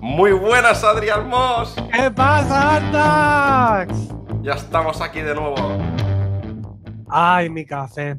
Muy 0.00 0.32
buenas, 0.32 0.82
Adrián 0.84 1.28
Moss. 1.28 1.74
¿Qué 1.92 2.10
pasa, 2.10 2.76
Andax? 2.76 3.98
Ya 4.42 4.52
estamos 4.52 5.00
aquí 5.00 5.20
de 5.20 5.34
nuevo. 5.34 5.54
Ay, 7.08 7.48
mi 7.48 7.64
café. 7.64 8.16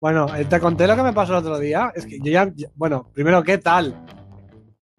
Bueno, 0.00 0.26
eh, 0.36 0.44
te 0.44 0.60
conté 0.60 0.86
lo 0.86 0.96
que 0.96 1.02
me 1.02 1.12
pasó 1.12 1.32
el 1.32 1.38
otro 1.38 1.58
día. 1.58 1.92
Es 1.94 2.06
que 2.06 2.18
yo 2.18 2.30
ya. 2.32 2.50
ya- 2.54 2.68
Bueno, 2.74 3.10
primero, 3.14 3.42
¿qué 3.42 3.58
tal? 3.58 3.94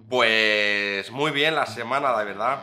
Pues 0.09 1.11
muy 1.11 1.31
bien 1.31 1.55
la 1.55 1.65
semana, 1.65 2.17
de 2.17 2.25
verdad. 2.25 2.59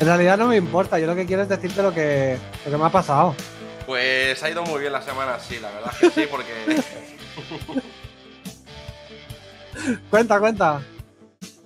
En 0.00 0.06
realidad 0.06 0.36
no 0.38 0.48
me 0.48 0.56
importa. 0.56 0.98
Yo 0.98 1.06
lo 1.06 1.14
que 1.14 1.26
quiero 1.26 1.42
es 1.42 1.48
decirte 1.48 1.82
lo 1.82 1.92
que, 1.94 2.38
lo 2.64 2.70
que 2.70 2.76
me 2.76 2.84
ha 2.84 2.90
pasado. 2.90 3.34
Pues 3.86 4.42
ha 4.42 4.50
ido 4.50 4.64
muy 4.64 4.80
bien 4.80 4.92
la 4.92 5.02
semana, 5.02 5.38
sí, 5.38 5.58
la 5.60 5.70
verdad 5.70 5.92
que 6.00 6.10
sí, 6.10 6.26
porque. 6.30 6.82
Cuenta, 10.10 10.38
cuenta. 10.40 10.82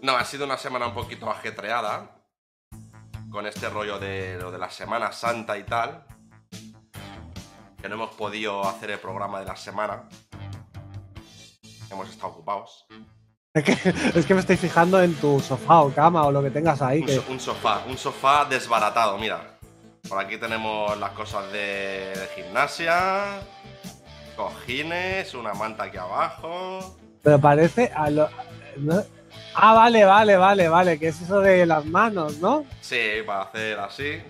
No, 0.03 0.17
ha 0.17 0.25
sido 0.25 0.45
una 0.45 0.57
semana 0.57 0.87
un 0.87 0.95
poquito 0.95 1.31
ajetreada. 1.31 2.15
Con 3.31 3.47
este 3.47 3.69
rollo 3.69 3.99
de 3.99 4.39
lo 4.41 4.51
de 4.51 4.59
la 4.59 4.71
Semana 4.71 5.13
Santa 5.13 5.59
y 5.59 5.65
tal. 5.65 6.05
Que 7.81 7.89
no 7.89 7.97
hemos 7.97 8.15
podido 8.15 8.67
hacer 8.67 8.91
el 8.93 8.99
programa 8.99 9.41
de 9.41 9.47
la 9.47 9.57
semana. 9.57 10.09
Hemos 11.91 12.09
estado 12.09 12.29
ocupados. 12.33 12.87
Es 13.55 13.65
que, 13.65 13.73
es 14.19 14.27
que 14.27 14.35
me 14.35 14.41
estoy 14.41 14.57
fijando 14.57 15.03
en 15.03 15.15
tu 15.15 15.41
sofá 15.41 15.81
o 15.83 15.93
cama 15.93 16.25
o 16.25 16.33
lo 16.33 16.43
que 16.43 16.51
tengas 16.51 16.81
ahí. 16.83 17.01
Un, 17.01 17.07
Que, 17.07 17.17
so- 17.17 17.25
un 17.29 17.41
sofá, 17.41 17.83
un 17.87 17.99
sofá 17.99 18.45
desbaratado, 18.47 19.19
mira. 19.19 19.59
Por 20.09 20.19
aquí 20.19 20.39
tenemos 20.39 20.97
las 20.99 21.11
cosas 21.13 21.51
de, 21.53 22.15
de 22.15 22.29
gimnasia, 22.35 23.41
cojines, 24.37 25.35
una 25.35 25.53
manta 25.55 25.85
aquí 25.85 25.97
abajo. 25.99 26.97
Pero 27.29 27.39
parece 27.41 27.93
a 27.95 28.09
lo. 28.09 28.27
¿no? 28.79 29.03
Ah, 29.55 29.75
vale, 29.75 30.03
vale, 30.07 30.39
vale, 30.39 30.67
vale. 30.67 30.99
Que 30.99 31.09
es 31.09 31.21
eso 31.21 31.41
de 31.41 31.67
las 31.67 31.85
manos, 31.85 32.39
¿no? 32.39 32.65
Sí, 32.81 32.99
para 33.27 33.43
hacer 33.43 33.79
así. 33.79 34.23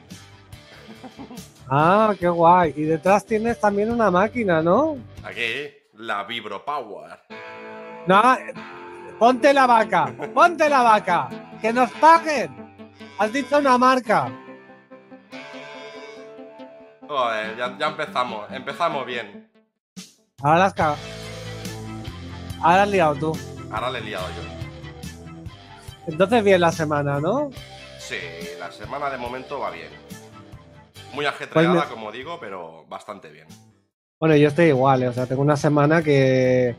Ah, 1.70 2.12
qué 2.18 2.28
guay. 2.28 2.74
Y 2.76 2.82
detrás 2.82 3.24
tienes 3.24 3.60
también 3.60 3.92
una 3.92 4.10
máquina, 4.10 4.60
¿no? 4.62 4.96
Aquí, 5.22 5.68
la 5.94 6.24
Vibro 6.24 6.64
Power. 6.64 7.20
No, 8.08 8.36
ponte 9.16 9.54
la 9.54 9.68
vaca, 9.68 10.12
ponte 10.34 10.68
la 10.68 10.82
vaca, 10.82 11.28
que 11.60 11.72
nos 11.72 11.92
paguen. 11.92 12.74
Has 13.16 13.32
dicho 13.32 13.58
una 13.58 13.78
marca. 13.78 14.28
Joder, 17.06 17.56
ya, 17.56 17.78
ya 17.78 17.86
empezamos, 17.86 18.50
empezamos 18.50 19.06
bien. 19.06 19.48
Ahora 20.42 20.58
las 20.58 20.74
ca- 20.74 20.96
Ahora 22.62 22.82
has 22.82 22.88
liado 22.88 23.14
tú. 23.16 23.38
Ahora 23.70 23.90
le 23.90 23.98
he 23.98 24.02
liado 24.02 24.26
yo. 24.28 25.52
Entonces 26.06 26.42
bien 26.42 26.60
la 26.60 26.72
semana, 26.72 27.20
¿no? 27.20 27.50
Sí, 27.98 28.16
la 28.58 28.70
semana 28.72 29.10
de 29.10 29.18
momento 29.18 29.58
va 29.60 29.70
bien. 29.70 29.88
Muy 31.12 31.26
ajetreada, 31.26 31.72
Pues 31.74 31.86
me- 31.88 31.94
como 31.94 32.12
digo, 32.12 32.38
pero 32.40 32.84
bastante 32.88 33.30
bien. 33.30 33.46
Bueno, 34.20 34.34
yo 34.36 34.48
estoy 34.48 34.66
igual, 34.66 35.02
eh, 35.02 35.08
o 35.08 35.12
sea, 35.12 35.26
tengo 35.26 35.42
una 35.42 35.56
semana 35.56 36.02
que 36.02 36.74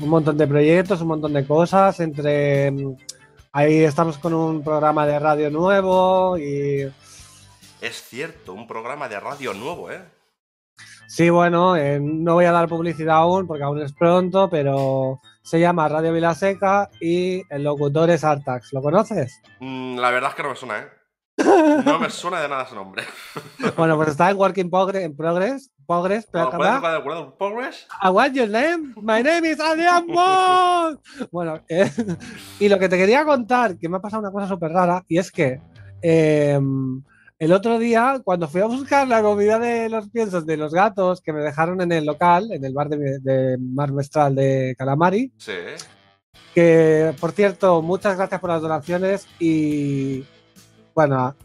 un 0.00 0.08
montón 0.08 0.38
de 0.38 0.46
proyectos, 0.46 1.00
un 1.02 1.08
montón 1.08 1.32
de 1.34 1.46
cosas, 1.46 2.00
entre 2.00 2.72
ahí 3.52 3.80
estamos 3.84 4.16
con 4.18 4.32
un 4.32 4.62
programa 4.64 5.06
de 5.06 5.18
radio 5.18 5.50
nuevo 5.50 6.38
y 6.38 6.90
Es 7.80 8.02
cierto, 8.08 8.54
un 8.54 8.66
programa 8.66 9.08
de 9.08 9.20
radio 9.20 9.52
nuevo, 9.52 9.90
¿eh? 9.90 10.02
Sí, 11.08 11.30
bueno, 11.30 11.76
eh, 11.76 11.98
no 12.00 12.34
voy 12.34 12.44
a 12.44 12.52
dar 12.52 12.68
publicidad 12.68 13.16
aún 13.16 13.46
porque 13.46 13.64
aún 13.64 13.80
es 13.82 13.92
pronto, 13.92 14.48
pero 14.48 15.20
se 15.42 15.58
llama 15.58 15.88
Radio 15.88 16.12
Vilaseca 16.12 16.88
y 17.00 17.42
el 17.50 17.64
locutor 17.64 18.10
es 18.10 18.22
Artax, 18.22 18.72
¿lo 18.72 18.82
conoces? 18.82 19.40
Mm, 19.60 19.96
la 19.98 20.10
verdad 20.10 20.30
es 20.30 20.36
que 20.36 20.42
no 20.44 20.50
me 20.50 20.56
suena, 20.56 20.78
¿eh? 20.78 20.88
No 21.84 21.98
me 21.98 22.10
suena 22.10 22.40
de 22.40 22.48
nada 22.48 22.64
ese 22.64 22.74
nombre. 22.74 23.02
Bueno, 23.76 23.96
pues 23.96 24.10
está 24.10 24.30
en 24.30 24.36
Working 24.36 24.70
Progress, 24.70 25.04
en 25.04 25.16
Progress, 25.16 25.72
Progress, 25.86 26.26
¿Puedes 26.30 26.50
¿verdad? 26.52 26.76
tocar 26.76 26.92
de 26.92 26.98
acuerdo? 26.98 27.36
¿Progress? 27.36 27.86
I 28.02 28.08
want 28.08 28.34
your 28.34 28.48
name. 28.48 28.94
My 28.96 29.22
name 29.22 29.50
is 29.50 29.58
Adrián 29.60 30.06
Bosch. 30.06 30.98
Bueno, 31.32 31.60
eh, 31.68 31.90
y 32.60 32.68
lo 32.68 32.78
que 32.78 32.88
te 32.88 32.98
quería 32.98 33.24
contar, 33.24 33.78
que 33.78 33.88
me 33.88 33.96
ha 33.96 34.00
pasado 34.00 34.20
una 34.20 34.30
cosa 34.30 34.48
súper 34.48 34.70
rara, 34.72 35.04
y 35.08 35.18
es 35.18 35.32
que 35.32 35.60
eh, 36.02 36.60
el 37.38 37.52
otro 37.52 37.78
día, 37.78 38.20
cuando 38.24 38.48
fui 38.48 38.60
a 38.60 38.66
buscar 38.66 39.06
la 39.06 39.22
comida 39.22 39.58
de 39.58 39.88
los 39.88 40.08
piensos 40.10 40.44
de 40.44 40.56
los 40.56 40.72
gatos 40.72 41.20
que 41.20 41.32
me 41.32 41.40
dejaron 41.42 41.80
en 41.80 41.92
el 41.92 42.04
local, 42.04 42.50
en 42.52 42.64
el 42.64 42.72
bar 42.74 42.88
de, 42.88 43.18
de 43.20 43.56
Mar 43.58 43.92
Mestral 43.92 44.34
de 44.34 44.74
Calamari, 44.76 45.32
Sí. 45.38 45.52
que 46.54 47.14
por 47.20 47.32
cierto, 47.32 47.80
muchas 47.82 48.16
gracias 48.16 48.40
por 48.40 48.50
las 48.50 48.62
donaciones 48.62 49.26
y 49.38 50.24
bueno, 50.94 51.36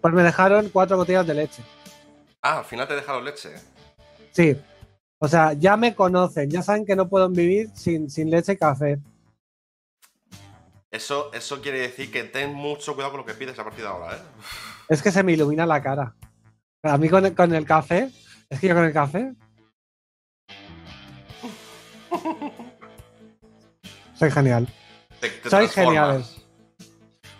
pues 0.00 0.12
me 0.14 0.22
dejaron 0.22 0.68
cuatro 0.70 0.96
botellas 0.96 1.26
de 1.26 1.34
leche. 1.34 1.62
Ah, 2.42 2.58
al 2.58 2.64
final 2.64 2.88
te 2.88 2.94
dejaron 2.96 3.24
leche. 3.24 3.50
Sí. 4.32 4.56
O 5.18 5.28
sea, 5.28 5.52
ya 5.52 5.76
me 5.76 5.94
conocen, 5.94 6.50
ya 6.50 6.62
saben 6.62 6.86
que 6.86 6.96
no 6.96 7.08
puedo 7.08 7.28
vivir 7.28 7.68
sin, 7.74 8.08
sin 8.10 8.30
leche 8.30 8.52
y 8.52 8.56
café. 8.56 8.98
Eso, 10.90 11.30
eso 11.32 11.60
quiere 11.60 11.80
decir 11.80 12.10
que 12.10 12.24
ten 12.24 12.52
mucho 12.52 12.94
cuidado 12.94 13.12
con 13.12 13.20
lo 13.20 13.26
que 13.26 13.34
pides 13.34 13.56
a 13.58 13.62
partir 13.64 13.82
de 13.84 13.90
ahora, 13.90 14.16
¿eh? 14.16 14.20
Es 14.90 15.00
que 15.02 15.10
se 15.12 15.22
me 15.22 15.32
ilumina 15.32 15.64
la 15.64 15.80
cara. 15.82 16.14
A 16.82 16.98
mí 16.98 17.08
con 17.08 17.24
el, 17.24 17.34
con 17.34 17.54
el 17.54 17.64
café, 17.64 18.10
es 18.50 18.60
que 18.60 18.68
yo 18.68 18.74
con 18.74 18.84
el 18.84 18.92
café. 18.92 19.32
Soy 24.14 24.30
genial. 24.30 24.68
Te, 25.20 25.28
te 25.28 25.48
Sois 25.48 25.70
transformas. 25.72 25.74
geniales. 26.26 26.36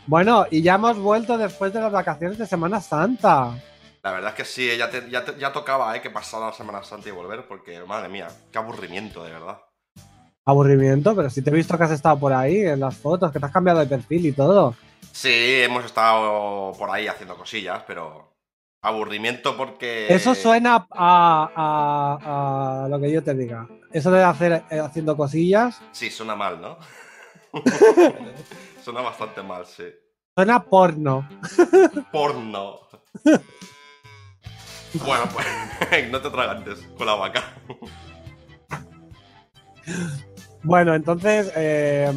Bueno, 0.07 0.47
y 0.51 0.63
ya 0.63 0.75
hemos 0.77 0.99
vuelto 0.99 1.37
después 1.39 1.73
de 1.73 1.81
las 1.81 1.93
vacaciones 1.93 2.39
de 2.39 2.47
Semana 2.47 2.81
Santa. 2.81 3.55
La 4.03 4.13
verdad 4.13 4.31
es 4.31 4.37
que 4.37 4.45
sí, 4.45 4.69
ya, 4.79 4.89
te- 4.89 5.11
ya, 5.11 5.25
te- 5.25 5.39
ya 5.39 5.53
tocaba 5.53 5.95
¿eh? 5.97 6.01
que 6.01 6.11
pasara 6.11 6.47
la 6.47 6.53
Semana 6.53 6.83
Santa 6.83 7.09
y 7.09 7.13
volver, 7.13 7.47
porque, 7.47 7.81
madre 7.85 8.09
mía, 8.09 8.29
qué 8.51 8.59
aburrimiento, 8.59 9.23
de 9.25 9.33
verdad. 9.33 9.59
Aburrimiento, 10.47 11.15
pero 11.15 11.29
si 11.29 11.43
te 11.43 11.51
he 11.51 11.53
visto 11.53 11.77
que 11.77 11.85
has 11.85 11.91
estado 11.91 12.19
por 12.19 12.33
ahí 12.33 12.61
en 12.61 12.81
las 12.81 12.97
fotos, 12.97 13.31
que 13.31 13.39
te 13.39 13.47
has 13.47 13.53
cambiado 13.53 13.81
de 13.81 13.87
perfil 13.87 14.27
y 14.27 14.33
todo. 14.33 14.75
Sí, 15.21 15.61
hemos 15.61 15.85
estado 15.85 16.73
por 16.79 16.89
ahí 16.91 17.07
haciendo 17.07 17.37
cosillas, 17.37 17.83
pero 17.87 18.33
aburrimiento 18.81 19.55
porque... 19.55 20.07
Eso 20.09 20.35
suena 20.35 20.87
a, 20.91 21.51
a- 21.55 22.85
a 22.85 22.89
lo 22.89 22.99
que 22.99 23.13
yo 23.13 23.23
te 23.23 23.35
diga. 23.35 23.69
Eso 23.93 24.11
de 24.11 24.23
hacer 24.25 24.63
eh, 24.71 24.81
haciendo 24.81 25.19
cosillas, 25.19 25.79
Sí, 25.93 26.09
suena 26.11 26.35
mal, 26.37 26.59
¿no? 26.63 26.79
suena 28.83 29.03
bastante 29.03 29.43
mal, 29.43 29.67
sí. 29.67 29.85
suena 30.35 30.63
porno. 30.65 31.29
Porno. 32.11 32.81
bueno, 34.95 35.25
pues 35.35 35.47
no 36.11 36.19
te 36.23 36.29
atragantes 36.29 36.79
con 36.97 37.07
la 37.07 37.15
vaca. 37.17 37.43
Bueno, 40.63 40.95
entonces 40.95 41.53
eh, 41.57 42.11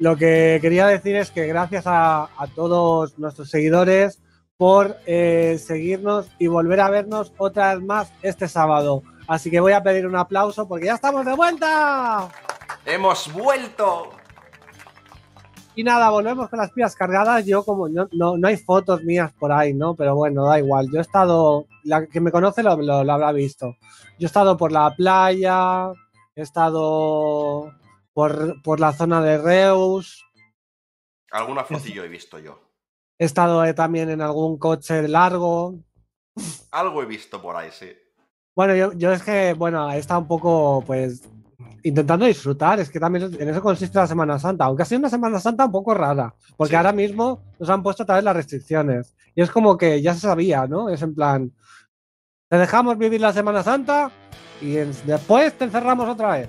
lo 0.00 0.16
que 0.16 0.58
quería 0.60 0.86
decir 0.88 1.14
es 1.14 1.30
que 1.30 1.46
gracias 1.46 1.84
a, 1.86 2.24
a 2.24 2.46
todos 2.54 3.16
nuestros 3.18 3.48
seguidores 3.50 4.20
por 4.56 4.96
eh, 5.06 5.58
seguirnos 5.64 6.26
y 6.38 6.48
volver 6.48 6.80
a 6.80 6.90
vernos 6.90 7.32
otra 7.38 7.74
vez 7.74 7.84
más 7.84 8.12
este 8.22 8.48
sábado. 8.48 9.02
Así 9.28 9.50
que 9.50 9.60
voy 9.60 9.72
a 9.72 9.82
pedir 9.82 10.06
un 10.06 10.16
aplauso 10.16 10.66
porque 10.66 10.86
ya 10.86 10.94
estamos 10.94 11.24
de 11.24 11.34
vuelta. 11.34 12.28
¡Hemos 12.84 13.32
vuelto! 13.32 14.10
Y 15.76 15.84
nada, 15.84 16.10
volvemos 16.10 16.48
con 16.48 16.58
las 16.58 16.72
pilas 16.72 16.94
cargadas. 16.96 17.46
Yo 17.46 17.62
como 17.64 17.88
no, 17.88 18.08
no, 18.12 18.36
no 18.36 18.48
hay 18.48 18.56
fotos 18.56 19.02
mías 19.04 19.32
por 19.38 19.52
ahí, 19.52 19.72
¿no? 19.72 19.94
Pero 19.94 20.16
bueno, 20.16 20.44
da 20.46 20.58
igual. 20.58 20.88
Yo 20.92 20.98
he 20.98 21.02
estado, 21.02 21.66
la 21.84 22.06
que 22.06 22.20
me 22.20 22.32
conoce 22.32 22.62
lo, 22.62 22.76
lo- 22.76 23.04
lo 23.04 23.12
habrá 23.12 23.32
visto. 23.32 23.76
Yo 24.18 24.24
he 24.24 24.26
estado 24.26 24.56
por 24.56 24.72
la 24.72 24.94
playa, 24.96 25.92
he 26.34 26.42
estado 26.42 27.72
por, 28.12 28.60
por 28.62 28.80
la 28.80 28.92
zona 28.92 29.20
de 29.22 29.38
Reus, 29.38 30.24
Alguna 31.32 31.64
fotillo 31.64 32.02
he 32.04 32.08
visto 32.08 32.38
yo. 32.38 32.60
he 33.18 33.24
estado 33.24 33.64
eh, 33.64 33.72
también 33.74 34.10
en 34.10 34.20
algún 34.20 34.58
coche 34.58 35.06
largo. 35.06 35.78
Algo 36.72 37.02
he 37.02 37.06
visto 37.06 37.40
por 37.40 37.54
ahí, 37.56 37.70
sí. 37.70 37.92
Bueno, 38.56 38.74
yo, 38.74 38.92
yo 38.94 39.12
es 39.12 39.22
que, 39.22 39.52
bueno, 39.54 39.90
he 39.92 39.98
estado 39.98 40.20
un 40.20 40.26
poco, 40.26 40.82
pues, 40.86 41.22
intentando 41.84 42.26
disfrutar. 42.26 42.80
Es 42.80 42.90
que 42.90 42.98
también 42.98 43.32
en 43.38 43.48
eso 43.48 43.62
consiste 43.62 43.96
la 43.98 44.06
Semana 44.08 44.38
Santa, 44.40 44.64
aunque 44.64 44.82
ha 44.82 44.86
sido 44.86 44.98
una 44.98 45.08
Semana 45.08 45.38
Santa 45.38 45.66
un 45.66 45.72
poco 45.72 45.94
rara, 45.94 46.34
porque 46.56 46.70
Sí. 46.72 46.76
ahora 46.76 46.92
mismo 46.92 47.42
nos 47.60 47.70
han 47.70 47.82
puesto 47.82 48.02
otra 48.02 48.16
vez 48.16 48.24
las 48.24 48.34
restricciones. 48.36 49.14
Y 49.34 49.42
es 49.42 49.50
como 49.50 49.76
que 49.78 50.02
ya 50.02 50.14
se 50.14 50.20
sabía, 50.20 50.66
¿no? 50.66 50.88
Es 50.88 51.00
en 51.02 51.14
plan, 51.14 51.52
te 52.48 52.58
dejamos 52.58 52.98
vivir 52.98 53.20
la 53.20 53.32
Semana 53.32 53.62
Santa 53.62 54.10
y 54.60 54.72
después 54.72 55.56
te 55.56 55.64
encerramos 55.64 56.08
otra 56.08 56.32
vez. 56.32 56.48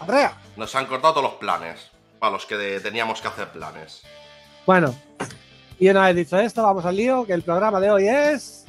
¡Arrea! 0.00 0.32
Nos 0.56 0.74
han 0.74 0.86
cortado 0.86 1.14
todos 1.14 1.30
los 1.30 1.38
planes. 1.38 1.90
Para 2.18 2.32
los 2.32 2.46
que 2.46 2.56
de- 2.56 2.80
teníamos 2.80 3.20
que 3.20 3.28
hacer 3.28 3.50
planes. 3.52 4.02
Bueno, 4.64 4.94
y 5.78 5.88
una 5.88 6.06
vez 6.06 6.16
dicho 6.16 6.38
esto, 6.38 6.62
vamos 6.62 6.84
al 6.86 6.96
lío, 6.96 7.26
que 7.26 7.34
el 7.34 7.42
programa 7.42 7.80
de 7.80 7.90
hoy 7.90 8.08
es 8.08 8.66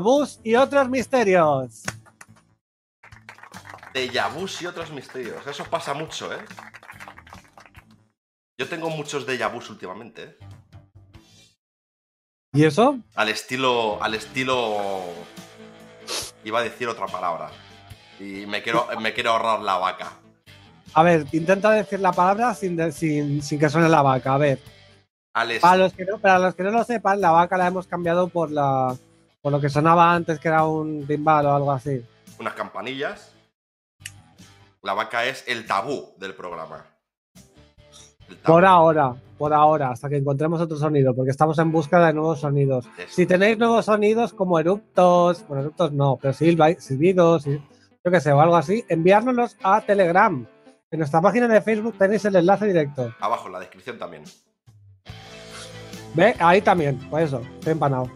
Vus 0.00 0.38
y 0.44 0.54
otros 0.54 0.88
misterios. 0.88 1.82
Vus 4.34 4.62
y 4.62 4.66
otros 4.66 4.90
misterios. 4.90 5.44
Eso 5.46 5.64
pasa 5.64 5.94
mucho, 5.94 6.32
¿eh? 6.32 6.44
Yo 8.58 8.68
tengo 8.68 8.90
muchos 8.90 9.26
déjà 9.26 9.50
vus 9.52 9.68
últimamente, 9.70 10.22
¿eh? 10.24 10.36
¿Y 12.52 12.64
eso? 12.64 12.98
Al 13.14 13.28
estilo. 13.28 13.98
Al 14.02 14.14
estilo. 14.14 15.02
Iba 16.44 16.60
a 16.60 16.62
decir 16.62 16.86
otra 16.88 17.06
palabra. 17.06 17.50
Y 18.20 18.46
me 18.46 18.62
quiero, 18.62 18.86
me 19.00 19.12
quiero 19.12 19.32
ahorrar 19.32 19.60
la 19.60 19.76
vaca. 19.78 20.12
A 20.94 21.02
ver, 21.02 21.26
intenta 21.32 21.70
decir 21.70 22.00
la 22.00 22.12
palabra 22.12 22.54
sin, 22.54 22.76
de- 22.76 22.92
sin, 22.92 23.42
sin 23.42 23.58
que 23.58 23.68
suene 23.68 23.88
la 23.88 24.02
vaca. 24.02 24.34
A 24.34 24.38
ver, 24.38 24.58
Al 25.34 25.50
para 25.60 25.76
los, 25.76 25.92
que 25.92 26.04
no, 26.04 26.18
para 26.18 26.38
los 26.38 26.54
que 26.54 26.62
no 26.62 26.70
lo 26.70 26.84
sepan, 26.84 27.20
la 27.20 27.30
vaca 27.32 27.56
la 27.58 27.66
hemos 27.66 27.86
cambiado 27.86 28.28
por 28.28 28.50
la 28.50 28.96
por 29.42 29.52
lo 29.52 29.60
que 29.60 29.68
sonaba 29.68 30.12
antes, 30.12 30.40
que 30.40 30.48
era 30.48 30.64
un 30.64 31.06
timbal 31.06 31.46
o 31.46 31.54
algo 31.54 31.70
así. 31.72 32.04
unas 32.40 32.54
campanillas. 32.54 33.32
La 34.82 34.92
vaca 34.94 35.24
es 35.24 35.44
el 35.46 35.66
tabú 35.66 36.14
del 36.16 36.34
programa. 36.34 36.84
Por 38.44 38.64
ahora, 38.64 39.14
por 39.38 39.52
ahora, 39.52 39.90
hasta 39.90 40.08
que 40.08 40.16
encontremos 40.16 40.60
otro 40.60 40.76
sonido, 40.76 41.14
porque 41.14 41.30
estamos 41.30 41.58
en 41.60 41.70
búsqueda 41.70 42.08
de 42.08 42.12
nuevos 42.14 42.40
sonidos. 42.40 42.88
Eso. 42.98 43.08
Si 43.14 43.26
tenéis 43.26 43.56
nuevos 43.58 43.84
sonidos 43.84 44.32
como 44.32 44.58
eruptos, 44.58 45.44
bueno, 45.46 45.62
eruptos 45.62 45.92
no, 45.92 46.18
pero 46.20 46.32
silbidos, 46.34 47.44
yo 47.44 48.10
que 48.10 48.20
sé, 48.20 48.32
o 48.32 48.40
algo 48.40 48.56
así, 48.56 48.84
enviárnoslos 48.88 49.56
a 49.62 49.80
Telegram. 49.80 50.44
En 50.90 51.00
nuestra 51.00 51.20
página 51.20 51.48
de 51.48 51.60
Facebook 51.60 51.98
tenéis 51.98 52.24
el 52.26 52.36
enlace 52.36 52.66
directo. 52.66 53.12
Abajo 53.20 53.46
en 53.46 53.52
la 53.54 53.60
descripción 53.60 53.98
también. 53.98 54.22
¿Ve? 56.14 56.34
Ahí 56.38 56.62
también, 56.62 56.98
por 57.10 57.20
eso, 57.20 57.40
estoy 57.58 57.72
empanado. 57.72 58.10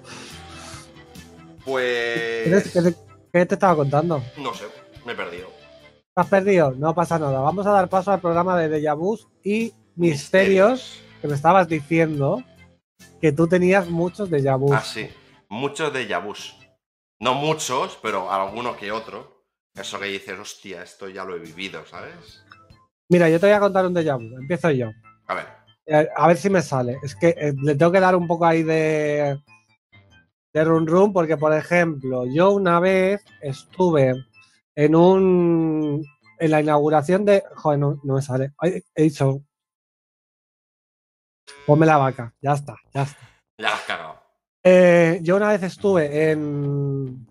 ¿Qué 1.64 1.64
te, 1.64 1.64
Pues. 1.64 2.72
qué 2.72 2.82
te- 2.82 2.94
qué 3.32 3.46
te 3.46 3.54
estaba 3.54 3.76
contando? 3.76 4.22
No 4.38 4.54
sé, 4.54 4.66
me 5.04 5.12
he 5.12 5.16
perdido. 5.16 5.48
¿Te 6.14 6.20
has 6.20 6.26
perdido? 6.28 6.70
No 6.72 6.94
pasa 6.94 7.18
nada. 7.18 7.40
Vamos 7.40 7.66
a 7.66 7.70
dar 7.72 7.88
paso 7.88 8.12
al 8.12 8.20
programa 8.20 8.56
de 8.58 8.68
Deja 8.68 8.94
y 9.44 9.74
Misterios, 9.96 11.00
que 11.20 11.28
me 11.28 11.34
estabas 11.34 11.68
diciendo 11.68 12.42
que 13.20 13.32
tú 13.32 13.46
tenías 13.48 13.88
muchos 13.90 14.30
Deja 14.30 14.54
Vus. 14.56 14.72
Ah, 14.72 14.80
sí. 14.82 15.10
Muchos 15.48 15.92
de 15.92 16.06
vus. 16.18 16.56
No 17.18 17.34
muchos, 17.34 17.98
pero 18.00 18.30
alguno 18.32 18.76
que 18.76 18.92
otro. 18.92 19.44
Eso 19.74 19.98
que 19.98 20.06
dices, 20.06 20.38
hostia, 20.38 20.82
esto 20.82 21.08
ya 21.08 21.24
lo 21.24 21.36
he 21.36 21.38
vivido, 21.40 21.84
¿sabes? 21.86 22.44
Mira, 23.10 23.28
yo 23.28 23.40
te 23.40 23.46
voy 23.46 23.54
a 23.56 23.60
contar 23.60 23.84
un 23.84 23.92
Deja 23.92 24.14
Vu. 24.14 24.36
Empiezo 24.38 24.70
yo. 24.70 24.92
A 25.26 25.34
ver. 25.34 25.44
Eh, 25.84 26.08
a 26.14 26.28
ver 26.28 26.36
si 26.36 26.48
me 26.48 26.62
sale. 26.62 26.96
Es 27.02 27.16
que 27.16 27.30
eh, 27.36 27.52
le 27.60 27.74
tengo 27.74 27.90
que 27.90 27.98
dar 27.98 28.14
un 28.14 28.28
poco 28.28 28.46
ahí 28.46 28.62
de, 28.62 29.36
de 30.52 30.64
run 30.64 30.86
run, 30.86 31.12
porque, 31.12 31.36
por 31.36 31.52
ejemplo, 31.52 32.24
yo 32.32 32.52
una 32.52 32.78
vez 32.78 33.24
estuve 33.42 34.14
en 34.76 34.94
un. 34.94 36.06
en 36.38 36.50
la 36.52 36.60
inauguración 36.60 37.24
de. 37.24 37.42
Joder, 37.56 37.80
no, 37.80 38.00
no 38.04 38.14
me 38.14 38.22
sale. 38.22 38.52
He 38.62 39.02
dicho. 39.02 39.42
Ponme 41.66 41.86
la 41.86 41.96
vaca. 41.96 42.32
Ya 42.40 42.52
está, 42.52 42.76
ya 42.94 43.02
está. 43.02 43.20
Ya 43.58 43.68
la 43.68 43.74
has 43.74 43.82
cagado. 43.82 44.22
Eh, 44.62 45.18
yo 45.22 45.34
una 45.34 45.48
vez 45.48 45.64
estuve 45.64 46.30
en. 46.30 47.26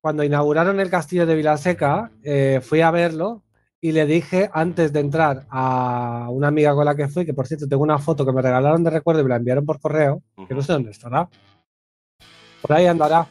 Cuando 0.00 0.24
inauguraron 0.24 0.80
el 0.80 0.90
castillo 0.90 1.24
de 1.24 1.36
Vilaseca, 1.36 2.10
fui 2.62 2.80
a 2.80 2.90
verlo 2.90 3.44
y 3.84 3.92
le 3.92 4.06
dije 4.06 4.48
antes 4.54 4.94
de 4.94 5.00
entrar 5.00 5.44
a 5.50 6.28
una 6.30 6.48
amiga 6.48 6.74
con 6.74 6.86
la 6.86 6.94
que 6.94 7.06
fui, 7.06 7.26
que 7.26 7.34
por 7.34 7.46
cierto 7.46 7.68
tengo 7.68 7.82
una 7.82 7.98
foto 7.98 8.24
que 8.24 8.32
me 8.32 8.40
regalaron 8.40 8.82
de 8.82 8.88
recuerdo 8.88 9.20
y 9.20 9.24
me 9.24 9.28
la 9.28 9.36
enviaron 9.36 9.66
por 9.66 9.78
correo, 9.78 10.22
que 10.48 10.54
no 10.54 10.62
sé 10.62 10.72
dónde 10.72 10.90
estará. 10.90 11.28
Por 12.62 12.72
ahí 12.72 12.86
andará. 12.86 13.28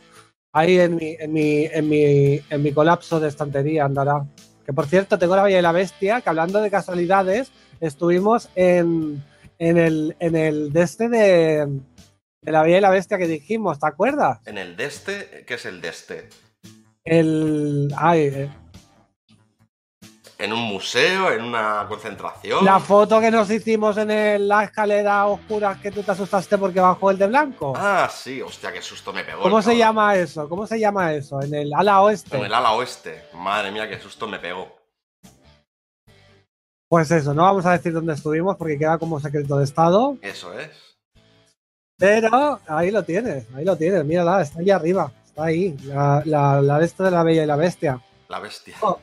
Ahí 0.52 0.78
en 0.78 0.96
mi, 0.96 1.16
en 1.20 1.34
mi, 1.34 1.66
en 1.66 1.90
mi, 1.90 2.40
en 2.52 2.62
mi 2.62 2.72
colapso 2.72 3.20
de 3.20 3.30
estantería 3.30 3.86
andará. 3.86 4.28
Que 4.64 4.74
por 4.74 4.86
cierto, 4.86 5.18
tengo 5.18 5.36
la 5.36 5.42
Bella 5.42 5.58
y 5.58 5.64
la 5.64 5.72
Bestia, 5.72 6.22
que 6.22 6.30
hablando 6.30 6.62
de 6.62 6.70
casualidades, 6.70 7.52
estuvimos 7.80 8.48
en, 8.54 9.24
en 9.58 9.78
el, 9.80 10.16
en 10.20 10.36
el 10.36 10.72
de 10.72 10.82
este 10.84 11.10
de, 11.10 11.66
de 12.44 12.52
la 12.52 12.62
Bella 12.62 12.78
y 12.78 12.82
la 12.82 12.92
Bestia 12.92 13.18
que 13.18 13.28
dijimos, 13.28 13.80
¿te 13.80 13.88
acuerdas? 13.88 14.38
En 14.46 14.60
el 14.60 14.78
de 14.78 14.86
este, 14.86 15.46
¿qué 15.48 15.56
es 15.56 15.66
el 15.66 15.82
de 15.82 15.90
este? 15.90 16.30
El. 17.04 17.92
Ay, 17.98 18.20
eh, 18.22 18.50
¿En 20.44 20.52
un 20.52 20.60
museo? 20.60 21.32
¿En 21.32 21.42
una 21.42 21.86
concentración? 21.88 22.66
la 22.66 22.78
foto 22.82 23.22
que 23.22 23.32
nos 23.32 23.50
hicimos 23.50 23.96
en 23.96 24.12
el- 24.12 24.46
la 24.46 24.66
escalera 24.66 25.26
oscura 25.28 25.80
que 25.82 25.90
tú 25.90 26.04
te 26.04 26.12
asustaste 26.12 26.58
porque 26.58 26.82
bajó 26.82 27.12
el 27.12 27.18
de 27.18 27.28
blanco. 27.28 27.72
Ah, 27.78 28.10
sí, 28.14 28.42
hostia, 28.42 28.74
qué 28.74 28.82
susto 28.82 29.14
me 29.14 29.24
pegó. 29.24 29.42
¿Cómo 29.44 29.62
se 29.62 29.68
cabrón. 29.68 29.80
llama 29.80 30.16
eso? 30.18 30.50
¿Cómo 30.50 30.68
se 30.68 30.78
llama 30.82 31.14
eso? 31.14 31.42
En 31.42 31.54
el 31.54 31.74
ala 31.74 32.02
oeste. 32.02 32.36
En 32.36 32.44
el 32.44 32.54
ala 32.54 32.74
oeste. 32.74 33.24
Madre 33.36 33.72
mía, 33.72 33.88
qué 33.88 33.98
susto 34.02 34.28
me 34.28 34.38
pegó. 34.38 34.76
Pues 36.90 37.10
eso, 37.12 37.34
no 37.34 37.44
vamos 37.44 37.66
a 37.66 37.72
decir 37.72 37.94
dónde 37.94 38.14
estuvimos 38.14 38.58
porque 38.58 38.78
queda 38.78 38.98
como 38.98 39.22
secreto 39.22 39.58
de 39.60 39.64
estado. 39.64 40.18
Eso 40.22 40.52
es. 40.60 40.70
Pero 41.98 42.60
ahí 42.68 42.92
lo 42.92 43.04
tienes, 43.04 43.46
ahí 43.56 43.64
lo 43.64 43.78
tienes, 43.78 44.04
mírala, 44.04 44.42
está 44.42 44.60
ahí 44.60 44.70
arriba, 44.72 45.10
está 45.26 45.46
ahí, 45.46 45.78
la, 45.86 46.22
la, 46.26 46.62
la 46.62 46.80
de 46.80 46.86
esto 46.86 47.04
de 47.06 47.12
la 47.12 47.24
Bella 47.24 47.44
y 47.44 47.46
la 47.46 47.56
Bestia. 47.56 48.02
La 48.28 48.40
bestia. 48.40 48.76
Oh. 48.82 49.00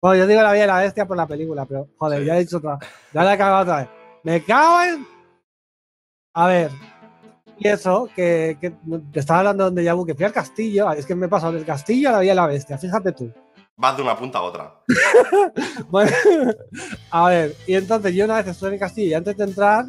Bueno, 0.00 0.16
yo 0.22 0.26
digo 0.28 0.42
la 0.42 0.52
Bella 0.52 0.64
y 0.64 0.66
la 0.68 0.78
Bestia 0.78 1.06
por 1.06 1.16
la 1.16 1.26
película, 1.26 1.66
pero 1.66 1.88
joder, 1.98 2.20
Sí. 2.20 2.26
ya 2.26 2.36
he 2.36 2.40
dicho 2.40 2.58
otra, 2.58 2.78
ya 3.12 3.24
la 3.24 3.34
he 3.34 3.38
cagado 3.38 3.62
otra 3.62 3.76
vez. 3.78 3.88
Me 4.22 4.44
cago 4.44 4.82
en... 4.82 5.06
A 6.34 6.46
ver, 6.46 6.70
y 7.58 7.66
eso, 7.66 8.08
que, 8.14 8.56
que 8.60 8.70
te 9.12 9.20
estaba 9.20 9.40
hablando 9.40 9.64
donde 9.64 9.82
ya 9.82 9.96
que 10.06 10.14
fui 10.14 10.24
al 10.24 10.32
castillo, 10.32 10.92
es 10.92 11.04
que 11.04 11.14
me 11.16 11.26
he 11.26 11.28
pasado 11.28 11.52
del 11.52 11.64
castillo 11.64 12.10
a 12.10 12.12
la 12.12 12.18
Bella 12.20 12.32
y 12.32 12.36
la 12.36 12.46
Bestia, 12.46 12.78
fíjate 12.78 13.12
tú. 13.12 13.32
Vas 13.76 13.96
de 13.96 14.02
una 14.02 14.16
punta 14.16 14.38
a 14.38 14.42
otra. 14.42 14.74
Bueno, 15.90 16.10
a 17.10 17.28
ver, 17.28 17.54
y 17.66 17.74
entonces 17.74 18.14
yo 18.14 18.24
una 18.24 18.36
vez 18.36 18.48
estuve 18.48 18.68
en 18.70 18.74
el 18.74 18.80
castillo 18.80 19.08
y 19.10 19.14
antes 19.14 19.36
de 19.36 19.44
entrar 19.44 19.86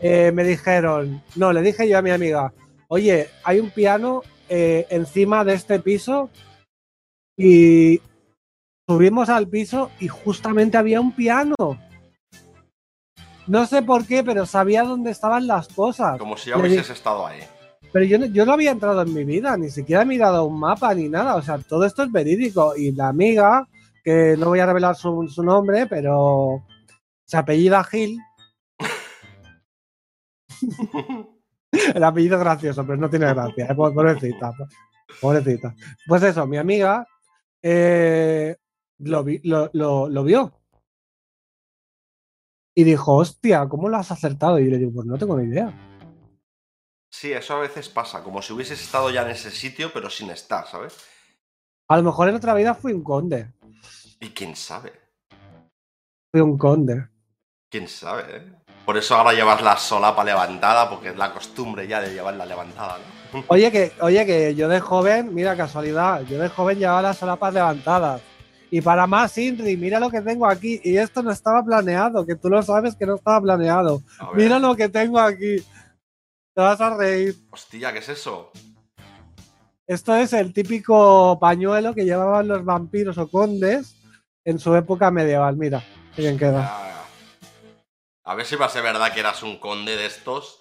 eh, 0.00 0.30
me 0.32 0.44
dijeron, 0.44 1.22
no, 1.36 1.52
le 1.52 1.62
dije 1.62 1.88
yo 1.88 1.98
a 1.98 2.02
mi 2.02 2.10
amiga, 2.10 2.52
oye, 2.88 3.28
hay 3.44 3.58
un 3.60 3.70
piano 3.70 4.22
eh, 4.48 4.86
encima 4.90 5.44
de 5.44 5.54
este 5.54 5.80
piso 5.80 6.30
y 7.36 8.00
subimos 8.88 9.28
al 9.28 9.48
piso 9.48 9.90
y 10.00 10.08
justamente 10.08 10.76
había 10.76 11.00
un 11.00 11.12
piano. 11.12 11.54
No 13.46 13.66
sé 13.66 13.82
por 13.82 14.06
qué, 14.06 14.22
pero 14.24 14.44
sabía 14.46 14.82
dónde 14.84 15.10
estaban 15.10 15.46
las 15.46 15.68
cosas. 15.68 16.18
Como 16.18 16.36
si 16.36 16.50
ya 16.50 16.58
hubieses 16.58 16.90
estado 16.90 17.26
ahí. 17.26 17.40
Pero 17.92 18.04
yo, 18.04 18.18
no- 18.18 18.26
yo 18.26 18.44
no 18.44 18.52
había 18.52 18.72
entrado 18.72 19.02
en 19.02 19.14
mi 19.14 19.24
vida, 19.24 19.56
ni 19.56 19.70
siquiera 19.70 20.02
he 20.02 20.06
mirado 20.06 20.44
un 20.44 20.58
mapa 20.58 20.92
ni 20.94 21.08
nada. 21.08 21.36
O 21.36 21.42
sea, 21.42 21.58
todo 21.58 21.84
esto 21.84 22.02
es 22.02 22.10
verídico. 22.12 22.74
Y 22.76 22.92
la 22.92 23.08
amiga, 23.08 23.66
que 24.04 24.36
no 24.38 24.46
voy 24.46 24.58
a 24.60 24.66
revelar 24.66 24.96
su, 24.96 25.28
su 25.28 25.42
nombre, 25.42 25.86
pero 25.86 26.64
se 27.24 27.36
apellida 27.36 27.82
Gil. 27.84 28.18
El 31.94 32.04
apellido 32.04 32.36
es 32.36 32.40
gracioso, 32.42 32.84
pero 32.86 32.96
no 32.98 33.10
tiene 33.10 33.26
gracia. 33.26 33.66
¿eh? 33.66 33.74
Po- 33.74 33.92
Pobrecita. 33.92 34.52
po- 34.52 34.66
Pobrecita. 35.20 35.74
Pues 36.06 36.22
eso, 36.24 36.46
mi 36.46 36.56
amiga 36.56 37.06
eh, 37.62 38.56
lo, 38.98 39.24
vi- 39.24 39.40
lo- 39.44 39.70
lo- 39.72 40.08
lo 40.08 40.24
vio. 40.24 40.52
Y 42.74 42.84
dijo, 42.84 43.14
hostia, 43.16 43.66
¿cómo 43.68 43.88
lo 43.88 43.96
has 43.96 44.10
acertado? 44.12 44.58
Y 44.58 44.66
yo 44.66 44.70
le 44.72 44.78
digo, 44.78 44.92
pues 44.94 45.06
no 45.06 45.16
tengo 45.16 45.36
ni 45.38 45.48
idea. 45.50 45.72
Sí, 47.10 47.32
eso 47.32 47.54
a 47.54 47.60
veces 47.60 47.88
pasa. 47.88 48.22
Como 48.22 48.42
si 48.42 48.52
hubieses 48.52 48.80
estado 48.82 49.08
ya 49.10 49.22
en 49.22 49.30
ese 49.30 49.50
sitio, 49.50 49.90
pero 49.92 50.10
sin 50.10 50.28
estar, 50.30 50.66
¿sabes? 50.66 50.94
A 51.88 51.96
lo 51.96 52.02
mejor 52.02 52.28
en 52.28 52.34
otra 52.34 52.52
vida 52.54 52.74
fui 52.74 52.92
un 52.92 53.02
conde. 53.02 53.52
Y 54.20 54.30
quién 54.30 54.54
sabe. 54.56 54.92
Fui 56.30 56.40
un 56.42 56.58
conde. 56.58 57.08
Quién 57.70 57.88
sabe, 57.88 58.36
¿eh? 58.36 58.52
Por 58.84 58.96
eso 58.98 59.14
ahora 59.16 59.32
llevas 59.32 59.62
la 59.62 59.76
solapa 59.76 60.22
levantada, 60.22 60.88
porque 60.90 61.08
es 61.08 61.16
la 61.16 61.32
costumbre 61.32 61.88
ya 61.88 62.00
de 62.00 62.12
llevarla 62.12 62.44
levantada, 62.46 62.98
¿no? 63.32 63.44
Oye 63.48 63.72
que, 63.72 63.92
oye, 64.00 64.24
que 64.26 64.54
yo 64.54 64.68
de 64.68 64.80
joven, 64.80 65.34
mira 65.34 65.56
casualidad, 65.56 66.22
yo 66.22 66.38
de 66.38 66.48
joven 66.48 66.78
llevaba 66.78 67.02
las 67.02 67.18
solapas 67.18 67.52
levantadas. 67.52 68.20
Y 68.76 68.82
para 68.82 69.06
más, 69.06 69.38
Inri, 69.38 69.74
mira 69.74 69.98
lo 69.98 70.10
que 70.10 70.20
tengo 70.20 70.46
aquí. 70.46 70.78
Y 70.84 70.98
esto 70.98 71.22
no 71.22 71.30
estaba 71.30 71.64
planeado, 71.64 72.26
que 72.26 72.34
tú 72.34 72.50
lo 72.50 72.62
sabes 72.62 72.94
que 72.94 73.06
no 73.06 73.14
estaba 73.14 73.40
planeado. 73.40 74.02
Mira 74.34 74.58
lo 74.58 74.76
que 74.76 74.90
tengo 74.90 75.18
aquí. 75.18 75.64
Te 76.54 76.60
vas 76.60 76.78
a 76.78 76.94
reír. 76.94 77.34
Hostia, 77.50 77.90
¿qué 77.94 78.00
es 78.00 78.08
eso? 78.10 78.52
Esto 79.86 80.14
es 80.14 80.34
el 80.34 80.52
típico 80.52 81.38
pañuelo 81.40 81.94
que 81.94 82.04
llevaban 82.04 82.48
los 82.48 82.66
vampiros 82.66 83.16
o 83.16 83.30
condes 83.30 83.96
en 84.44 84.58
su 84.58 84.76
época 84.76 85.10
medieval. 85.10 85.56
Mira, 85.56 85.82
qué 86.14 86.20
bien 86.20 86.36
queda. 86.36 86.70
A 88.24 88.34
ver 88.34 88.44
si 88.44 88.56
va 88.56 88.66
a 88.66 88.68
ser 88.68 88.82
verdad 88.82 89.10
que 89.10 89.20
eras 89.20 89.42
un 89.42 89.58
conde 89.58 89.96
de 89.96 90.04
estos. 90.04 90.60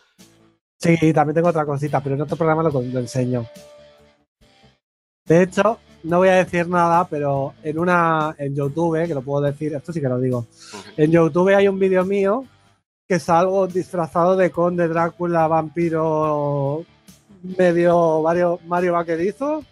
Sí, 0.79 1.11
también 1.11 1.35
tengo 1.35 1.49
otra 1.49 1.65
cosita, 1.65 2.01
pero 2.01 2.15
en 2.15 2.21
otro 2.21 2.37
programa 2.37 2.63
lo, 2.63 2.81
lo 2.81 2.99
enseño. 3.01 3.45
De 5.25 5.41
hecho, 5.43 5.79
no 6.05 6.19
voy 6.19 6.29
a 6.29 6.35
decir 6.35 6.67
nada, 6.67 7.07
pero 7.07 7.53
en 7.63 7.79
una 7.79 8.35
en 8.37 8.55
YouTube, 8.55 9.07
que 9.07 9.13
lo 9.13 9.21
puedo 9.21 9.41
decir, 9.41 9.73
esto 9.73 9.91
sí 9.91 9.99
que 9.99 10.09
lo 10.09 10.19
digo. 10.19 10.45
En 10.97 11.11
YouTube 11.11 11.55
hay 11.55 11.67
un 11.67 11.79
vídeo 11.79 12.05
mío 12.05 12.45
que 13.07 13.19
salgo 13.19 13.67
disfrazado 13.67 14.35
de 14.35 14.51
conde, 14.51 14.87
Drácula, 14.87 15.47
vampiro, 15.47 16.85
medio 17.57 18.21
Mario, 18.21 18.59
Mario 18.65 18.93
Vaquerizo 18.93 19.63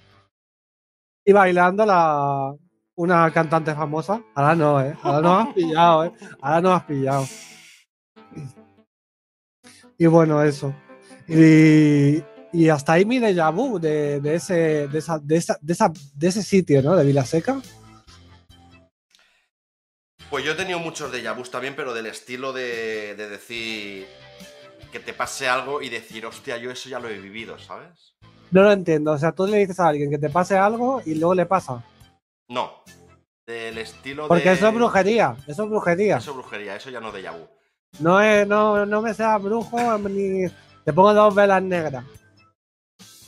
y 1.25 1.32
bailando 1.32 1.86
la, 1.86 2.54
una 2.96 3.32
cantante 3.32 3.74
famosa. 3.74 4.22
Ahora 4.36 4.56
no, 4.56 4.82
¿eh? 4.82 4.96
Ahora 5.02 5.22
no 5.22 5.40
has 5.40 5.54
pillado, 5.54 6.06
¿eh? 6.06 6.12
Ahora 6.42 6.62
no 6.62 6.74
has 6.74 6.84
pillado. 6.84 7.25
Y 9.98 10.06
bueno, 10.08 10.44
eso. 10.44 10.74
Y, 11.28 12.24
y 12.53 12.69
hasta 12.69 12.93
ahí 12.93 13.03
mi 13.03 13.19
déjà 13.19 13.51
vu 13.51 13.79
de, 13.79 14.22
de 14.22 14.36
ese, 14.36 14.88
de, 14.88 15.00
esa, 15.00 15.17
de, 15.17 15.38
esa, 15.38 15.57
de, 15.60 15.74
esa, 15.74 15.91
de 16.15 16.27
ese 16.27 16.43
sitio, 16.43 16.83
¿no? 16.83 16.95
De 16.95 17.03
Vilaseca. 17.03 17.60
Pues 20.29 20.45
yo 20.45 20.53
he 20.53 20.55
tenido 20.55 20.79
muchos 20.79 21.12
déjà 21.12 21.36
vus 21.36 21.50
también, 21.50 21.75
pero 21.75 21.93
del 21.93 22.05
estilo 22.05 22.53
de, 22.53 23.15
de 23.15 23.29
decir 23.29 24.07
que 24.91 25.00
te 25.00 25.13
pase 25.13 25.50
algo 25.50 25.81
y 25.81 25.89
decir, 25.89 26.25
hostia, 26.25 26.57
yo 26.57 26.69
eso 26.69 26.89
ya 26.89 27.00
lo 27.00 27.10
he 27.10 27.19
vivido, 27.19 27.57
¿sabes? 27.57 28.15
No 28.51 28.62
lo 28.62 28.72
entiendo. 28.72 29.12
O 29.12 29.17
sea, 29.17 29.31
tú 29.31 29.48
le 29.48 29.57
dices 29.57 29.79
a 29.79 29.88
alguien 29.88 30.12
que 30.12 30.19
te 30.19 30.29
pase 30.29 30.55
algo 30.55 31.01
y 31.05 31.15
luego 31.15 31.33
le 31.33 31.48
pasa. 31.48 31.83
No. 32.48 32.83
Del 33.48 33.79
estilo 33.79 34.27
Porque 34.27 34.50
de. 34.50 34.55
eso 34.55 34.67
es 34.67 34.74
brujería. 34.74 35.36
Eso 35.48 35.63
es 35.63 35.69
brujería. 35.69 36.17
Eso 36.17 36.31
es 36.31 36.38
brujería, 36.38 36.75
eso 36.75 36.89
ya 36.91 37.00
no 37.00 37.10
es 37.10 37.15
déjà 37.15 37.31
vu. 37.31 37.48
No, 38.00 38.22
es, 38.22 38.48
no, 38.48 38.86
no 38.86 39.01
me 39.01 39.13
seas 39.13 39.41
brujo 39.41 39.98
ni 39.98 40.48
te 40.86 40.93
pongo 40.93 41.13
dos 41.13 41.33
velas 41.33 41.62
negras. 41.62 42.05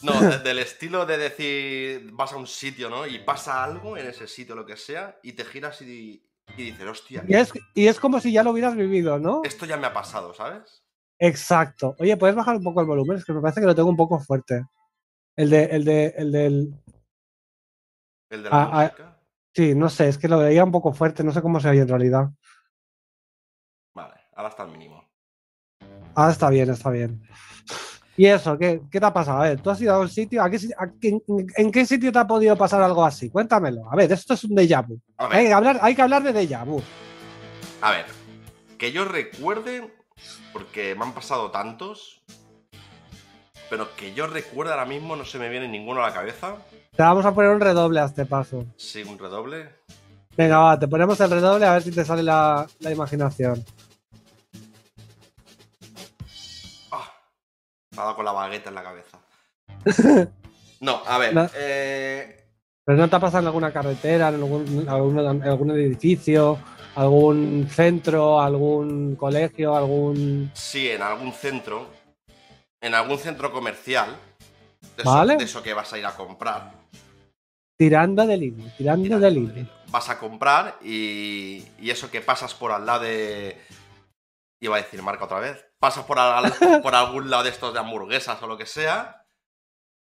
No, 0.03 0.19
de- 0.21 0.39
del 0.39 0.59
estilo 0.59 1.05
de 1.05 1.17
decir, 1.17 2.09
vas 2.13 2.33
a 2.33 2.37
un 2.37 2.47
sitio, 2.47 2.89
¿no? 2.89 3.07
Y 3.07 3.19
pasa 3.19 3.63
algo 3.63 3.97
en 3.97 4.07
ese 4.07 4.27
sitio, 4.27 4.55
lo 4.55 4.65
que 4.65 4.77
sea, 4.77 5.19
y 5.23 5.33
te 5.33 5.45
giras 5.45 5.81
y, 5.81 6.23
y 6.57 6.63
dices, 6.71 6.87
hostia, 6.87 7.23
Y 7.27 7.33
es, 7.35 7.51
y 7.73 7.87
es 7.87 7.99
como 7.99 8.19
si 8.19 8.31
ya 8.31 8.43
lo 8.43 8.51
hubieras 8.51 8.75
vivido, 8.75 9.17
¿no? 9.19 9.41
esto 9.43 9.65
ya 9.65 9.77
me 9.77 9.87
ha 9.87 9.93
pasado, 9.93 10.33
¿sabes? 10.33 10.83
Exacto. 11.19 11.95
Oye, 11.99 12.17
¿puedes 12.17 12.35
bajar 12.35 12.57
un 12.57 12.63
poco 12.63 12.81
el 12.81 12.87
volumen? 12.87 13.17
Es 13.17 13.25
que 13.25 13.31
me 13.33 13.41
parece 13.41 13.61
que 13.61 13.67
lo 13.67 13.73
tengo 13.75 13.89
un 13.89 13.95
poco 13.95 14.19
fuerte. 14.19 14.65
El 15.37 15.49
de, 15.49 15.63
el 15.65 15.85
de, 15.85 16.13
el 16.17 16.31
del. 16.31 16.73
El 18.29 18.43
de 18.43 18.49
la 18.49 18.55
Ah, 18.55 18.69
ah. 18.71 18.83
música. 18.83 19.21
Sí, 19.55 19.73
no 19.73 19.89
sé, 19.89 20.09
es 20.09 20.17
que 20.17 20.27
lo 20.27 20.39
veía 20.39 20.63
un 20.65 20.71
poco 20.71 20.93
fuerte, 20.93 21.23
no 21.23 21.31
sé 21.31 21.41
cómo 21.41 21.61
se 21.61 21.69
oye 21.69 21.79
en 21.79 21.87
realidad. 21.87 22.27
Vale, 23.93 24.15
ahora 24.35 24.49
está 24.49 24.63
al 24.63 24.71
mínimo. 24.71 25.09
Ah, 26.15 26.29
está 26.31 26.49
bien, 26.49 26.69
está 26.69 26.89
bien. 26.89 27.21
¿Y 28.17 28.25
eso? 28.27 28.57
¿Qué, 28.57 28.81
qué 28.89 28.99
te 28.99 29.05
ha 29.05 29.13
pasado? 29.13 29.39
A 29.41 29.43
ver, 29.49 29.59
tú 29.61 29.69
has 29.69 29.81
ido 29.81 29.93
a 29.93 29.99
un 29.99 30.07
sitio. 30.09 30.41
¿a 30.41 30.49
qué 30.49 30.57
a 30.77 30.87
qué- 31.01 31.09
en, 31.09 31.21
en 31.57 31.71
qué 31.71 31.85
sitio 31.85 32.11
te 32.11 32.19
ha 32.19 32.25
podido 32.27 32.55
pasar 32.55 32.81
algo 32.81 33.03
así? 33.03 33.29
Cuéntamelo. 33.29 33.91
A 33.91 33.95
ver, 33.95 34.11
esto 34.11 34.33
es 34.35 34.43
un 34.45 34.51
déjà 34.55 34.81
vu. 34.85 34.97
Hay 35.17 35.47
que 35.47 35.53
hablar, 35.53 35.79
hay 35.81 35.95
que 35.95 36.01
hablar 36.01 36.23
de 36.23 36.33
déjà 36.33 36.63
vu. 36.65 36.81
a 37.81 37.91
ver, 37.91 38.05
que 38.77 38.91
yo 38.93 39.03
recuerde, 39.05 39.93
porque 40.53 40.95
me 40.95 41.03
han 41.03 41.13
pasado 41.13 41.51
tantos, 41.51 42.21
pero 43.69 43.93
que 43.97 44.13
yo 44.13 44.27
recuerde 44.27 44.71
ahora 44.71 44.85
mismo 44.85 45.15
no 45.15 45.25
se 45.25 45.37
me 45.37 45.49
viene 45.49 45.67
ninguno 45.67 46.01
a 46.03 46.07
la 46.07 46.13
cabeza. 46.13 46.55
Te 46.95 47.03
vamos 47.03 47.25
a 47.25 47.33
poner 47.35 47.51
un 47.51 47.59
redoble 47.59 47.99
a 47.99 48.05
este 48.05 48.25
paso. 48.25 48.65
Sí, 48.77 49.03
un 49.03 49.19
redoble. 49.19 49.69
Venga, 50.37 50.59
va, 50.59 50.79
te 50.79 50.87
ponemos 50.87 51.19
el 51.19 51.29
redoble 51.31 51.65
a 51.65 51.73
ver 51.73 51.81
si 51.83 51.91
te 51.91 52.05
sale 52.05 52.23
la, 52.23 52.65
la 52.79 52.91
imaginación. 52.91 53.63
Me 57.95 58.01
ha 58.01 58.05
dado 58.05 58.15
con 58.15 58.25
la 58.25 58.31
bagueta 58.31 58.69
en 58.69 58.75
la 58.75 58.83
cabeza. 58.83 59.17
No, 60.81 61.01
a 61.07 61.17
ver, 61.17 61.33
No. 61.33 61.49
eh, 61.55 62.43
¿Pero 62.83 62.97
no 62.99 63.09
te 63.09 63.15
ha 63.15 63.19
pasado 63.19 63.39
en 63.39 63.47
alguna 63.47 63.71
carretera, 63.71 64.27
en 64.27 64.35
algún, 64.35 64.85
algún, 64.87 65.71
edificio, 65.71 66.59
algún 66.95 67.67
centro, 67.71 68.39
algún 68.41 69.15
colegio, 69.15 69.75
algún. 69.75 70.51
sí, 70.53 70.89
en 70.91 71.01
algún 71.01 71.31
centro, 71.31 71.87
en 72.81 72.93
algún 72.93 73.17
centro 73.17 73.51
comercial, 73.51 74.09
de 74.97 75.01
eso, 75.01 75.11
Vale. 75.11 75.37
de 75.37 75.43
eso 75.45 75.63
que 75.63 75.73
vas 75.73 75.91
a 75.93 75.97
ir 75.97 76.05
a 76.05 76.11
comprar. 76.15 76.71
Tirando 77.77 78.27
del 78.27 78.43
hilo, 78.43 78.63
tirando 78.77 79.17
del 79.19 79.37
hilo. 79.37 79.67
Vas 79.87 80.09
a 80.09 80.19
comprar 80.19 80.75
y, 80.83 81.63
y 81.79 81.89
eso 81.89 82.11
que 82.11 82.21
pasas 82.21 82.53
por 82.53 82.71
al 82.71 82.85
lado 82.85 83.03
de... 83.05 83.57
Iba 84.65 84.77
a 84.77 84.81
decir 84.81 85.01
marca 85.01 85.25
otra 85.25 85.39
vez. 85.39 85.63
Pasas 85.79 86.05
por, 86.05 86.17
al- 86.19 86.51
por 86.83 86.95
algún 86.95 87.29
lado 87.29 87.43
de 87.43 87.49
estos 87.51 87.71
de 87.73 87.79
hamburguesas 87.79 88.41
o 88.41 88.47
lo 88.47 88.57
que 88.57 88.65
sea 88.65 89.21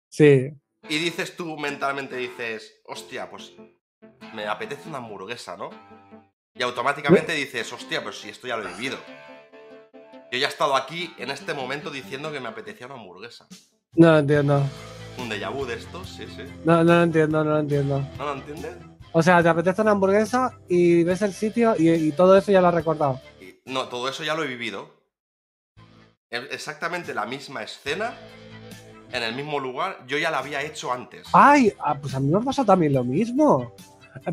Sí, 0.09 0.49
y 0.89 0.97
dices 0.97 1.35
tú 1.37 1.57
mentalmente, 1.57 2.15
dices, 2.17 2.81
hostia, 2.85 3.29
pues 3.29 3.53
me 4.33 4.45
apetece 4.47 4.89
una 4.89 4.97
hamburguesa, 4.97 5.55
¿no? 5.55 5.69
Y 6.53 6.61
automáticamente 6.63 7.33
dices, 7.33 7.71
hostia, 7.71 8.03
pues 8.03 8.19
si 8.19 8.29
esto 8.29 8.45
ya 8.47 8.57
lo 8.57 8.67
he 8.67 8.73
vivido. 8.73 8.97
Yo 10.31 10.37
ya 10.37 10.47
he 10.47 10.49
estado 10.49 10.75
aquí 10.75 11.13
en 11.17 11.31
este 11.31 11.53
momento 11.53 11.89
diciendo 11.89 12.31
que 12.31 12.39
me 12.39 12.49
apetecía 12.49 12.87
una 12.87 12.95
hamburguesa. 12.95 13.47
no 13.95 14.11
lo 14.11 14.19
entiendo. 14.19 14.63
Un 15.17 15.29
déjà 15.29 15.49
vu 15.49 15.65
de 15.65 15.75
estos, 15.75 16.07
sí, 16.09 16.25
sí. 16.35 16.43
No, 16.65 16.83
no 16.83 16.93
lo 16.95 17.03
entiendo, 17.03 17.43
no 17.43 17.51
lo 17.51 17.59
entiendo. 17.59 17.99
¿No 18.17 18.25
lo 18.25 18.33
entiendes? 18.33 18.75
O 19.13 19.21
sea, 19.21 19.41
te 19.43 19.49
apetece 19.49 19.81
una 19.81 19.91
hamburguesa 19.91 20.57
y 20.69 21.03
ves 21.03 21.21
el 21.21 21.33
sitio 21.33 21.75
y, 21.77 21.89
y 21.89 22.11
todo 22.13 22.37
eso 22.37 22.51
ya 22.51 22.61
lo 22.61 22.67
has 22.69 22.73
recordado. 22.75 23.19
No, 23.65 23.87
todo 23.89 24.09
eso 24.09 24.23
ya 24.23 24.35
lo 24.35 24.43
he 24.43 24.47
vivido. 24.47 24.89
E- 26.29 26.47
Exactamente 26.51 27.13
la 27.13 27.25
misma 27.25 27.63
escena, 27.63 28.13
en 29.11 29.23
el 29.23 29.35
mismo 29.35 29.59
lugar, 29.59 30.05
yo 30.07 30.17
ya 30.17 30.31
la 30.31 30.39
había 30.39 30.61
hecho 30.63 30.91
antes. 30.91 31.27
¡Ay! 31.33 31.73
ah, 31.79 31.95
pues 31.95 32.13
a 32.15 32.19
mí 32.19 32.29
me 32.31 32.37
ha 32.39 32.41
pasado 32.41 32.65
también 32.67 32.93
lo 32.93 33.03
mismo. 33.03 33.73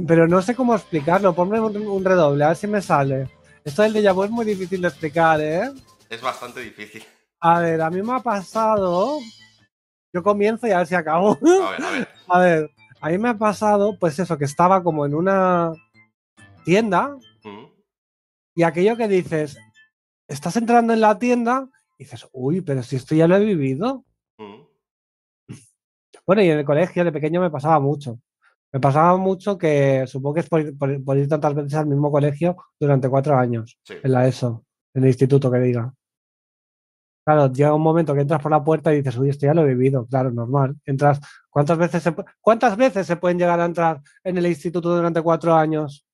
Pero 0.06 0.26
no 0.26 0.42
sé 0.42 0.54
cómo 0.54 0.74
explicarlo. 0.74 1.34
Ponme 1.34 1.60
un, 1.60 1.76
un 1.76 2.04
redoble, 2.04 2.44
a 2.44 2.48
ver 2.48 2.56
si 2.56 2.66
me 2.66 2.82
sale. 2.82 3.28
Esto 3.64 3.82
del 3.82 3.92
déjà 3.94 4.12
vu 4.14 4.24
es 4.24 4.30
muy 4.30 4.44
difícil 4.44 4.80
de 4.80 4.88
explicar, 4.88 5.40
¿eh? 5.40 5.70
Es 6.08 6.20
bastante 6.20 6.60
difícil. 6.60 7.04
A 7.40 7.60
ver, 7.60 7.80
a 7.82 7.90
mí 7.90 8.02
me 8.02 8.14
ha 8.14 8.20
pasado. 8.20 9.18
Yo 10.12 10.22
comienzo 10.22 10.66
y 10.66 10.70
a 10.72 10.78
ver 10.78 10.86
si 10.86 10.94
acabo. 10.94 11.38
A 11.42 11.70
ver, 11.70 11.84
a 11.84 11.90
ver. 11.90 12.08
A 12.28 12.38
ver, 12.40 12.70
a 13.00 13.08
mí 13.08 13.18
me 13.18 13.28
ha 13.30 13.38
pasado, 13.38 13.96
pues 13.98 14.18
eso, 14.18 14.36
que 14.36 14.44
estaba 14.44 14.82
como 14.82 15.06
en 15.06 15.14
una 15.14 15.72
tienda 16.64 17.16
y 18.58 18.64
aquello 18.64 18.96
que 18.96 19.06
dices, 19.06 19.56
estás 20.26 20.56
entrando 20.56 20.92
en 20.92 21.00
la 21.00 21.16
tienda 21.16 21.68
y 21.96 22.02
dices, 22.02 22.26
uy, 22.32 22.60
pero 22.60 22.82
si 22.82 22.96
esto 22.96 23.14
ya 23.14 23.28
lo 23.28 23.36
he 23.36 23.44
vivido. 23.44 24.04
mm. 24.38 24.62
Bueno, 26.26 26.42
y 26.42 26.50
en 26.50 26.58
el 26.58 26.64
colegio 26.64 27.04
de 27.04 27.12
pequeño 27.12 27.40
me 27.40 27.50
pasaba 27.50 27.78
mucho. 27.78 28.18
Me 28.72 28.80
pasaba 28.80 29.16
mucho 29.16 29.56
que 29.56 30.04
supongo 30.08 30.34
que 30.34 30.40
es 30.40 30.48
por, 30.48 30.60
ir- 30.60 30.76
por- 30.76 31.04
por 31.04 31.16
ir 31.16 31.28
tantas 31.28 31.54
veces 31.54 31.74
al 31.74 31.86
mismo 31.86 32.10
colegio 32.10 32.56
durante 32.80 33.08
cuatro 33.08 33.36
años, 33.38 33.78
Sí. 33.84 33.94
en 34.02 34.12
la 34.12 34.26
ESO, 34.26 34.64
en 34.94 35.04
el 35.04 35.08
instituto 35.10 35.50
que 35.52 35.58
diga. 35.60 35.94
Claro, 37.24 37.52
llega 37.52 37.74
un 37.74 37.82
momento 37.82 38.12
que 38.14 38.22
entras 38.22 38.42
por 38.42 38.50
la 38.50 38.64
puerta 38.64 38.92
y 38.92 38.96
dices, 38.96 39.16
uy, 39.18 39.30
esto 39.30 39.46
ya 39.46 39.54
lo 39.54 39.62
he 39.62 39.68
vivido, 39.74 40.04
claro, 40.06 40.32
normal. 40.32 40.76
Entras, 40.84 41.20
¿cuántas 41.48 41.78
veces 41.78 42.02
se, 42.02 42.12
¿cuántas 42.40 42.76
veces 42.76 43.06
se 43.06 43.16
pueden 43.16 43.38
llegar 43.38 43.60
a 43.60 43.66
entrar 43.66 44.00
en 44.24 44.36
el 44.36 44.46
instituto 44.48 44.94
durante 44.96 45.22
cuatro 45.22 45.54
años? 45.54 46.04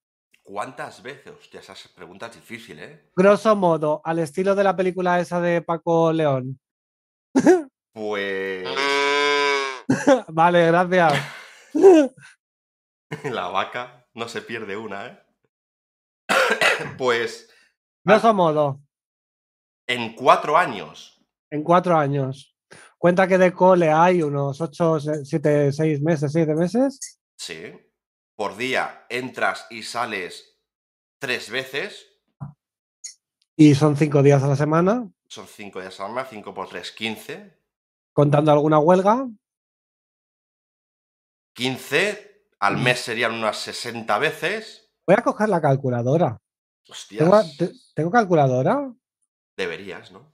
¿Cuántas 0.44 1.02
veces? 1.02 1.32
Hostia, 1.40 1.60
esas 1.60 1.88
preguntas 1.88 2.34
difíciles, 2.34 2.90
¿eh? 2.90 3.10
Grosso 3.16 3.56
modo, 3.56 4.02
al 4.04 4.18
estilo 4.18 4.54
de 4.54 4.62
la 4.62 4.76
película 4.76 5.18
esa 5.18 5.40
de 5.40 5.62
Paco 5.62 6.12
León. 6.12 6.60
Pues. 7.92 8.68
vale, 10.28 10.66
gracias. 10.66 11.12
La 13.24 13.48
vaca 13.48 14.06
no 14.14 14.28
se 14.28 14.42
pierde 14.42 14.76
una, 14.76 15.06
¿eh? 15.06 15.18
pues. 16.98 17.48
Grosso 18.04 18.34
modo, 18.34 18.82
En 19.86 20.14
cuatro 20.14 20.58
años. 20.58 21.18
en 21.50 21.62
cuatro 21.62 21.96
años. 21.96 22.54
Cuenta 22.98 23.26
que 23.26 23.38
de 23.38 23.52
cole 23.52 23.90
hay 23.90 24.22
unos 24.22 24.60
ocho, 24.60 24.98
siete, 25.00 25.72
seis 25.72 26.02
meses, 26.02 26.32
siete 26.32 26.54
meses. 26.54 27.20
Sí. 27.38 27.72
Por 28.36 28.56
día 28.56 29.06
entras 29.08 29.66
y 29.70 29.82
sales 29.82 30.58
tres 31.18 31.50
veces. 31.50 32.06
Y 33.56 33.74
son 33.74 33.96
cinco 33.96 34.22
días 34.22 34.42
a 34.42 34.48
la 34.48 34.56
semana, 34.56 35.08
Son 35.28 35.46
cinco 35.46 35.80
días 35.80 35.98
a 36.00 36.02
la 36.04 36.08
semana, 36.08 36.28
cinco 36.28 36.52
por 36.54 36.68
tres, 36.68 36.90
quince. 36.92 37.60
contando 38.12 38.50
alguna 38.52 38.78
huelga. 38.78 39.28
15 41.54 42.48
al 42.60 42.78
mes 42.78 43.00
serían 43.00 43.32
unas 43.34 43.58
60 43.58 44.18
veces. 44.18 44.90
Voy 45.06 45.14
a 45.18 45.22
coger 45.22 45.48
la 45.48 45.60
calculadora. 45.60 46.38
Hostias. 46.88 47.18
¿Tengo, 47.24 47.42
te- 47.58 47.72
¿tengo 47.94 48.10
calculadora? 48.10 48.92
Deberías, 49.56 50.10
¿no? 50.10 50.32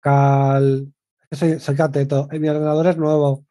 Cal. 0.00 0.92
Soy, 1.30 1.58
soy 1.60 1.76
cateto. 1.76 2.28
Eh, 2.30 2.38
Mi 2.38 2.48
ordenador 2.48 2.86
es 2.88 2.96
nuevo. 2.96 3.46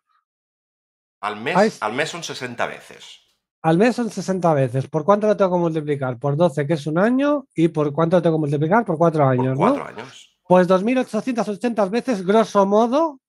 Al 1.22 1.38
mes, 1.38 1.56
Ay, 1.58 1.74
al 1.82 1.94
mes 1.94 2.10
son 2.10 2.24
60 2.24 2.66
veces. 2.68 3.22
Al 3.64 3.78
mes 3.78 3.96
son 3.96 4.10
60 4.10 4.54
veces. 4.54 4.88
¿Por 4.90 5.06
cuánto 5.06 5.26
lo 5.26 5.38
tengo 5.38 5.56
que 5.56 5.62
multiplicar? 5.62 6.20
Por 6.20 6.36
12, 6.36 6.68
que 6.68 6.74
es 6.74 6.86
un 6.86 6.98
año. 6.98 7.48
¿Y 7.56 7.70
por 7.70 7.94
cuánto 7.94 8.18
lo 8.18 8.22
tengo 8.22 8.36
que 8.36 8.42
multiplicar? 8.42 8.84
Por 8.84 8.98
cuatro 8.98 9.24
Por 9.24 9.32
años, 9.32 9.58
cuatro 9.58 9.84
¿no? 9.84 9.90
años. 9.90 10.38
Pues 10.46 10.68
2.880 10.68 11.90
veces, 11.90 12.26
grosso 12.26 12.66
modo. 12.66 13.22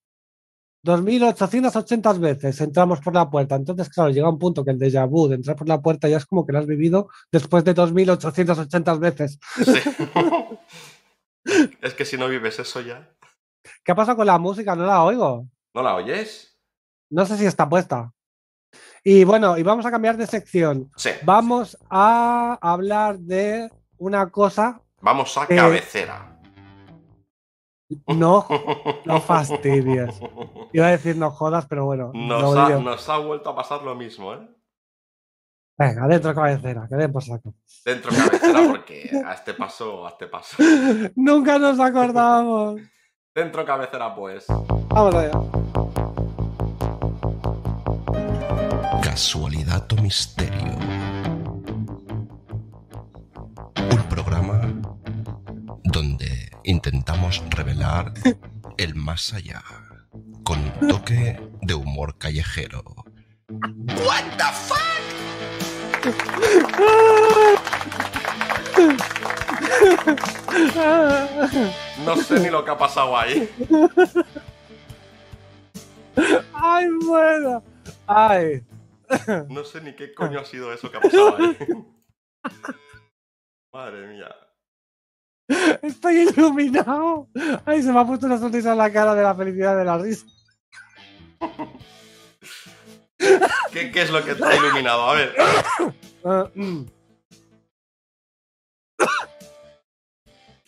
2.880 0.85 2.19
veces 2.19 2.61
entramos 2.61 3.01
por 3.01 3.15
la 3.15 3.31
puerta. 3.31 3.55
Entonces, 3.55 3.89
claro, 3.89 4.11
llega 4.11 4.29
un 4.29 4.41
punto 4.41 4.65
que 4.65 4.73
el 4.73 4.79
déjà 4.79 5.09
vu 5.09 5.29
de 5.29 5.37
entrar 5.37 5.57
por 5.57 5.69
la 5.69 5.81
puerta 5.81 6.09
ya 6.09 6.17
es 6.17 6.27
como 6.27 6.45
que 6.45 6.53
lo 6.53 6.59
has 6.59 6.67
vivido 6.67 7.09
después 7.31 7.63
de 7.65 7.75
2.880 7.75 8.99
veces. 8.99 9.39
Sí. 9.65 9.81
es 11.81 11.95
que 11.95 12.05
si 12.05 12.19
no 12.19 12.29
vives 12.29 12.59
eso 12.59 12.81
ya. 12.81 13.09
¿Qué 13.85 13.95
pasa 13.95 14.17
con 14.17 14.27
la 14.27 14.39
música? 14.39 14.75
No 14.75 14.85
la 14.85 15.05
oigo. 15.05 15.49
¿No 15.73 15.83
la 15.83 15.95
oyes? 15.95 16.59
No 17.09 17.25
sé 17.25 17.39
si 17.39 17.47
está 17.47 17.69
puesta. 17.69 18.13
Y 19.03 19.25
bueno, 19.25 19.59
y 19.59 19.63
vamos 19.63 19.87
a 19.87 19.91
cambiar 19.91 20.17
de 20.17 20.27
sección. 20.27 20.91
Sí. 20.97 21.11
Vamos 21.23 21.77
a 21.91 22.59
hablar 22.61 23.19
de 23.19 23.71
una 23.99 24.31
cosa. 24.31 24.81
Vamos 25.01 25.37
a 25.37 25.47
cabecera. 25.47 26.39
No, 28.07 28.47
no 29.05 29.21
fastidies. 29.21 30.21
Iba 30.73 30.87
a 30.87 30.91
decir 30.91 31.17
no 31.17 31.31
jodas, 31.31 31.67
pero 31.67 31.85
bueno. 31.85 32.11
Ha, 32.15 32.79
nos 32.79 33.09
ha 33.09 33.19
vuelto 33.19 33.51
a 33.51 33.57
pasar 33.57 33.83
lo 33.83 33.95
mismo, 33.95 34.35
¿eh? 34.35 34.49
Venga, 35.77 36.07
dentro 36.07 36.35
cabecera, 36.35 36.87
que 36.89 36.95
den 36.95 37.13
por 37.13 37.25
saco. 37.25 37.53
Dentro 37.85 38.13
cabecera 38.13 38.61
porque 38.69 39.11
a 39.27 39.35
este 39.35 39.55
paso, 39.55 40.07
a 40.07 40.11
este 40.11 40.29
paso. 40.29 40.57
Nunca 41.17 41.59
nos 41.59 41.81
acordamos. 41.81 42.81
Dentro 43.35 43.65
cabecera, 43.65 44.15
pues. 44.15 44.47
Vamos 44.49 45.15
allá. 45.15 46.04
Casualidad 49.15 49.87
o 49.93 50.03
misterio. 50.03 50.77
Un 53.93 54.03
programa 54.09 54.61
donde 55.85 56.51
intentamos 56.65 57.41
revelar 57.51 58.13
el 58.77 58.97
más 58.97 59.33
allá 59.33 59.63
con 60.43 60.59
un 60.59 60.89
toque 60.89 61.41
de 61.63 61.75
humor 61.75 62.19
callejero. 62.19 62.83
What 64.05 64.25
the 64.37 64.51
fuck? 64.67 64.81
No 72.05 72.17
sé 72.17 72.41
ni 72.41 72.51
lo 72.51 72.65
que 72.65 72.71
ha 72.73 72.77
pasado 72.77 73.17
ahí. 73.17 73.49
Ay, 76.53 76.89
bueno. 77.07 77.63
Ay. 78.09 78.65
No 79.49 79.65
sé 79.65 79.81
ni 79.81 79.95
qué 79.95 80.15
coño 80.15 80.41
ha 80.41 80.45
sido 80.45 80.73
eso 80.73 80.91
que 80.91 80.97
ha 80.97 81.01
pasado 81.01 81.37
ahí. 81.37 81.57
Madre 83.73 84.07
mía. 84.07 84.35
Estoy 85.83 86.29
iluminado. 86.29 87.29
Ay, 87.67 87.83
se 87.83 87.93
me 87.93 88.01
ha 88.01 88.07
puesto 88.07 88.27
una 88.27 88.39
sonrisa 88.39 88.73
en 88.73 88.79
la 88.79 88.93
cara 88.93 89.15
de 89.15 89.23
la 89.23 89.35
felicidad 89.35 89.77
de 89.77 89.85
la 89.85 89.99
risa. 89.99 90.27
¿Qué, 93.73 93.91
qué 93.91 94.03
es 94.03 94.11
lo 94.11 94.25
que 94.25 94.35
te 94.35 94.45
ha 94.45 94.57
iluminado? 94.57 95.03
A 95.03 95.15
ver. 95.15 95.35
Ah, 96.27 96.49
mm. 96.55 96.87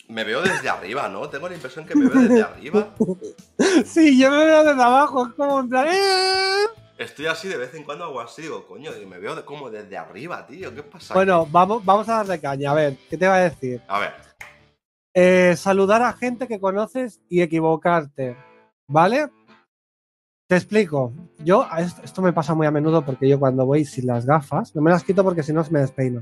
Me 0.07 0.23
veo 0.23 0.43
desde 0.43 0.69
arriba, 0.69 1.09
¿no? 1.09 1.27
Tengo 1.29 1.49
la 1.49 1.55
impresión 1.55 1.83
que 1.83 1.95
me 1.95 2.07
veo 2.07 2.21
desde 2.21 2.43
arriba. 2.43 2.93
Sí, 3.83 4.19
yo 4.19 4.29
me 4.29 4.45
veo 4.45 4.63
desde 4.63 4.83
abajo. 4.83 5.25
Es 5.25 5.33
como 5.33 5.59
en 5.61 5.69
plan. 5.69 5.87
Estoy 6.97 7.27
así 7.27 7.47
de 7.47 7.57
vez 7.57 7.73
en 7.75 7.83
cuando 7.83 8.05
hago 8.05 8.19
así, 8.19 8.41
digo, 8.41 8.65
coño, 8.65 8.91
y 8.99 9.05
me 9.05 9.19
veo 9.19 9.45
como 9.45 9.69
desde 9.69 9.97
arriba, 9.97 10.47
tío. 10.47 10.73
¿Qué 10.73 10.81
pasa? 10.81 11.13
aquí? 11.13 11.17
Bueno, 11.17 11.47
vamos, 11.51 11.85
vamos 11.85 12.09
a 12.09 12.17
darle 12.17 12.39
caña. 12.39 12.71
A 12.71 12.73
ver, 12.73 12.97
¿qué 13.09 13.17
te 13.17 13.27
va 13.27 13.35
a 13.35 13.49
decir? 13.49 13.81
A 13.87 13.99
ver. 13.99 14.13
Eh, 15.13 15.55
saludar 15.55 16.01
a 16.01 16.13
gente 16.13 16.47
que 16.47 16.59
conoces 16.59 17.21
y 17.29 17.41
equivocarte. 17.41 18.35
¿Vale? 18.87 19.29
Te 20.47 20.55
explico. 20.55 21.13
Yo, 21.39 21.67
esto, 22.03 22.21
me 22.21 22.33
pasa 22.33 22.55
muy 22.55 22.65
a 22.65 22.71
menudo 22.71 23.05
porque 23.05 23.29
yo 23.29 23.39
cuando 23.39 23.65
voy 23.65 23.85
sin 23.85 24.07
las 24.07 24.25
gafas, 24.25 24.75
no 24.75 24.81
me 24.81 24.89
las 24.89 25.03
quito 25.03 25.23
porque 25.23 25.43
si 25.43 25.53
no 25.53 25.63
me 25.69 25.81
despeino. 25.81 26.21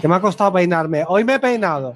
Que 0.00 0.08
me 0.08 0.14
ha 0.14 0.20
costado 0.20 0.52
peinarme. 0.52 1.04
Hoy 1.06 1.24
me 1.24 1.34
he 1.34 1.40
peinado. 1.40 1.94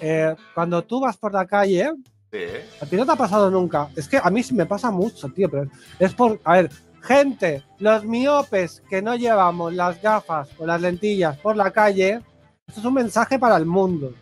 Eh, 0.00 0.34
cuando 0.54 0.82
tú 0.82 1.00
vas 1.00 1.16
por 1.16 1.32
la 1.32 1.46
calle, 1.46 1.92
Sí, 2.32 2.38
a 2.80 2.86
ti 2.86 2.96
no 2.96 3.04
te 3.04 3.12
ha 3.12 3.16
pasado 3.16 3.50
nunca. 3.50 3.90
Es 3.94 4.08
que 4.08 4.16
a 4.16 4.30
mí 4.30 4.42
sí 4.42 4.54
me 4.54 4.64
pasa 4.64 4.90
mucho, 4.90 5.28
tío. 5.28 5.50
Pero 5.50 5.70
es 5.98 6.14
por. 6.14 6.40
A 6.44 6.54
ver, 6.54 6.70
gente, 7.02 7.64
los 7.78 8.04
miopes 8.04 8.82
que 8.88 9.02
no 9.02 9.14
llevamos 9.16 9.72
las 9.74 10.00
gafas 10.00 10.48
o 10.58 10.66
las 10.66 10.80
lentillas 10.80 11.36
por 11.38 11.56
la 11.56 11.70
calle, 11.70 12.20
esto 12.66 12.80
es 12.80 12.86
un 12.86 12.94
mensaje 12.94 13.38
para 13.38 13.56
el 13.56 13.66
mundo. 13.66 14.12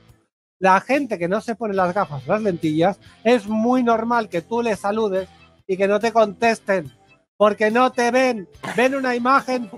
La 0.58 0.80
gente 0.80 1.18
que 1.18 1.28
no 1.28 1.40
se 1.40 1.54
pone 1.54 1.74
las 1.74 1.94
gafas 1.94 2.22
o 2.26 2.32
las 2.32 2.42
lentillas, 2.42 2.98
es 3.24 3.46
muy 3.46 3.82
normal 3.82 4.28
que 4.28 4.42
tú 4.42 4.62
les 4.62 4.78
saludes 4.80 5.28
y 5.66 5.76
que 5.76 5.88
no 5.88 6.00
te 6.00 6.12
contesten. 6.12 6.92
Porque 7.36 7.70
no 7.70 7.90
te 7.90 8.10
ven. 8.10 8.46
Ven 8.76 8.94
una 8.94 9.14
imagen 9.14 9.70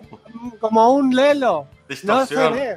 como 0.58 0.92
un 0.92 1.14
lelo. 1.14 1.68
No 2.02 2.26
se 2.26 2.34
Distorsión. 2.34 2.52
ve. 2.54 2.76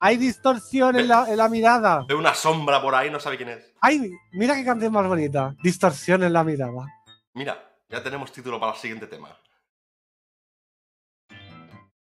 Hay 0.00 0.16
distorsión 0.16 0.96
en 0.96 1.08
la, 1.08 1.26
en 1.28 1.36
la 1.36 1.48
mirada. 1.48 2.04
Veo 2.08 2.18
una 2.18 2.32
sombra 2.32 2.80
por 2.80 2.94
ahí, 2.94 3.10
no 3.10 3.20
sabe 3.20 3.36
quién 3.36 3.50
es. 3.50 3.74
Ay, 3.80 4.10
mira 4.32 4.54
qué 4.54 4.64
canción 4.64 4.92
más 4.92 5.06
bonita. 5.06 5.54
Distorsión 5.62 6.22
en 6.22 6.32
la 6.32 6.44
mirada. 6.44 6.86
Mira, 7.34 7.67
ya 7.88 8.02
tenemos 8.02 8.32
título 8.32 8.58
para 8.60 8.72
el 8.72 8.78
siguiente 8.78 9.06
tema. 9.06 9.36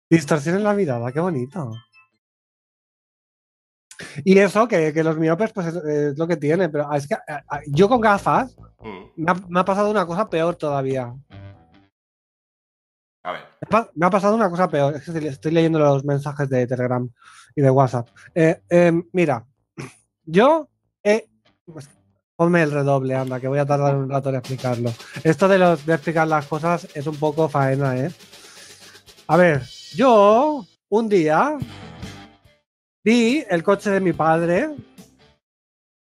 Distorsión 0.09 0.55
en 0.55 0.63
la 0.63 0.73
mirada, 0.73 1.11
qué 1.11 1.19
bonito. 1.19 1.71
Y 4.23 4.37
eso, 4.37 4.67
que, 4.67 4.93
que 4.93 5.03
los 5.03 5.17
miopes, 5.17 5.51
pues 5.53 5.67
es, 5.67 5.75
es 5.75 6.17
lo 6.17 6.27
que 6.27 6.37
tiene. 6.37 6.69
Pero 6.69 6.91
es 6.93 7.07
que 7.07 7.15
a- 7.15 7.43
a- 7.49 7.61
yo 7.67 7.89
con 7.89 7.99
gafas 8.01 8.55
Mm, 8.79 9.05
me 9.23 9.31
ha, 9.31 9.35
me 9.49 9.59
ha 9.59 9.65
pasado 9.65 9.89
una 9.89 10.05
cosa 10.05 10.29
peor 10.29 10.55
todavía. 10.55 11.11
A 13.23 13.31
ver. 13.31 13.41
Me 13.41 13.65
ha 13.65 13.69
pa- 13.69 13.91
Me 13.95 14.05
ha 14.05 14.09
pasado 14.11 14.35
una 14.35 14.49
cosa 14.51 14.69
peor. 14.69 14.95
Es 14.95 15.03
que 15.03 15.11
estoy- 15.11 15.27
estoy 15.27 15.51
leyendo 15.51 15.79
los 15.79 16.05
mensajes 16.05 16.47
de 16.47 16.67
Telegram 16.67 17.09
y 17.55 17.61
de 17.63 17.69
WhatsApp. 17.71 18.07
Eh, 18.35 18.61
eh, 18.69 18.93
mira, 19.13 19.45
yo 20.25 20.69
he. 21.03 21.27
pues, 21.65 21.89
ponme 22.37 22.61
el 22.61 22.71
redoble, 22.71 23.15
anda, 23.15 23.39
que 23.39 23.47
voy 23.47 23.59
a 23.59 23.65
tardar 23.65 23.95
un 23.95 24.09
rato 24.09 24.29
en 24.29 24.35
explicarlo. 24.35 24.93
Esto 25.23 25.47
de, 25.47 25.57
los, 25.57 25.85
explicar 25.87 26.27
las 26.27 26.45
cosas 26.45 26.87
es 26.93 27.07
un 27.07 27.17
poco 27.17 27.49
faena, 27.49 27.97
¿eh? 27.97 28.11
A 29.27 29.35
ver, 29.35 29.63
yo 29.95 30.65
un 30.87 31.09
día 31.09 31.57
vi 33.03 33.43
el 33.49 33.63
coche 33.63 33.89
de 33.89 33.99
mi 33.99 34.13
padre 34.13 34.69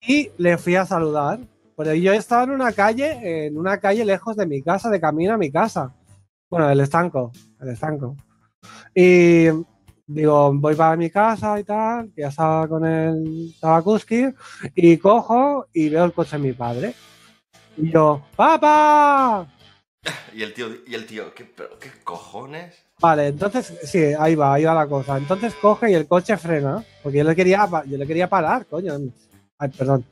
y 0.06 0.30
le 0.36 0.58
fui 0.58 0.76
a 0.76 0.86
saludar. 0.86 1.40
Pero 1.76 1.94
yo 1.94 2.12
estaba 2.12 2.42
en 2.42 2.50
una 2.50 2.72
calle, 2.72 3.46
en 3.46 3.56
una 3.56 3.78
calle 3.78 4.04
lejos 4.04 4.36
de 4.36 4.46
mi 4.46 4.62
casa, 4.62 4.90
de 4.90 5.00
camino 5.00 5.34
a 5.34 5.38
mi 5.38 5.50
casa. 5.50 5.94
Bueno, 6.50 6.68
el 6.68 6.80
estanco, 6.80 7.32
el 7.60 7.68
estanco. 7.68 8.16
Y 8.94 9.46
digo, 10.08 10.52
voy 10.54 10.74
para 10.74 10.96
mi 10.96 11.10
casa 11.10 11.60
y 11.60 11.64
tal, 11.64 12.10
que 12.14 12.22
ya 12.22 12.28
estaba 12.28 12.66
con 12.66 12.84
el 12.84 13.54
Tabakuski, 13.60 14.28
y 14.74 14.96
cojo 14.96 15.66
y 15.72 15.90
veo 15.90 16.04
el 16.04 16.12
coche 16.12 16.36
de 16.38 16.42
mi 16.42 16.52
padre. 16.52 16.94
Y 17.76 17.92
yo, 17.92 18.22
¡Papá! 18.34 19.46
Y 20.32 20.42
el 20.42 20.54
tío, 20.54 20.68
y 20.86 20.94
el 20.94 21.06
tío, 21.06 21.34
¿qué, 21.34 21.44
pero, 21.44 21.78
¿qué 21.78 21.90
cojones? 22.02 22.74
Vale, 23.00 23.28
entonces, 23.28 23.78
sí, 23.84 23.98
ahí 24.18 24.34
va, 24.34 24.54
ahí 24.54 24.64
va 24.64 24.74
la 24.74 24.86
cosa. 24.86 25.18
Entonces 25.18 25.54
coge 25.54 25.90
y 25.90 25.94
el 25.94 26.08
coche 26.08 26.36
frena, 26.36 26.82
porque 27.02 27.18
yo 27.18 27.24
le 27.24 27.36
quería, 27.36 27.68
yo 27.86 27.98
le 27.98 28.06
quería 28.06 28.28
parar, 28.28 28.66
coño. 28.66 28.94
Ay, 29.58 29.68
perdón. 29.76 30.04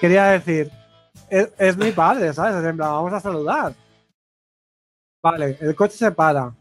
Quería 0.00 0.26
decir, 0.26 0.70
es, 1.30 1.48
es 1.58 1.76
mi 1.76 1.92
padre, 1.92 2.32
¿sabes? 2.32 2.64
En 2.64 2.76
plan, 2.76 2.90
vamos 2.90 3.12
a 3.12 3.20
saludar. 3.20 3.74
Vale, 5.22 5.56
el 5.60 5.74
coche 5.74 5.96
se 5.96 6.12
para. 6.12 6.52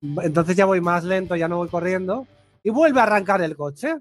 Entonces 0.00 0.56
ya 0.56 0.64
voy 0.64 0.80
más 0.80 1.04
lento, 1.04 1.36
ya 1.36 1.48
no 1.48 1.58
voy 1.58 1.68
corriendo. 1.68 2.26
Y 2.62 2.70
vuelve 2.70 3.00
a 3.00 3.04
arrancar 3.04 3.42
el 3.42 3.56
coche. 3.56 3.96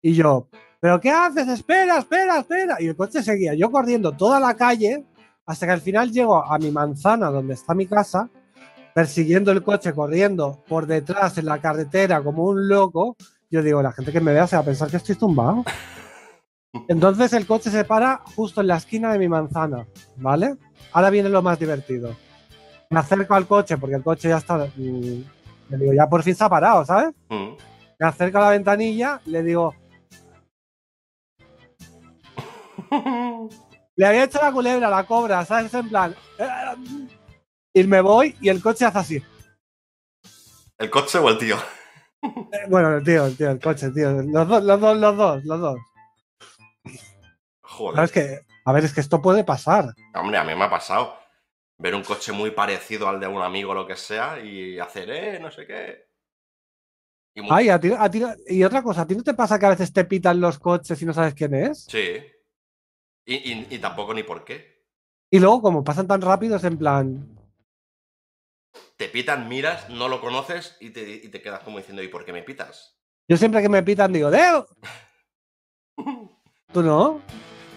Y 0.00 0.14
yo, 0.14 0.48
¿pero 0.80 1.00
qué 1.00 1.10
haces? 1.10 1.48
Espera, 1.48 1.98
espera, 1.98 2.40
espera. 2.40 2.76
Y 2.80 2.86
el 2.86 2.96
coche 2.96 3.22
seguía. 3.22 3.54
Yo 3.54 3.70
corriendo 3.70 4.12
toda 4.12 4.38
la 4.40 4.54
calle 4.54 5.04
hasta 5.46 5.66
que 5.66 5.72
al 5.72 5.80
final 5.80 6.10
llego 6.12 6.44
a 6.44 6.58
mi 6.58 6.70
manzana 6.70 7.30
donde 7.30 7.54
está 7.54 7.74
mi 7.74 7.86
casa 7.86 8.28
persiguiendo 8.94 9.52
el 9.52 9.62
coche, 9.62 9.92
corriendo 9.92 10.62
por 10.68 10.86
detrás 10.86 11.38
en 11.38 11.46
la 11.46 11.60
carretera 11.60 12.22
como 12.22 12.44
un 12.44 12.68
loco, 12.68 13.16
yo 13.50 13.62
digo, 13.62 13.82
la 13.82 13.92
gente 13.92 14.12
que 14.12 14.20
me 14.20 14.32
vea 14.32 14.46
se 14.46 14.56
va 14.56 14.62
a 14.62 14.66
pensar 14.66 14.90
que 14.90 14.96
estoy 14.96 15.14
tumbado. 15.14 15.64
Entonces 16.88 17.32
el 17.34 17.46
coche 17.46 17.70
se 17.70 17.84
para 17.84 18.22
justo 18.36 18.60
en 18.60 18.68
la 18.68 18.76
esquina 18.76 19.12
de 19.12 19.18
mi 19.18 19.28
manzana, 19.28 19.86
¿vale? 20.16 20.56
Ahora 20.92 21.10
viene 21.10 21.28
lo 21.28 21.42
más 21.42 21.58
divertido. 21.58 22.16
Me 22.92 23.00
acerco 23.00 23.34
al 23.34 23.46
coche 23.46 23.78
porque 23.78 23.96
el 23.96 24.02
coche 24.02 24.28
ya 24.28 24.36
está... 24.36 24.56
mm, 24.58 25.22
Le 25.70 25.76
digo, 25.78 25.92
ya 25.94 26.06
por 26.08 26.22
fin 26.22 26.34
se 26.34 26.44
ha 26.44 26.48
parado, 26.48 26.84
¿sabes? 26.84 27.14
Mm. 27.30 27.52
Me 27.98 28.06
acerco 28.06 28.36
a 28.38 28.42
la 28.42 28.50
ventanilla, 28.50 29.20
le 29.26 29.42
digo, 29.42 29.74
le 33.96 34.06
había 34.06 34.24
hecho 34.24 34.38
la 34.42 34.52
culebra, 34.52 34.90
la 34.90 35.04
cobra, 35.04 35.44
¿sabes? 35.44 35.72
En 35.72 35.88
plan... 35.88 36.14
"Eh", 36.38 36.48
Y 37.74 37.84
me 37.84 38.02
voy 38.02 38.36
y 38.42 38.50
el 38.50 38.60
coche 38.60 38.84
hace 38.84 38.98
así. 38.98 39.22
¿El 40.76 40.90
coche 40.90 41.18
o 41.18 41.28
el 41.30 41.38
tío? 41.38 41.56
Eh, 42.22 42.66
Bueno, 42.68 42.96
el 42.96 43.02
tío, 43.04 43.24
el 43.26 43.36
tío, 43.36 43.50
el 43.50 43.60
coche, 43.60 43.90
tío. 43.90 44.10
Los 44.22 44.46
dos, 44.48 44.62
los 44.64 44.78
dos, 44.80 44.96
los 44.98 45.16
dos, 45.16 45.44
los 45.44 45.60
dos. 45.60 45.78
Joder. 47.62 47.94
Sabes 47.96 48.12
que, 48.12 48.40
a 48.66 48.72
ver, 48.72 48.84
es 48.84 48.92
que 48.92 49.00
esto 49.00 49.22
puede 49.22 49.44
pasar. 49.44 49.94
Hombre, 50.14 50.36
a 50.36 50.44
mí 50.44 50.54
me 50.54 50.64
ha 50.64 50.70
pasado. 50.70 51.21
Ver 51.82 51.96
un 51.96 52.04
coche 52.04 52.30
muy 52.30 52.52
parecido 52.52 53.08
al 53.08 53.18
de 53.18 53.26
un 53.26 53.42
amigo 53.42 53.72
o 53.72 53.74
lo 53.74 53.84
que 53.88 53.96
sea 53.96 54.38
y 54.38 54.78
hacer, 54.78 55.10
eh, 55.10 55.40
no 55.40 55.50
sé 55.50 55.66
qué. 55.66 56.06
Y 57.34 57.40
Ay, 57.50 57.70
a 57.70 57.80
ti, 57.80 57.90
a 57.98 58.08
ti- 58.08 58.22
y 58.46 58.62
otra 58.62 58.82
cosa, 58.84 59.02
¿a 59.02 59.06
ti 59.06 59.16
no 59.16 59.24
te 59.24 59.34
pasa 59.34 59.58
que 59.58 59.66
a 59.66 59.70
veces 59.70 59.92
te 59.92 60.04
pitan 60.04 60.40
los 60.40 60.60
coches 60.60 61.02
y 61.02 61.04
no 61.04 61.12
sabes 61.12 61.34
quién 61.34 61.54
es? 61.54 61.86
Sí. 61.90 62.22
Y, 63.24 63.34
y- 63.52 63.66
y 63.70 63.78
tampoco 63.80 64.14
ni 64.14 64.22
por 64.22 64.44
qué. 64.44 64.84
Y 65.28 65.40
luego, 65.40 65.60
como 65.60 65.82
pasan 65.82 66.06
tan 66.06 66.20
rápido, 66.20 66.54
es 66.56 66.62
en 66.64 66.78
plan. 66.78 67.38
te 68.96 69.08
pitan, 69.08 69.48
miras, 69.48 69.90
no 69.90 70.06
lo 70.08 70.20
conoces 70.20 70.76
y 70.80 70.90
te, 70.90 71.02
y 71.16 71.28
te 71.30 71.42
quedas 71.42 71.60
como 71.64 71.78
diciendo, 71.78 72.00
¿y 72.04 72.08
por 72.08 72.24
qué 72.24 72.32
me 72.32 72.44
pitas? 72.44 72.96
Yo 73.28 73.36
siempre 73.36 73.60
que 73.60 73.68
me 73.68 73.82
pitan 73.82 74.12
digo, 74.12 74.30
¡Deo! 74.30 74.66
¿Tú 76.72 76.82
no? 76.82 77.20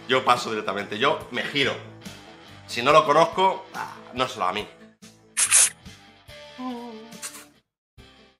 Yo 0.08 0.24
paso 0.24 0.52
directamente, 0.52 1.00
yo 1.00 1.28
me 1.32 1.42
giro. 1.42 1.74
Si 2.68 2.82
no 2.82 2.92
lo 2.92 3.06
conozco, 3.06 3.66
ah, 3.74 3.96
no 4.14 4.28
solo 4.28 4.46
a 4.48 4.54
mí. 4.54 4.68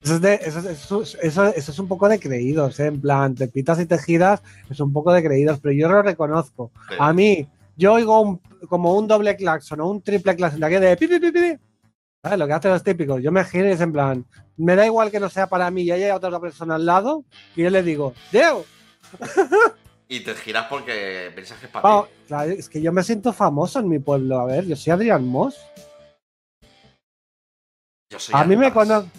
Eso 0.02 0.16
es, 0.16 0.22
de- 0.22 0.36
eso 0.44 0.60
es- 0.60 0.66
eso 0.66 1.02
es- 1.02 1.18
eso- 1.22 1.46
eso 1.48 1.72
es 1.72 1.80
un 1.80 1.88
poco 1.88 2.08
de 2.08 2.20
creídos, 2.20 2.80
¿eh? 2.80 2.88
En 2.88 3.02
plan, 3.02 3.34
te 3.34 3.48
pitas 3.48 3.80
y 3.80 3.86
te 3.88 3.98
giras, 3.98 4.42
es 4.70 4.80
un 4.80 4.94
poco 4.94 5.12
de 5.12 5.24
creídos, 5.24 5.60
pero 5.60 5.74
yo 5.74 5.90
lo 5.90 6.02
reconozco. 6.04 6.72
A 7.00 7.12
mí, 7.14 7.48
yo 7.76 7.94
oigo 7.94 8.22
un- 8.22 8.40
como 8.70 8.94
un 8.96 9.08
doble 9.08 9.36
claxon 9.36 9.82
o 9.82 9.88
un 9.90 10.02
triple 10.04 10.36
claxon 10.36 10.60
de 10.60 10.66
aquí 10.68 10.76
de 10.76 10.96
pi, 10.98 11.08
pi, 11.08 11.20
pi, 11.20 11.32
pi, 11.32 11.40
pi. 11.40 11.58
¿Sabes? 12.24 12.40
Lo 12.40 12.48
que 12.48 12.54
hacen 12.54 12.72
los 12.72 12.84
típicos. 12.84 13.22
Yo 13.22 13.32
me 13.32 13.44
giro 13.46 13.68
y 13.68 13.72
es 13.72 13.82
en 13.82 13.92
plan, 13.94 14.26
me 14.58 14.76
da 14.76 14.86
igual 14.86 15.10
que 15.12 15.20
no 15.20 15.30
sea 15.30 15.48
para 15.48 15.70
mí 15.72 15.84
y 15.84 15.92
haya 15.92 16.16
otra 16.16 16.40
persona 16.40 16.76
al 16.76 16.86
lado, 16.86 17.24
y 17.56 17.64
yo 17.64 17.70
le 17.72 17.82
digo, 17.84 18.14
¡Deo! 18.32 18.64
Y 20.08 20.20
te 20.22 20.36
giras 20.36 20.68
porque 20.70 21.32
piensas 21.34 21.60
que 21.60 21.66
es 21.66 21.72
para 21.72 22.04
ti. 22.06 22.12
claro, 22.28 22.52
es 22.52 22.70
que 22.70 22.82
yo 22.82 22.92
me 22.92 23.04
siento 23.04 23.34
famoso 23.34 23.80
en 23.80 23.90
mi 23.90 24.00
pueblo. 24.00 24.40
A 24.40 24.46
ver, 24.46 24.66
yo 24.66 24.76
soy 24.76 24.94
Adrián 24.94 25.26
Moss. 25.28 25.60
Yo 28.12 28.20
soy 28.20 28.36
A 28.36 28.44
mí 28.44 28.56
me 28.56 28.68
Artas. 28.68 28.88
conocen. 28.88 29.12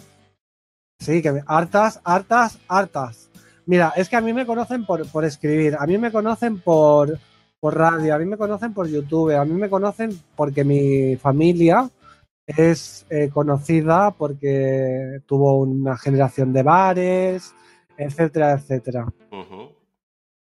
Sí, 0.99 1.21
que 1.21 1.31
me... 1.31 1.43
hartas, 1.45 1.99
hartas, 2.03 2.57
hartas. 2.67 3.29
Mira, 3.65 3.93
es 3.97 4.07
que 4.07 4.15
a 4.15 4.21
mí 4.21 4.31
me 4.33 4.45
conocen 4.45 4.85
por, 4.85 5.05
por 5.11 5.25
escribir, 5.25 5.75
a 5.77 5.85
mí 5.85 5.97
me 5.97 6.11
conocen 6.11 6.59
por, 6.59 7.19
por 7.59 7.77
radio, 7.77 8.15
a 8.15 8.17
mí 8.17 8.25
me 8.25 8.37
conocen 8.37 8.73
por 8.73 8.87
YouTube, 8.87 9.35
a 9.35 9.43
mí 9.43 9.53
me 9.53 9.69
conocen 9.69 10.17
porque 10.37 10.63
mi 10.63 11.17
familia 11.17 11.89
es 12.45 13.05
eh, 13.09 13.29
conocida 13.29 14.11
porque 14.11 15.19
tuvo 15.25 15.57
una 15.59 15.97
generación 15.97 16.53
de 16.53 16.63
bares, 16.63 17.53
etcétera, 17.97 18.53
etcétera. 18.53 19.05
Ujú. 19.31 19.56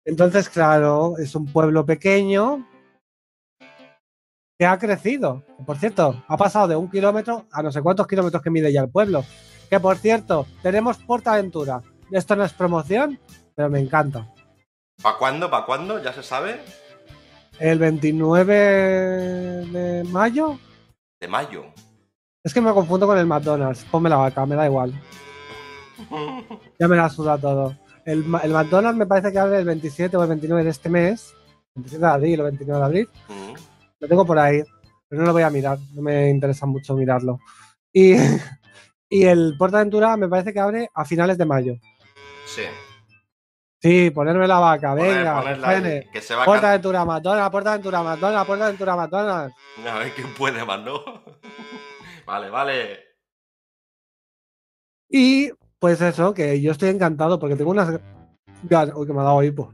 Entonces, 0.10 0.50
claro, 0.50 1.20
es 1.20 1.36
un 1.36 1.46
pueblo 1.46 1.86
pequeño 1.86 2.68
que 4.58 4.66
ha 4.66 4.76
crecido. 4.80 5.44
Por 5.68 5.78
cierto, 5.78 6.24
ha 6.28 6.36
pasado 6.36 6.68
de 6.68 6.76
un 6.76 6.90
kilómetro 6.90 7.46
a 7.52 7.62
no 7.62 7.72
sé 7.72 7.84
cuántos 7.84 8.08
kilómetros 8.08 8.42
que 8.42 8.50
mide 8.50 8.74
ya 8.74 8.82
el 8.82 8.90
pueblo. 8.90 9.24
Que 9.70 9.80
por 9.80 9.98
cierto, 9.98 10.48
tenemos 10.64 10.98
Portaventura. 10.98 11.84
Esto 12.12 12.36
no 12.36 12.44
es 12.44 12.54
promoción, 12.54 13.20
pero 13.54 13.70
me 13.70 13.80
encanta. 13.80 14.34
¿Para 15.00 15.16
cuándo? 15.20 15.48
¿Para 15.48 15.68
cuándo? 15.68 16.02
¿Ya 16.02 16.12
se 16.12 16.24
sabe? 16.24 16.60
El 17.60 17.78
29 17.78 18.54
de 19.68 20.04
mayo. 20.06 20.58
De 21.22 21.28
mayo. 21.28 21.66
Es 22.44 22.52
que 22.52 22.62
me 22.62 22.74
confundo 22.74 23.06
con 23.06 23.20
el 23.20 23.28
McDonald's. 23.28 23.86
Ponme 23.86 24.10
la 24.10 24.18
vaca, 24.18 24.44
me 24.48 24.56
da 24.56 24.66
igual. 24.66 24.92
Ya 26.80 26.88
me 26.88 26.96
la 26.96 27.10
suda 27.10 27.38
todo. 27.38 27.76
El, 28.10 28.26
el 28.42 28.52
McDonald's 28.52 28.98
me 28.98 29.06
parece 29.06 29.32
que 29.32 29.38
abre 29.38 29.60
el 29.60 29.66
27 29.66 30.18
o 30.18 30.24
el 30.24 30.30
29 30.30 30.64
de 30.64 30.70
este 30.72 30.90
mes. 30.90 31.36
27 31.76 32.04
de 32.04 32.12
abril 32.12 32.42
o 32.42 32.44
29 32.46 32.80
de 32.80 32.86
abril. 32.86 33.10
Lo 34.00 34.08
tengo 34.08 34.26
por 34.26 34.40
ahí, 34.40 34.64
pero 35.08 35.22
no 35.22 35.28
lo 35.28 35.34
voy 35.34 35.44
a 35.44 35.50
mirar, 35.52 35.78
no 35.94 36.02
me 36.02 36.30
interesa 36.30 36.66
mucho 36.66 36.96
mirarlo. 36.96 37.40
Y, 37.94 38.16
y 39.10 39.26
el 39.26 39.56
Portaventura 39.60 40.18
me 40.18 40.28
parece 40.28 40.52
que 40.52 40.60
abre 40.60 40.90
a 40.92 41.06
finales 41.06 41.38
de 41.38 41.46
mayo. 41.46 41.76
Sí. 42.48 42.64
Sí, 43.80 44.10
ponerme 44.10 44.48
la 44.48 44.58
vaca, 44.60 44.96
Poner- 44.96 45.18
venga, 45.18 45.40
ponerla 45.42 46.04
que 46.12 46.22
se 46.22 46.34
va 46.34 46.46
Portaventura, 46.46 47.06
McDonald's, 47.06 47.52
Portaventura, 47.52 48.04
McDonald's, 48.04 48.48
Portaventura, 48.48 48.96
McDonald's. 48.96 49.56
A 49.88 50.00
ver 50.00 50.14
quién 50.14 50.34
puede 50.34 50.66
más, 50.66 50.82
¿no? 50.82 51.04
vale, 52.26 52.50
vale. 52.50 53.00
Y 55.12 55.52
pues 55.80 56.02
eso, 56.02 56.34
que 56.34 56.60
yo 56.62 56.72
estoy 56.72 56.90
encantado 56.90 57.40
porque 57.40 57.56
tengo 57.56 57.72
unas 57.72 58.00
ganas, 58.64 58.96
uy, 58.96 59.08
que 59.08 59.14
me 59.14 59.22
ha 59.22 59.24
dado 59.24 59.44
hipo. 59.44 59.74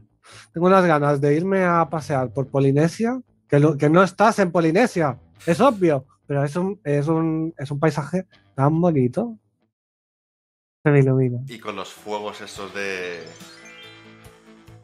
Tengo 0.52 0.66
unas 0.66 0.84
ganas 0.84 1.20
de 1.20 1.34
irme 1.36 1.64
a 1.64 1.88
pasear 1.90 2.30
por 2.32 2.46
Polinesia, 2.48 3.20
que, 3.48 3.58
lo- 3.60 3.76
que 3.76 3.90
no 3.90 4.02
estás 4.02 4.38
en 4.38 4.50
Polinesia, 4.52 5.18
es 5.46 5.60
obvio, 5.60 6.06
pero 6.26 6.44
es 6.44 6.54
un, 6.56 6.80
es 6.84 7.06
un, 7.08 7.54
es 7.58 7.70
un 7.70 7.78
paisaje 7.80 8.26
tan 8.54 8.80
bonito. 8.80 9.36
Se 10.84 10.90
me 10.90 11.00
ilumina. 11.00 11.38
Y 11.48 11.58
con 11.58 11.74
los 11.76 11.92
fuegos 11.92 12.40
esos 12.40 12.72
de. 12.74 13.20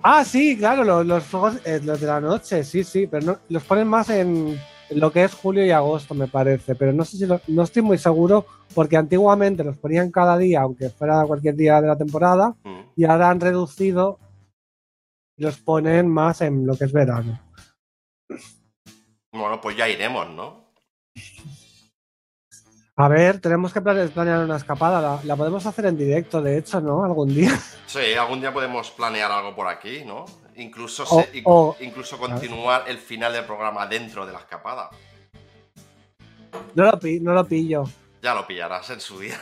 Ah, 0.03 0.25
sí, 0.25 0.57
claro, 0.59 0.83
los, 0.83 1.07
los 1.07 1.23
fuegos, 1.23 1.59
eh, 1.65 1.81
los 1.85 2.01
de 2.01 2.07
la 2.09 2.21
noche, 2.21 2.65
sí, 2.65 2.83
sí, 2.83 3.07
pero 3.07 3.25
no, 3.25 3.39
los 3.49 3.63
ponen 3.63 3.87
más 3.87 4.11
en 4.11 4.59
lo 4.97 5.11
que 5.13 5.25
es 5.25 5.35
julio 5.35 5.65
y 5.65 5.71
agosto, 5.71 6.15
me 6.15 6.29
parece, 6.29 6.75
pero 6.75 6.93
no 6.93 7.05
sé 7.05 7.17
si 7.17 7.27
lo- 7.27 7.41
no 7.49 7.63
estoy 7.63 7.83
muy 7.83 7.99
seguro 7.99 8.47
porque 8.75 8.97
antiguamente 8.97 9.65
los 9.65 9.77
ponían 9.79 10.11
cada 10.11 10.37
día, 10.39 10.63
aunque 10.63 10.89
fuera 10.91 11.25
cualquier 11.27 11.55
día 11.57 11.81
de 11.81 11.89
la 11.89 11.97
temporada, 11.97 12.55
Mm. 12.65 12.81
y 12.97 13.05
ahora 13.05 13.31
han 13.31 13.41
reducido 13.41 14.19
y 15.37 15.43
los 15.43 15.59
ponen 15.59 16.09
más 16.09 16.41
en 16.41 16.67
lo 16.67 16.77
que 16.77 16.85
es 16.85 16.93
verano. 16.93 17.41
Bueno, 19.33 19.61
pues 19.61 19.77
ya 19.77 19.89
iremos, 19.89 20.29
¿no? 20.31 20.63
A 22.97 23.09
ver, 23.09 23.41
tenemos 23.41 23.73
que 23.73 23.81
plane- 23.81 24.09
planear 24.09 24.45
una 24.45 24.57
escapada, 24.57 25.01
la, 25.01 25.21
la 25.25 25.35
podemos 25.37 25.65
hacer 25.65 25.87
en 25.87 25.97
directo, 25.97 26.43
de 26.43 26.59
hecho, 26.59 26.81
¿no? 26.81 27.05
Algún 27.05 27.29
día. 27.35 27.59
Sí, 27.87 28.13
algún 28.19 28.41
día 28.41 28.53
podemos 28.53 28.91
planear 28.91 29.33
algo 29.33 29.55
por 29.57 29.67
aquí, 29.67 30.05
¿no? 30.05 30.27
Incluso, 30.57 31.07
se- 31.07 31.43
o- 31.45 31.77
incluso 31.81 32.19
continuar 32.19 32.85
el 32.87 32.99
final 32.99 33.33
del 33.33 33.45
programa 33.45 33.87
dentro 33.87 34.27
de 34.27 34.33
la 34.33 34.39
escapada. 34.41 34.91
No 36.75 36.85
lo, 36.85 36.99
no 37.21 37.33
lo 37.35 37.45
pillo. 37.47 37.85
Ya 38.23 38.35
lo 38.35 38.47
pillarás 38.47 38.91
en 38.91 39.01
su 39.01 39.19
día. 39.19 39.41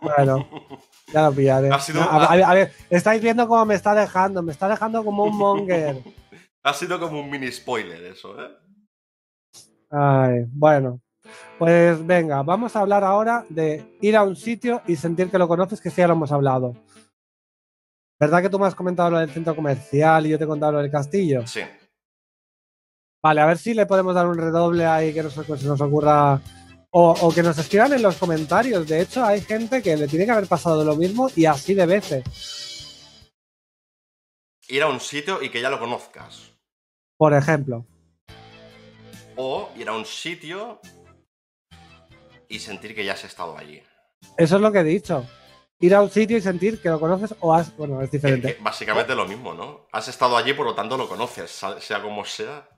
Bueno, 0.00 0.46
ya 1.12 1.22
lo 1.28 1.32
pillaré. 1.32 1.70
A 1.70 2.54
ver, 2.54 2.72
estáis 2.90 3.22
viendo 3.22 3.46
cómo 3.48 3.64
me 3.64 3.74
está 3.74 3.94
dejando, 3.94 4.42
me 4.42 4.52
está 4.52 4.68
dejando 4.68 5.04
como 5.04 5.24
un 5.24 5.36
monger. 5.36 5.96
Ha 6.62 6.74
sido 6.74 6.98
como 6.98 7.20
un 7.20 7.30
mini 7.30 7.50
spoiler 7.52 8.02
eso, 8.06 8.34
¿eh? 8.44 8.50
Ay, 9.88 10.46
bueno, 10.48 11.00
pues 11.60 12.04
venga, 12.04 12.42
vamos 12.42 12.74
a 12.74 12.80
hablar 12.80 13.04
ahora 13.04 13.44
de 13.48 13.96
ir 14.00 14.16
a 14.16 14.24
un 14.24 14.34
sitio 14.34 14.82
y 14.84 14.96
sentir 14.96 15.30
que 15.30 15.38
lo 15.38 15.46
conoces, 15.46 15.80
que 15.80 15.90
sí 15.90 15.98
ya 15.98 16.08
lo 16.08 16.14
hemos 16.14 16.32
hablado. 16.32 16.74
¿Verdad 18.18 18.42
que 18.42 18.48
tú 18.48 18.58
me 18.58 18.66
has 18.66 18.74
comentado 18.74 19.10
lo 19.10 19.18
del 19.18 19.30
centro 19.30 19.54
comercial 19.54 20.26
y 20.26 20.30
yo 20.30 20.38
te 20.38 20.44
he 20.44 20.46
contado 20.46 20.72
lo 20.72 20.78
del 20.78 20.90
castillo? 20.90 21.46
Sí. 21.46 21.60
Vale, 23.22 23.40
a 23.40 23.46
ver 23.46 23.58
si 23.58 23.74
le 23.74 23.86
podemos 23.86 24.14
dar 24.14 24.26
un 24.26 24.38
redoble 24.38 24.86
ahí 24.86 25.12
que 25.12 25.22
nos, 25.22 25.34
que 25.34 25.56
se 25.58 25.66
nos 25.66 25.80
ocurra. 25.80 26.40
O, 26.90 27.10
o 27.10 27.34
que 27.34 27.42
nos 27.42 27.58
escriban 27.58 27.92
en 27.92 28.00
los 28.00 28.16
comentarios. 28.16 28.88
De 28.88 29.00
hecho, 29.00 29.22
hay 29.22 29.42
gente 29.42 29.82
que 29.82 29.96
le 29.96 30.08
tiene 30.08 30.24
que 30.24 30.30
haber 30.30 30.46
pasado 30.46 30.82
lo 30.82 30.96
mismo 30.96 31.28
y 31.36 31.44
así 31.44 31.74
de 31.74 31.84
veces. 31.84 32.24
Ir 34.68 34.82
a 34.82 34.88
un 34.88 35.00
sitio 35.00 35.42
y 35.42 35.50
que 35.50 35.60
ya 35.60 35.68
lo 35.68 35.78
conozcas. 35.78 36.52
Por 37.18 37.34
ejemplo. 37.34 37.86
O 39.36 39.68
ir 39.76 39.88
a 39.88 39.92
un 39.92 40.06
sitio 40.06 40.80
y 42.48 42.58
sentir 42.60 42.94
que 42.94 43.04
ya 43.04 43.12
has 43.12 43.24
estado 43.24 43.58
allí. 43.58 43.82
Eso 44.38 44.56
es 44.56 44.62
lo 44.62 44.72
que 44.72 44.78
he 44.80 44.84
dicho. 44.84 45.26
Ir 45.78 45.94
a 45.94 46.02
un 46.02 46.10
sitio 46.10 46.38
y 46.38 46.40
sentir 46.40 46.80
que 46.80 46.88
lo 46.88 46.98
conoces 46.98 47.34
o 47.40 47.52
has. 47.54 47.76
Bueno, 47.76 48.00
es 48.00 48.10
diferente. 48.10 48.56
que 48.56 48.62
básicamente 48.62 49.14
lo 49.14 49.26
mismo, 49.26 49.52
¿no? 49.52 49.86
Has 49.92 50.08
estado 50.08 50.36
allí, 50.36 50.54
por 50.54 50.64
lo 50.66 50.74
tanto 50.74 50.96
lo 50.96 51.08
conoces. 51.08 51.50
Sea 51.80 52.02
como 52.02 52.24
sea, 52.24 52.68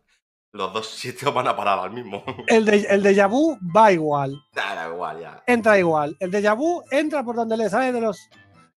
los 0.52 0.72
dos 0.72 0.88
sitios 0.98 1.32
van 1.32 1.46
a 1.46 1.56
parar 1.56 1.78
al 1.78 1.92
mismo. 1.92 2.24
El, 2.48 2.64
de, 2.64 2.87
el 2.90 3.02
déjà 3.02 3.28
vu 3.28 3.56
va 3.74 3.92
igual. 3.92 4.34
Da 4.52 4.74
da 4.74 4.88
igual, 4.88 5.20
ya. 5.20 5.42
entra 5.46 5.78
igual. 5.78 6.16
El 6.18 6.30
déjà 6.32 6.56
vu 6.56 6.82
entra 6.90 7.22
por 7.22 7.37
donde 7.37 7.56
le 7.56 7.70
sale 7.70 7.92
de 7.92 8.00
los 8.00 8.18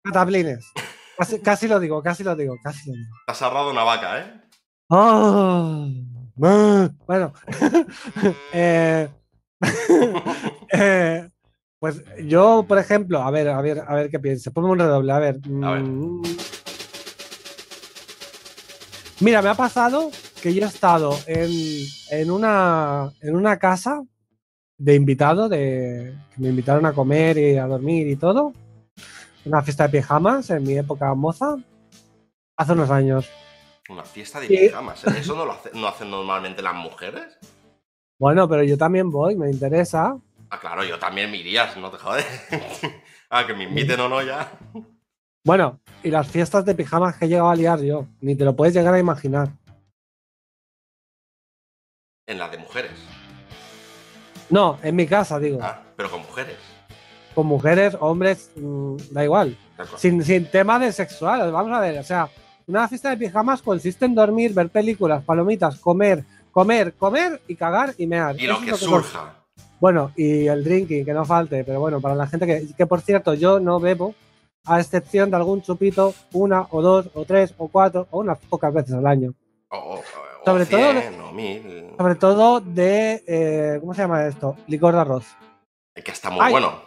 cataplines. 0.04 0.66
Casi, 1.18 1.42
casi 1.42 1.68
lo 1.68 1.80
digo, 1.80 2.02
casi 2.02 2.24
lo 2.24 2.36
digo, 2.36 2.56
casi 2.64 2.90
lo 2.90 2.96
digo. 2.96 3.10
Te 3.26 3.32
has 3.32 3.42
ahorrado 3.42 3.72
una 3.72 3.84
vaca, 3.84 4.20
¿eh? 4.20 4.42
Ah. 4.90 5.86
bueno, 6.36 7.34
eh, 8.54 9.10
eh, 10.72 11.30
pues 11.80 12.04
yo, 12.26 12.66
por 12.68 12.78
ejemplo, 12.78 13.22
a 13.22 13.32
ver, 13.32 13.48
a 13.50 13.62
ver, 13.62 13.84
a 13.88 13.96
ver 13.96 14.10
qué 14.10 14.20
piensa. 14.20 14.52
Ponme 14.52 14.70
un 14.70 14.80
redoble, 14.80 15.12
a 15.14 15.20
ver. 15.20 15.40
A 15.64 15.72
ver. 15.72 15.82
Mm. 15.84 16.22
Mira, 19.22 19.42
me 19.42 19.50
ha 19.50 19.54
pasado 19.56 20.12
que 20.42 20.54
yo 20.54 20.64
he 20.66 20.68
estado 20.68 21.18
en, 21.28 21.50
en, 22.12 22.32
una, 22.32 23.12
en 23.22 23.36
una 23.36 23.58
casa 23.60 24.02
de 24.78 24.96
invitado, 24.96 25.50
de, 25.50 26.14
que 26.36 26.42
me 26.42 26.50
invitaron 26.50 26.86
a 26.86 26.94
comer 26.94 27.38
y 27.38 27.58
a 27.58 27.66
dormir 27.68 28.08
y 28.08 28.16
todo. 28.16 28.54
Una 29.46 29.62
fiesta 29.62 29.84
de 29.88 30.00
pijamas 30.00 30.50
en 30.50 30.64
mi 30.64 30.78
época 30.78 31.14
moza, 31.16 31.56
hace 32.58 32.74
unos 32.74 32.90
años. 32.90 33.30
Una 33.90 34.04
fiesta 34.04 34.40
de 34.40 34.48
Sí. 34.48 34.58
pijamas. 34.58 35.04
¿eh? 35.06 35.12
¿Eso 35.20 35.36
no 35.36 35.46
lo 35.46 35.54
hace- 35.54 35.72
no 35.74 35.88
hacen 35.88 36.12
normalmente 36.12 36.62
las 36.62 36.76
mujeres? 36.76 37.38
Bueno, 38.20 38.48
pero 38.48 38.64
yo 38.64 38.78
también 38.78 39.10
voy, 39.10 39.36
me 39.36 39.50
interesa. 39.50 40.18
Ah, 40.50 40.60
claro, 40.60 40.84
yo 40.84 40.98
también 40.98 41.30
me 41.30 41.38
irías, 41.38 41.78
no 41.78 41.92
te 41.92 41.98
jodes. 41.98 42.26
ah, 43.30 43.46
que 43.46 43.54
me 43.54 43.66
inviten 43.66 44.00
o 44.00 44.10
no 44.10 44.22
ya. 44.22 44.52
Bueno, 45.44 45.80
y 46.04 46.10
las 46.10 46.28
fiestas 46.28 46.66
de 46.66 46.76
pijamas 46.76 47.18
que 47.18 47.26
he 47.26 47.28
llegado 47.28 47.50
a 47.50 47.56
liar 47.56 47.80
yo, 47.82 48.08
ni 48.22 48.36
te 48.36 48.46
lo 48.46 48.56
puedes 48.56 48.74
llegar 48.74 48.94
a 48.94 49.00
imaginar. 49.00 49.50
En 52.28 52.40
las 52.40 52.52
de 52.52 52.58
mujeres. 52.58 52.92
No, 54.50 54.80
en 54.82 54.96
mi 54.96 55.06
casa, 55.06 55.40
digo. 55.40 55.60
Ah, 55.62 55.82
Pero 55.96 56.10
con 56.10 56.22
mujeres. 56.22 56.58
Con 57.36 57.46
mujeres, 57.46 57.96
hombres, 58.00 58.52
mm, 58.56 58.96
da 59.12 59.24
igual. 59.24 59.56
Sin, 59.98 60.24
sin 60.24 60.50
tema 60.50 60.80
de 60.80 60.92
sexual, 60.92 61.52
vamos 61.52 61.72
a 61.72 61.80
ver, 61.80 62.00
o 62.00 62.04
sea, 62.04 62.30
una 62.68 62.88
fiesta 62.88 63.12
de 63.12 63.18
pijamas 63.18 63.62
consiste 63.62 64.06
en 64.06 64.16
dormir, 64.16 64.54
ver 64.54 64.70
películas, 64.70 65.24
palomitas, 65.24 65.80
comer, 65.80 66.24
comer, 66.52 66.94
comer 66.96 67.42
y 67.48 67.56
cagar 67.56 67.94
y 67.98 68.08
mear. 68.08 68.40
Y 68.40 68.48
lo 68.48 68.56
Eso 68.56 68.66
que 68.66 68.72
es 68.72 68.78
surja. 68.78 69.39
Bueno, 69.80 70.12
y 70.16 70.48
el 70.48 70.64
drinking, 70.64 71.06
que 71.06 71.14
no 71.14 71.26
falte, 71.26 71.64
pero 71.64 71.80
bueno, 71.80 72.02
para 72.02 72.16
la 72.16 72.28
gente 72.28 72.46
que, 72.46 72.68
que 72.76 72.86
por 72.86 73.02
cierto, 73.02 73.34
yo 73.34 73.60
no 73.60 73.80
bebo, 73.80 74.14
a 74.66 74.80
excepción 74.80 75.30
de 75.30 75.38
algún 75.38 75.62
chupito, 75.62 76.14
una 76.34 76.68
o 76.72 76.82
dos 76.82 77.10
o 77.14 77.24
tres 77.26 77.54
o 77.58 77.68
cuatro 77.70 78.08
o 78.12 78.20
unas 78.20 78.38
pocas 78.40 78.74
veces 78.74 78.94
al 78.94 79.08
año. 79.08 79.34
O, 79.70 79.78
o- 79.78 80.00
o 80.00 80.04
Sobre 80.46 80.66
todo- 80.66 80.92
100 80.92 81.22
o 81.22 81.32
1000. 81.32 81.86
Sobre 81.98 82.16
todo 82.16 82.60
de, 82.60 83.24
eh, 83.28 83.78
¿cómo 83.80 83.94
se 83.94 84.02
llama 84.02 84.26
esto? 84.28 84.58
Licor 84.68 84.94
de 84.94 85.00
arroz. 85.02 85.26
Que 85.96 86.12
está 86.12 86.30
muy 86.30 86.42
Ay. 86.46 86.52
bueno. 86.52 86.82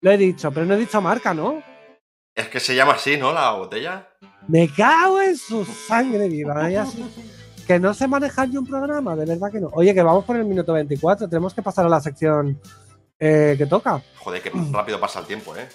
Lo 0.00 0.10
he 0.10 0.16
dicho, 0.16 0.50
pero 0.52 0.66
no 0.66 0.74
he 0.74 0.78
dicho 0.78 1.00
marca, 1.00 1.32
¿no? 1.34 1.62
Es 2.34 2.48
que 2.48 2.60
se 2.60 2.74
llama 2.74 2.92
así, 2.92 3.16
¿no? 3.16 3.32
La 3.32 3.52
botella. 3.52 4.08
Me 4.48 4.68
cago 4.68 5.20
en 5.22 5.36
su 5.36 5.64
sangre 5.64 6.28
viva. 6.28 6.68
ya 6.70 6.84
sí. 6.84 7.04
Que 7.66 7.80
no 7.80 7.92
se 7.94 8.06
maneja 8.06 8.46
ni 8.46 8.56
un 8.56 8.66
programa, 8.66 9.16
de 9.16 9.24
verdad 9.26 9.50
que 9.50 9.60
no. 9.60 9.68
Oye, 9.72 9.92
que 9.92 10.02
vamos 10.02 10.24
por 10.24 10.36
el 10.36 10.44
minuto 10.44 10.72
24, 10.72 11.28
tenemos 11.28 11.52
que 11.52 11.62
pasar 11.62 11.84
a 11.86 11.88
la 11.88 12.00
sección 12.00 12.60
eh, 13.18 13.54
que 13.58 13.66
toca. 13.66 14.00
Joder, 14.18 14.42
que 14.42 14.50
rápido 14.72 15.00
pasa 15.00 15.20
el 15.20 15.26
tiempo, 15.26 15.54
¿eh? 15.56 15.68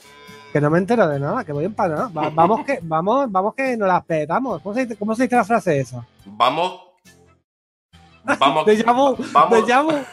Que 0.54 0.60
no 0.62 0.70
me 0.70 0.78
entero 0.80 1.08
de 1.08 1.20
nada, 1.20 1.44
que 1.44 1.52
voy 1.54 1.66
empanada. 1.66 2.08
Va- 2.10 2.30
vamos 2.34 2.66
que, 2.66 2.80
vamos, 2.82 3.32
vamos 3.32 3.54
que 3.56 3.76
nos 3.76 3.88
las 3.88 4.04
petamos. 4.06 4.62
¿Cómo 4.62 4.74
se, 4.76 4.82
dice, 4.86 4.96
cómo 4.98 5.16
se 5.16 5.24
dice 5.24 5.36
la 5.36 5.44
frase 5.46 5.80
esa? 5.80 6.06
Vamos. 6.26 6.82
Vamos. 8.24 8.66
De 8.68 8.84
vu, 8.84 9.18
vamos, 9.34 9.68
de 9.68 10.04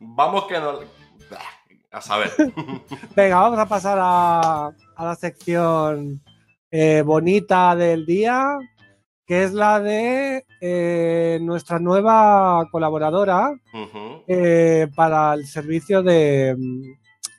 vamos 0.00 0.44
que 0.44 0.60
no. 0.60 0.78
A 1.90 2.00
saber. 2.00 2.32
Venga, 3.14 3.40
vamos 3.40 3.58
a 3.58 3.66
pasar 3.66 3.98
a, 4.00 4.66
a 4.96 5.04
la 5.04 5.14
sección 5.14 6.20
eh, 6.70 7.02
bonita 7.06 7.76
del 7.76 8.04
día, 8.04 8.58
que 9.26 9.44
es 9.44 9.52
la 9.52 9.80
de 9.80 10.44
eh, 10.60 11.38
nuestra 11.40 11.78
nueva 11.78 12.68
colaboradora 12.70 13.52
eh, 14.26 14.88
para 14.94 15.34
el 15.34 15.46
servicio 15.46 16.02
de 16.02 16.54
mm, 16.58 16.82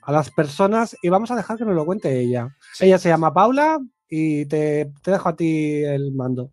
a 0.02 0.12
las 0.12 0.30
personas 0.30 0.96
y 1.02 1.08
vamos 1.08 1.30
a 1.30 1.36
dejar 1.36 1.58
que 1.58 1.64
nos 1.64 1.74
lo 1.74 1.84
cuente 1.84 2.20
ella. 2.20 2.56
Sí. 2.72 2.86
Ella 2.86 2.98
se 2.98 3.08
llama 3.08 3.34
Paula 3.34 3.78
y 4.08 4.46
te, 4.46 4.92
te 5.02 5.10
dejo 5.10 5.28
a 5.28 5.36
ti 5.36 5.82
el 5.84 6.12
mando. 6.12 6.52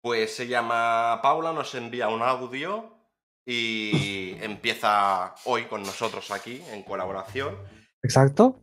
Pues 0.00 0.36
se 0.36 0.46
llama 0.46 1.20
Paula, 1.22 1.52
nos 1.52 1.74
envía 1.74 2.08
un 2.08 2.22
audio 2.22 2.94
y 3.46 4.36
empieza 4.42 5.34
hoy 5.44 5.64
con 5.64 5.82
nosotros 5.82 6.30
aquí 6.30 6.62
en 6.72 6.82
colaboración. 6.82 7.56
Exacto. 8.02 8.60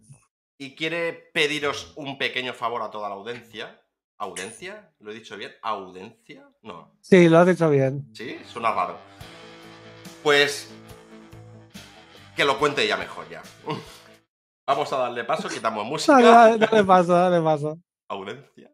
Y 0.57 0.75
quiere 0.75 1.13
pediros 1.33 1.93
un 1.95 2.19
pequeño 2.19 2.53
favor 2.53 2.83
a 2.83 2.91
toda 2.91 3.09
la 3.09 3.15
audiencia. 3.15 3.80
¿Audiencia? 4.21 4.93
¿Lo 4.99 5.09
he 5.09 5.15
dicho 5.15 5.35
bien? 5.35 5.51
¿Audiencia? 5.63 6.47
No. 6.61 6.95
Sí, 7.01 7.27
lo 7.27 7.39
has 7.39 7.47
dicho 7.47 7.67
bien. 7.71 8.07
¿Sí? 8.13 8.39
Suena 8.45 8.71
raro. 8.71 8.95
Pues. 10.21 10.71
Que 12.35 12.45
lo 12.45 12.59
cuente 12.59 12.83
ella 12.83 12.97
mejor 12.97 13.27
ya. 13.29 13.41
Vamos 14.67 14.93
a 14.93 14.97
darle 14.97 15.23
paso, 15.23 15.49
quitamos 15.49 15.83
música. 15.87 16.21
Dale, 16.21 16.83
paso, 16.83 17.13
dale 17.13 17.41
paso. 17.41 17.79
Audiencia. 18.09 18.71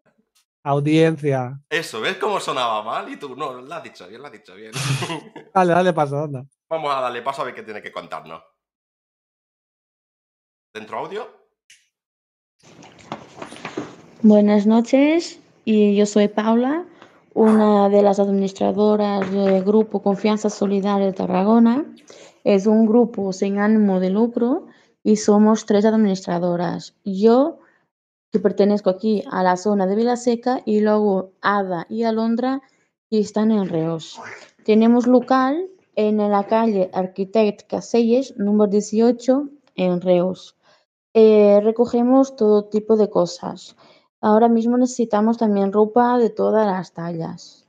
Audiencia. 0.64 1.58
Eso, 1.70 2.02
¿ves 2.02 2.18
cómo 2.18 2.42
sonaba 2.42 2.84
mal? 2.84 3.08
Y 3.08 3.16
tú, 3.16 3.34
no, 3.38 3.54
lo 3.54 3.74
has 3.74 3.84
dicho 3.84 4.06
bien, 4.06 4.20
lo 4.20 4.28
has 4.28 4.34
dicho 4.34 4.54
bien. 4.54 4.74
Dale, 5.54 5.74
dale 5.74 5.94
paso, 5.94 6.24
anda. 6.24 6.44
Vamos 6.70 6.94
a 6.94 7.00
darle 7.00 7.22
paso 7.22 7.42
a 7.42 7.46
ver 7.46 7.56
qué 7.56 7.64
tiene 7.64 7.82
que 7.82 7.94
contarnos. 7.94 8.44
¿Dentro 10.74 11.00
audio? 11.00 11.48
Buenas 14.24 14.66
noches, 14.66 15.40
y 15.64 15.96
yo 15.96 16.08
soy 16.08 16.28
Paula, 16.28 16.88
una 17.36 17.88
de 17.88 18.02
las 18.02 18.20
administradoras 18.20 19.32
del 19.32 19.64
Grupo 19.64 20.02
Confianza 20.02 20.50
Solidaria 20.50 21.06
de 21.06 21.14
Tarragona. 21.14 21.86
Es 22.44 22.66
un 22.66 22.88
grupo 22.88 23.32
sin 23.32 23.60
ánimo 23.60 24.00
de 24.00 24.10
lucro 24.10 24.66
y 25.04 25.18
somos 25.18 25.68
tres 25.68 25.86
administradoras. 25.86 26.96
Yo, 27.06 27.60
que 28.32 28.40
pertenezco 28.40 28.90
aquí 28.90 29.24
a 29.30 29.44
la 29.44 29.56
zona 29.56 29.86
de 29.86 29.96
Vilaseca, 29.96 30.64
y 30.66 30.80
luego 30.80 31.34
Ada 31.42 31.86
y 31.88 32.02
Alondra, 32.02 32.64
que 33.12 33.20
están 33.20 33.52
en 33.52 33.70
Reos. 33.70 34.20
Tenemos 34.66 35.06
local 35.06 35.70
en 35.96 36.18
la 36.18 36.48
calle 36.48 36.90
Arquitect 36.92 37.70
Caselles, 37.70 38.36
número 38.36 38.72
18, 38.72 39.48
en 39.76 40.02
Reus. 40.02 40.56
Eh, 41.14 41.60
recogemos 41.64 42.36
todo 42.36 42.66
tipo 42.66 42.98
de 42.98 43.12
cosas. 43.12 43.76
Ahora 44.22 44.48
mismo 44.50 44.78
necesitamos 44.78 45.38
también 45.38 45.72
ropa 45.72 46.18
de 46.18 46.30
todas 46.30 46.66
las 46.66 46.94
tallas. 46.94 47.68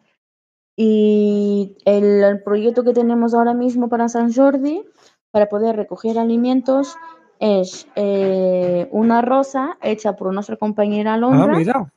Y 0.76 1.76
el, 1.84 2.22
el 2.22 2.42
proyecto 2.42 2.84
que 2.84 2.92
tenemos 2.92 3.34
ahora 3.34 3.52
mismo 3.54 3.88
para 3.88 4.08
San 4.08 4.32
Jordi, 4.32 4.84
para 5.30 5.48
poder 5.48 5.76
recoger 5.76 6.18
alimentos, 6.18 6.96
es 7.40 7.86
eh, 7.96 8.88
una 8.92 9.20
rosa 9.22 9.76
hecha 9.82 10.14
por 10.16 10.32
nuestra 10.32 10.56
compañera 10.56 11.12
Ah, 11.12 11.14
Alondra 11.14 11.56
mira. 11.56 11.92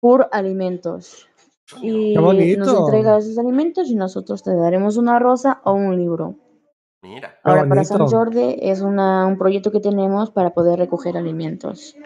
por 0.00 0.28
alimentos. 0.32 1.28
Y 1.82 2.14
nos 2.14 2.68
entrega 2.86 3.18
esos 3.18 3.38
alimentos 3.38 3.88
y 3.88 3.94
nosotros 3.94 4.42
te 4.42 4.54
daremos 4.54 4.96
una 4.96 5.18
rosa 5.18 5.60
o 5.64 5.72
un 5.72 5.96
libro. 5.96 6.36
Mira. 7.02 7.38
Ahora 7.42 7.68
para 7.68 7.84
San. 7.84 8.06
Jordi 8.06 8.56
es 8.60 8.80
una- 8.82 9.26
un 9.26 9.36
proyecto 9.36 9.70
que 9.70 9.80
tenemos 9.80 10.30
para 10.30 10.50
poder 10.54 10.78
recoger 10.78 11.16
alimentos. 11.16 11.96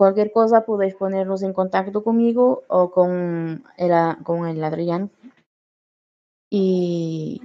Cualquier 0.00 0.32
cosa 0.32 0.64
podéis 0.64 0.94
ponernos 0.94 1.42
en 1.42 1.52
contacto 1.52 2.02
conmigo 2.02 2.62
o 2.68 2.90
con 2.90 3.62
el, 3.76 3.92
con 4.24 4.46
el 4.46 4.64
Adrián. 4.64 5.10
Y, 6.48 7.42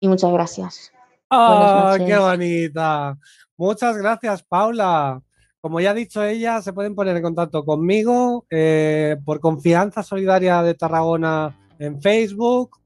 y 0.00 0.08
muchas 0.08 0.32
gracias. 0.32 0.92
¡Ah, 1.28 1.98
qué 1.98 2.16
bonita! 2.16 3.18
Muchas 3.58 3.98
gracias, 3.98 4.42
Paula. 4.42 5.20
Como 5.60 5.78
ya 5.78 5.90
ha 5.90 5.94
dicho 5.94 6.24
ella, 6.24 6.62
se 6.62 6.72
pueden 6.72 6.94
poner 6.94 7.18
en 7.18 7.22
contacto 7.22 7.66
conmigo 7.66 8.46
eh, 8.48 9.18
por 9.22 9.40
Confianza 9.40 10.02
Solidaria 10.02 10.62
de 10.62 10.72
Tarragona 10.72 11.54
en 11.78 12.00
Facebook 12.00 12.78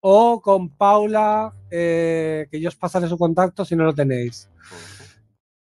o 0.00 0.42
con 0.42 0.68
Paula, 0.68 1.54
eh, 1.70 2.48
que 2.50 2.60
yo 2.60 2.68
os 2.68 2.76
pasaré 2.76 3.08
su 3.08 3.16
contacto 3.16 3.64
si 3.64 3.74
no 3.74 3.84
lo 3.84 3.94
tenéis. 3.94 4.50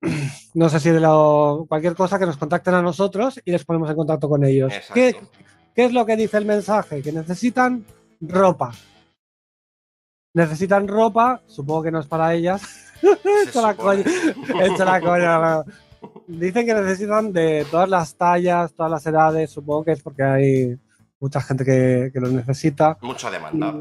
No 0.55 0.69
sé 0.69 0.81
si 0.81 0.91
de 0.91 1.01
lo- 1.01 1.65
cualquier 1.69 1.95
cosa 1.95 2.19
que 2.19 2.27
nos 2.27 2.37
contacten 2.37 2.75
a 2.75 2.83
nosotros 2.83 3.41
y 3.45 3.51
les 3.53 3.65
ponemos 3.65 3.88
en 3.88 3.97
contacto 3.97 4.29
con 4.29 4.45
ellos. 4.45 4.71
¿Qué, 4.93 5.17
qué 5.75 5.85
es 5.87 5.93
lo 5.93 6.05
que 6.05 6.17
dice 6.17 6.37
el 6.37 6.45
mensaje? 6.45 7.01
Que 7.03 7.11
necesitan 7.12 7.85
ropa. 8.21 8.73
Necesitan 10.35 10.88
ropa, 10.88 11.41
supongo 11.47 11.83
que 11.85 11.91
no 11.91 12.01
es 12.01 12.07
para 12.07 12.35
ellas. 12.35 12.62
Esto 14.62 14.85
la 14.85 15.01
coña. 15.01 15.38
La. 15.38 15.65
Dicen 16.27 16.67
que 16.67 16.75
necesitan 16.75 17.33
de 17.33 17.67
todas 17.71 17.88
las 17.88 18.15
tallas, 18.15 18.73
todas 18.75 18.91
las 18.93 19.07
edades. 19.07 19.51
Supongo 19.51 19.85
que 19.85 19.93
es 19.93 20.03
porque 20.03 20.23
hay 20.23 20.79
mucha 21.21 21.41
gente 21.41 21.65
que, 21.65 22.11
que 22.12 22.21
lo 22.21 22.29
necesita. 22.29 22.97
Mucha 23.03 23.31
demanda. 23.31 23.75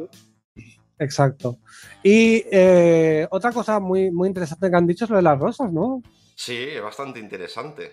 Exacto. 1.01 1.57
Y 2.03 2.43
eh, 2.51 3.27
otra 3.31 3.51
cosa 3.51 3.79
muy, 3.79 4.11
muy 4.11 4.27
interesante 4.27 4.69
que 4.69 4.75
han 4.77 4.85
dicho 4.85 5.05
es 5.05 5.09
lo 5.09 5.15
de 5.17 5.23
las 5.23 5.39
rosas, 5.39 5.73
¿no? 5.73 6.03
Sí, 6.35 6.55
es 6.57 6.81
bastante 6.81 7.19
interesante. 7.19 7.91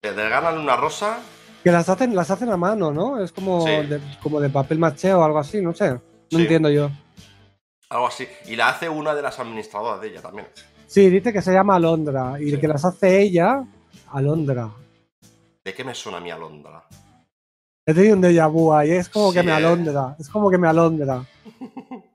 Te 0.00 0.12
regalan 0.12 0.58
una 0.58 0.74
rosa. 0.76 1.20
Que 1.62 1.70
las 1.70 1.88
hacen, 1.88 2.16
las 2.16 2.32
hacen 2.32 2.50
a 2.50 2.56
mano, 2.56 2.92
¿no? 2.92 3.22
Es 3.22 3.30
como, 3.30 3.60
Sí. 3.64 3.70
de, 3.86 4.00
como 4.20 4.40
de 4.40 4.50
papel 4.50 4.78
maché 4.80 5.14
o 5.14 5.22
algo 5.22 5.38
así, 5.38 5.60
no 5.62 5.72
sé. 5.72 5.92
No 5.92 6.00
Sí. 6.30 6.42
entiendo 6.42 6.68
yo. 6.68 6.90
Algo 7.90 8.08
así. 8.08 8.26
Y 8.46 8.56
la 8.56 8.70
hace 8.70 8.88
una 8.88 9.14
de 9.14 9.22
las 9.22 9.38
administradoras 9.38 10.00
de 10.00 10.08
ella 10.08 10.20
también. 10.22 10.48
Sí, 10.88 11.08
dice 11.10 11.32
que 11.32 11.42
se 11.42 11.52
llama 11.52 11.76
Alondra 11.76 12.40
y 12.40 12.50
Sí. 12.50 12.58
que 12.58 12.66
las 12.66 12.84
hace 12.84 13.22
ella, 13.22 13.64
Alondra. 14.10 14.68
¿De 15.64 15.72
qué 15.72 15.84
me 15.84 15.94
suena 15.94 16.18
a 16.18 16.20
mí 16.20 16.30
Alondra? 16.32 16.82
He 17.86 17.94
tenido 17.94 18.14
un 18.16 18.22
déjà 18.22 18.48
vu 18.50 18.72
ahí, 18.72 18.90
es 18.92 19.08
como 19.08 19.32
que 19.32 19.42
me 19.42 19.50
¿eh? 19.50 19.54
alondra, 19.54 20.14
es 20.18 20.28
como 20.28 20.50
que 20.50 20.58
me 20.58 20.68
alondra. 20.68 21.24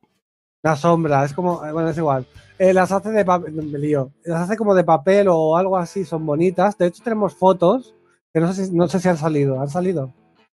La 0.63 0.75
sombra, 0.75 1.23
es 1.23 1.33
como, 1.33 1.65
eh, 1.65 1.71
bueno, 1.71 1.89
es 1.89 1.97
igual. 1.97 2.25
Eh, 2.57 2.73
las 2.73 2.91
hace 2.91 3.11
de 3.11 3.23
papel, 3.23 3.53
me 3.53 3.77
lío, 3.77 4.11
las 4.23 4.41
hace 4.41 4.57
como 4.57 4.73
de 4.73 4.83
papel 4.83 5.27
o 5.29 5.55
algo 5.55 5.77
así, 5.77 6.03
son 6.03 6.25
bonitas. 6.25 6.77
De 6.77 6.87
hecho, 6.87 7.03
tenemos 7.03 7.35
fotos 7.35 7.95
que 8.33 8.39
no 8.39 8.51
sé 8.51 8.65
si, 8.65 8.73
no 8.73 8.87
sé 8.87 8.99
si 8.99 9.07
han 9.07 9.17
salido, 9.17 9.61
¿han 9.61 9.69
salido? 9.69 10.13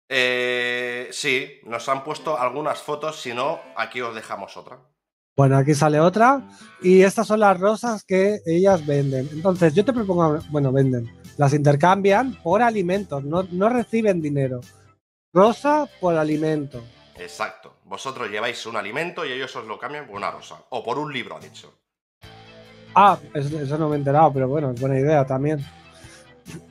Eh, 0.09 1.07
sí, 1.11 1.59
nos 1.65 1.87
han 1.89 2.03
puesto 2.03 2.37
algunas 2.37 2.81
fotos. 2.81 3.21
Si 3.21 3.33
no, 3.33 3.59
aquí 3.75 4.01
os 4.01 4.13
dejamos 4.13 4.57
otra. 4.57 4.79
Bueno, 5.35 5.57
aquí 5.57 5.73
sale 5.73 5.99
otra. 5.99 6.47
Y 6.81 7.01
estas 7.01 7.25
son 7.25 7.39
las 7.39 7.59
rosas 7.59 8.03
que 8.03 8.39
ellas 8.45 8.85
venden. 8.85 9.29
Entonces, 9.31 9.73
yo 9.73 9.83
te 9.83 9.93
propongo, 9.93 10.39
bueno, 10.51 10.71
venden, 10.71 11.09
las 11.37 11.53
intercambian 11.53 12.35
por 12.43 12.61
alimentos, 12.61 13.23
no, 13.23 13.43
no 13.43 13.69
reciben 13.69 14.21
dinero. 14.21 14.61
Rosa 15.33 15.87
por 15.99 16.15
alimento. 16.15 16.83
Exacto. 17.17 17.75
Vosotros 17.85 18.29
lleváis 18.29 18.65
un 18.65 18.75
alimento 18.75 19.25
y 19.25 19.31
ellos 19.31 19.55
os 19.55 19.65
lo 19.65 19.77
cambian 19.79 20.07
por 20.07 20.15
una 20.15 20.31
rosa. 20.31 20.55
O 20.69 20.83
por 20.83 20.97
un 20.97 21.11
libro, 21.13 21.37
ha 21.37 21.39
dicho. 21.39 21.73
Ah, 22.95 23.17
eso, 23.33 23.59
eso 23.59 23.77
no 23.77 23.89
me 23.89 23.95
he 23.95 23.99
enterado, 23.99 24.31
pero 24.33 24.47
bueno, 24.47 24.71
es 24.71 24.79
buena 24.79 24.99
idea 24.99 25.25
también. 25.25 25.63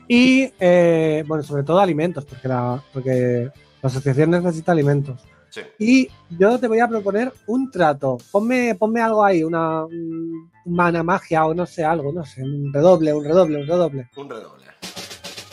Y, 0.08 0.52
eh, 0.60 1.24
bueno, 1.26 1.42
sobre 1.42 1.62
todo 1.62 1.80
alimentos, 1.80 2.24
porque 2.24 2.46
la, 2.48 2.82
porque 2.92 3.50
la 3.80 3.86
asociación 3.88 4.30
necesita 4.30 4.72
alimentos. 4.72 5.20
Sí. 5.50 5.62
Y 5.78 6.08
yo 6.30 6.58
te 6.58 6.68
voy 6.68 6.80
a 6.80 6.88
proponer 6.88 7.32
un 7.46 7.70
trato. 7.70 8.18
Ponme, 8.30 8.74
ponme 8.74 9.00
algo 9.02 9.24
ahí, 9.24 9.42
una, 9.44 9.84
un- 9.84 10.50
una 10.64 11.02
magia 11.02 11.44
o 11.44 11.54
no 11.54 11.66
sé, 11.66 11.84
algo, 11.84 12.12
no 12.12 12.24
sé, 12.24 12.42
un 12.42 12.72
redoble, 12.72 13.12
un 13.12 13.24
redoble, 13.24 13.58
un 13.60 13.66
redoble. 13.66 14.08
Un 14.16 14.30
redoble. 14.30 14.64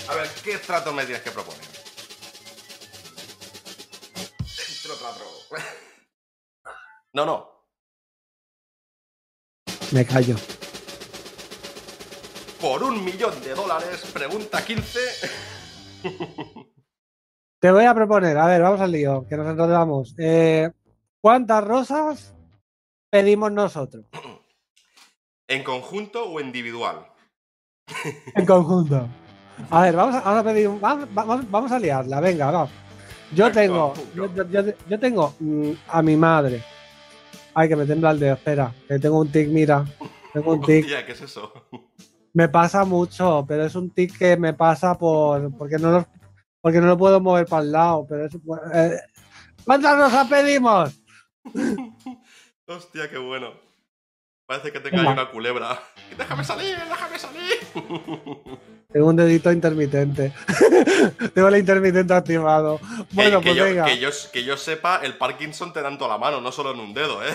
A 0.09 0.15
ver, 0.15 0.27
¿qué 0.43 0.57
trato 0.57 0.93
me 0.93 1.03
tienes 1.05 1.21
que 1.23 1.31
proponer? 1.31 1.68
No, 7.13 7.25
no. 7.25 7.49
Me 9.91 10.05
callo. 10.05 10.35
Por 12.61 12.83
un 12.83 13.03
millón 13.03 13.39
de 13.41 13.53
dólares, 13.55 14.05
pregunta 14.13 14.63
15. 14.63 14.99
Te 17.59 17.71
voy 17.71 17.83
a 17.85 17.93
proponer, 17.93 18.37
a 18.37 18.45
ver, 18.47 18.61
vamos 18.61 18.79
al 18.79 18.91
lío, 18.91 19.25
que 19.27 19.35
nos 19.35 19.47
enrollamos. 19.47 20.15
Eh, 20.17 20.69
¿Cuántas 21.21 21.63
rosas 21.63 22.33
pedimos 23.09 23.51
nosotros? 23.51 24.05
¿En 25.47 25.63
conjunto 25.63 26.29
o 26.29 26.39
individual? 26.39 27.07
En 28.35 28.45
conjunto. 28.45 29.07
A 29.71 29.81
ver, 29.81 29.95
vamos 29.95 30.15
a, 30.15 30.21
vamos 30.21 30.39
a 30.39 30.43
pedir 30.43 30.69
vamos, 30.79 31.13
vamos- 31.13 31.51
vamos 31.51 31.71
a 31.71 31.79
liarla, 31.79 32.19
venga, 32.21 32.49
va. 32.51 32.69
Yo 33.33 33.47
En 33.47 33.53
tengo, 33.53 33.93
yo, 34.15 34.27
yo- 34.47 34.73
yo 34.87 34.99
tengo 34.99 35.33
mm, 35.39 35.71
a 35.89 36.01
mi 36.01 36.15
madre. 36.15 36.63
Ay, 37.53 37.69
que 37.69 37.75
me 37.75 37.85
tembla 37.85 38.11
el 38.11 38.19
dedo, 38.19 38.35
espera, 38.35 38.73
que 38.87 38.99
tengo 38.99 39.19
un 39.19 39.31
tic, 39.31 39.47
mira. 39.49 39.85
Tengo 40.33 40.53
un 40.53 40.61
tic. 40.61 40.83
Hostia, 40.85 41.05
¿qué 41.05 41.11
es 41.13 41.21
eso? 41.21 41.53
Me 42.33 42.47
pasa 42.47 42.85
mucho, 42.85 43.45
pero 43.47 43.65
es 43.65 43.75
un 43.75 43.89
tic 43.89 44.17
que 44.17 44.37
me 44.37 44.53
pasa 44.53 44.97
por 44.97 45.55
porque 45.57 45.77
no 45.77 45.91
los, 45.91 46.05
porque 46.61 46.79
no 46.79 46.87
lo 46.87 46.97
puedo 46.97 47.19
mover 47.19 47.45
para 47.45 47.63
el 47.63 47.71
lado. 47.71 48.05
Pero 48.07 48.25
es, 48.25 48.35
eh, 48.73 48.99
¿Cuántas 49.65 49.97
rosas 49.97 50.27
pedimos? 50.27 51.01
Hostia, 52.67 53.09
qué 53.09 53.17
bueno. 53.17 53.53
Parece 54.45 54.71
que 54.71 54.79
tengo 54.79 54.99
ahí 54.99 55.07
una 55.07 55.29
culebra. 55.29 55.79
¡Déjame 56.17 56.43
salir! 56.43 56.75
¡Déjame 56.75 57.19
salir! 57.19 58.69
Tengo 58.91 59.07
un 59.07 59.15
dedito 59.15 59.51
intermitente. 59.51 60.33
tengo 61.35 61.47
el 61.49 61.57
intermitente 61.57 62.11
activado. 62.13 62.79
Bueno, 63.11 63.39
que, 63.39 63.43
que 63.43 63.49
pues 63.49 63.55
yo, 63.57 63.63
venga. 63.65 63.85
que, 63.85 63.99
yo, 63.99 64.09
que 64.33 64.43
yo 64.43 64.57
sepa, 64.57 65.01
el 65.03 65.15
Parkinson 65.15 65.71
te 65.71 65.81
da 65.83 65.89
en 65.89 65.97
toda 65.99 66.09
la 66.11 66.17
mano, 66.17 66.41
no 66.41 66.51
solo 66.51 66.71
en 66.73 66.79
un 66.79 66.93
dedo, 66.93 67.23
¿eh? 67.23 67.29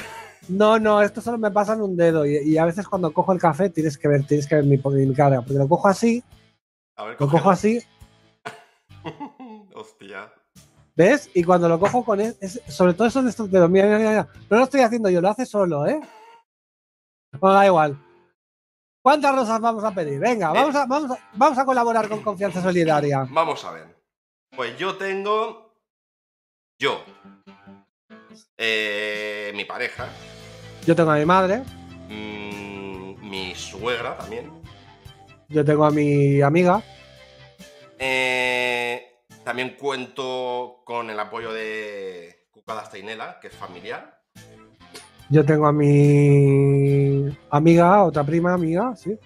No, 0.49 0.81
no, 0.81 1.01
esto 1.01 1.21
solo 1.21 1.39
me 1.39 1.53
pasa 1.53 1.75
en 1.75 1.83
un 1.83 1.97
dedo. 1.97 2.27
Y, 2.27 2.39
y 2.39 2.59
a 2.59 2.65
veces 2.65 2.89
cuando 2.89 3.13
cojo 3.13 3.33
el 3.33 3.39
café 3.39 3.71
tienes 3.71 3.97
que 3.97 4.09
ver, 4.09 4.27
tienes 4.27 4.49
que 4.49 4.57
ver 4.57 4.65
mi, 4.65 4.79
mi 5.07 5.15
cara. 5.15 5.43
Porque 5.43 5.55
lo 5.59 5.69
cojo 5.69 5.87
así, 5.87 6.25
A 6.97 7.05
ver, 7.05 7.17
lo 7.21 7.29
cojo 7.29 7.49
así, 7.51 7.81
Hostia. 9.75 10.33
¿ves? 10.97 11.31
Y 11.35 11.45
cuando 11.45 11.69
lo 11.69 11.79
cojo 11.79 12.05
con 12.05 12.21
es- 12.21 12.61
sobre 12.69 12.95
todo 12.95 13.09
son 13.11 13.29
estos 13.29 13.49
dedos. 13.51 13.71
Mira, 13.71 13.87
mira, 13.87 13.99
mira. 13.99 14.29
No 14.51 14.57
lo 14.59 14.65
estoy 14.65 14.81
haciendo 14.81 15.09
yo, 15.09 15.21
lo 15.21 15.29
hace 15.29 15.47
solo, 15.47 15.87
¿eh? 15.87 16.01
Bueno, 17.39 17.55
da 17.57 17.67
igual. 17.67 17.99
¿Cuántas 19.05 19.35
rosas 19.37 19.61
vamos 19.61 19.85
a 19.85 19.91
pedir? 19.93 20.19
Venga, 20.19 20.51
vamos 20.51 20.75
a, 20.75 20.87
vamos 20.87 21.11
a, 21.11 21.19
vamos 21.35 21.59
a 21.59 21.65
colaborar 21.67 22.09
con 22.09 22.23
Confianza 22.23 22.63
Solidaria. 22.63 23.27
Vamos 23.29 23.63
a 23.67 23.73
ver. 23.73 23.87
Pues 24.57 24.79
yo 24.79 24.97
tengo. 24.97 25.75
Yo. 26.79 27.05
Eh, 28.57 29.53
mi 29.55 29.67
pareja. 29.67 30.09
Yo 30.87 30.97
tengo 30.97 31.11
a 31.11 31.17
mi 31.17 31.27
madre, 31.27 31.63
mm, 32.09 33.29
mi 33.29 33.55
suegra 33.55 34.17
también. 34.17 34.51
yo 35.49 35.63
tengo 35.67 35.85
a 35.85 35.91
mi 35.91 36.41
amiga, 36.41 36.83
Eh, 37.99 39.21
también 39.45 39.77
cuento 39.79 40.81
con 40.87 41.11
el 41.11 41.21
apoyo 41.21 41.53
de 41.53 42.49
Cucada 42.51 42.87
Steinela, 42.87 43.39
que 43.39 43.49
es 43.49 43.55
familiar. 43.55 44.24
Yo 45.31 45.45
tengo 45.45 45.67
a 45.67 45.73
mi 45.73 47.27
amiga, 47.51 48.05
otra 48.05 48.25
prima 48.25 48.53
amiga, 48.55 48.95
sí. 48.97 49.19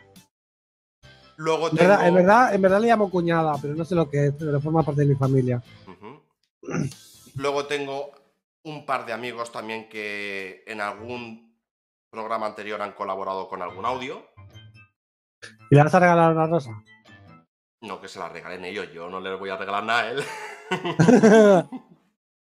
Luego 1.36 1.68
En 1.68 1.76
tengo. 1.76 1.88
verdad, 1.88 2.08
en 2.08 2.14
verdad, 2.14 2.54
en 2.54 2.62
verdad 2.62 2.80
le 2.80 2.88
llamo 2.88 3.10
cuñada, 3.10 3.54
pero 3.60 3.74
no 3.74 3.84
sé 3.84 3.94
lo 3.94 4.10
que 4.10 4.26
es, 4.26 4.34
pero 4.38 4.60
forma 4.60 4.82
parte 4.82 5.02
de 5.02 5.06
mi 5.08 5.14
familia. 5.14 5.62
Luego 7.36 7.66
tengo 7.66 8.10
un 8.64 8.84
par 8.84 9.06
de 9.06 9.12
amigos 9.12 9.52
también 9.52 9.88
que 9.88 10.64
en 10.66 10.80
algún 10.80 11.56
programa 12.10 12.46
anterior 12.46 12.82
han 12.82 12.92
colaborado 12.92 13.48
con 13.48 13.62
algún 13.62 13.86
audio. 13.86 14.26
¿Y 15.70 15.76
le 15.76 15.84
vas 15.84 15.94
a 15.94 16.00
regalar 16.00 16.32
una 16.32 16.46
rosa? 16.46 16.82
No 17.80 18.00
que 18.00 18.08
se 18.08 18.18
la 18.18 18.28
regalen 18.28 18.64
ellos, 18.64 18.92
yo 18.92 19.08
no 19.08 19.20
les 19.20 19.38
voy 19.38 19.50
a 19.50 19.56
regalar 19.56 19.84
nada 19.84 20.00
a 20.00 20.10
él. 20.10 20.24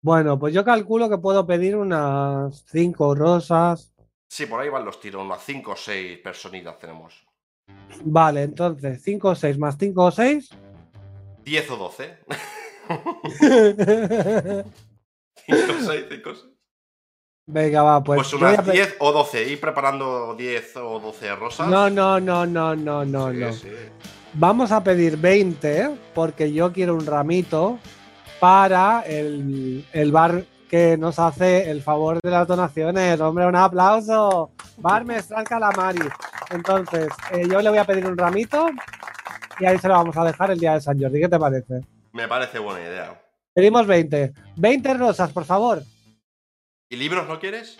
bueno, 0.01 0.37
pues 0.39 0.53
yo 0.53 0.63
calculo 0.63 1.09
que 1.09 1.17
puedo 1.17 1.45
pedir 1.45 1.75
unas 1.75 2.63
cinco 2.71 3.15
rosas. 3.15 3.93
Sí, 4.29 4.45
por 4.45 4.59
ahí 4.61 4.69
van 4.69 4.85
los 4.85 4.99
tiros, 4.99 5.23
unas 5.23 5.41
5 5.43 5.71
o 5.71 5.75
6 5.75 6.19
personitas 6.19 6.77
tenemos. 6.77 7.25
Vale, 8.03 8.43
entonces 8.43 9.01
5 9.03 9.29
o 9.29 9.35
6 9.35 9.57
más 9.57 9.75
5 9.79 10.05
o 10.05 10.11
6. 10.11 10.49
10 11.43 11.71
o 11.71 11.77
12. 11.77 12.17
5 12.87 13.03
o 15.49 15.81
6, 15.83 16.05
5 16.09 16.29
o 16.29 16.35
6. 16.35 16.45
Venga, 17.47 17.81
va, 17.81 18.03
pues. 18.03 18.17
Pues 18.17 18.33
unas 18.33 18.61
pe- 18.61 18.71
10 18.73 18.97
o 18.99 19.11
12. 19.11 19.49
Ir 19.49 19.59
preparando 19.59 20.35
10 20.37 20.77
o 20.77 20.99
12 20.99 21.35
rosas. 21.35 21.67
No, 21.67 21.89
no, 21.89 22.19
no, 22.19 22.45
no, 22.45 22.75
no, 22.75 23.03
no, 23.03 23.31
Sí, 23.31 23.37
no. 23.39 23.53
sí. 23.53 23.69
Vamos 24.33 24.71
a 24.71 24.83
pedir 24.83 25.17
20 25.17 25.89
porque 26.13 26.53
yo 26.53 26.71
quiero 26.71 26.93
un 26.93 27.05
ramito 27.07 27.79
para 28.39 29.01
el, 29.01 29.85
el 29.93 30.11
bar 30.11 30.43
que 30.69 30.97
nos 30.97 31.17
hace 31.19 31.69
el 31.69 31.81
favor 31.81 32.19
de 32.21 32.29
las 32.29 32.47
donaciones. 32.47 33.19
Hombre, 33.19 33.45
un 33.47 33.55
aplauso. 33.55 34.51
Bar 34.77 35.03
Mestral 35.03 35.43
Calamari. 35.43 36.07
Entonces, 36.51 37.09
eh, 37.31 37.47
yo 37.49 37.61
le 37.61 37.69
voy 37.69 37.79
a 37.79 37.85
pedir 37.85 38.05
un 38.05 38.17
ramito 38.17 38.69
y 39.59 39.65
ahí 39.65 39.77
se 39.77 39.87
lo 39.87 39.95
vamos 39.95 40.15
a 40.15 40.23
dejar 40.23 40.51
el 40.51 40.59
día 40.59 40.73
de 40.73 40.81
San 40.81 40.99
Jordi. 40.99 41.19
¿Qué 41.19 41.27
te 41.27 41.39
parece? 41.39 41.81
Me 42.13 42.27
parece 42.27 42.59
buena 42.59 42.81
idea. 42.81 43.21
Pedimos 43.53 43.85
20. 43.85 44.33
20 44.55 44.93
rosas, 44.93 45.31
por 45.33 45.43
favor. 45.43 45.83
¿Y 46.89 46.95
libros 46.95 47.27
no 47.27 47.39
quieres? 47.39 47.77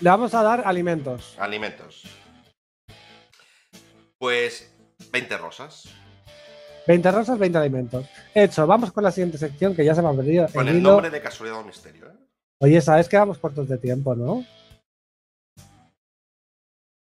Le 0.00 0.10
vamos 0.10 0.34
a 0.34 0.42
dar 0.42 0.62
alimentos. 0.66 1.36
Alimentos. 1.38 2.04
Pues 4.18 4.74
20 5.12 5.38
rosas. 5.38 5.88
20 6.86 7.10
rosas, 7.10 7.38
20 7.38 7.58
alimentos. 7.58 8.06
Hecho, 8.34 8.66
vamos 8.66 8.92
con 8.92 9.04
la 9.04 9.10
siguiente 9.10 9.38
sección 9.38 9.74
que 9.74 9.84
ya 9.84 9.94
se 9.94 10.02
me 10.02 10.08
ha 10.08 10.12
perdido. 10.12 10.46
Con 10.52 10.62
el 10.66 10.74
el 10.74 10.80
hilo. 10.80 10.90
nombre 10.92 11.10
de 11.10 11.20
casualidad 11.20 11.60
o 11.60 11.64
misterio, 11.64 12.06
¿eh? 12.06 12.14
Oye, 12.62 12.80
¿sabes 12.80 13.08
que 13.08 13.16
vamos 13.16 13.38
cortos 13.38 13.68
de 13.68 13.78
tiempo, 13.78 14.14
no? 14.14 14.44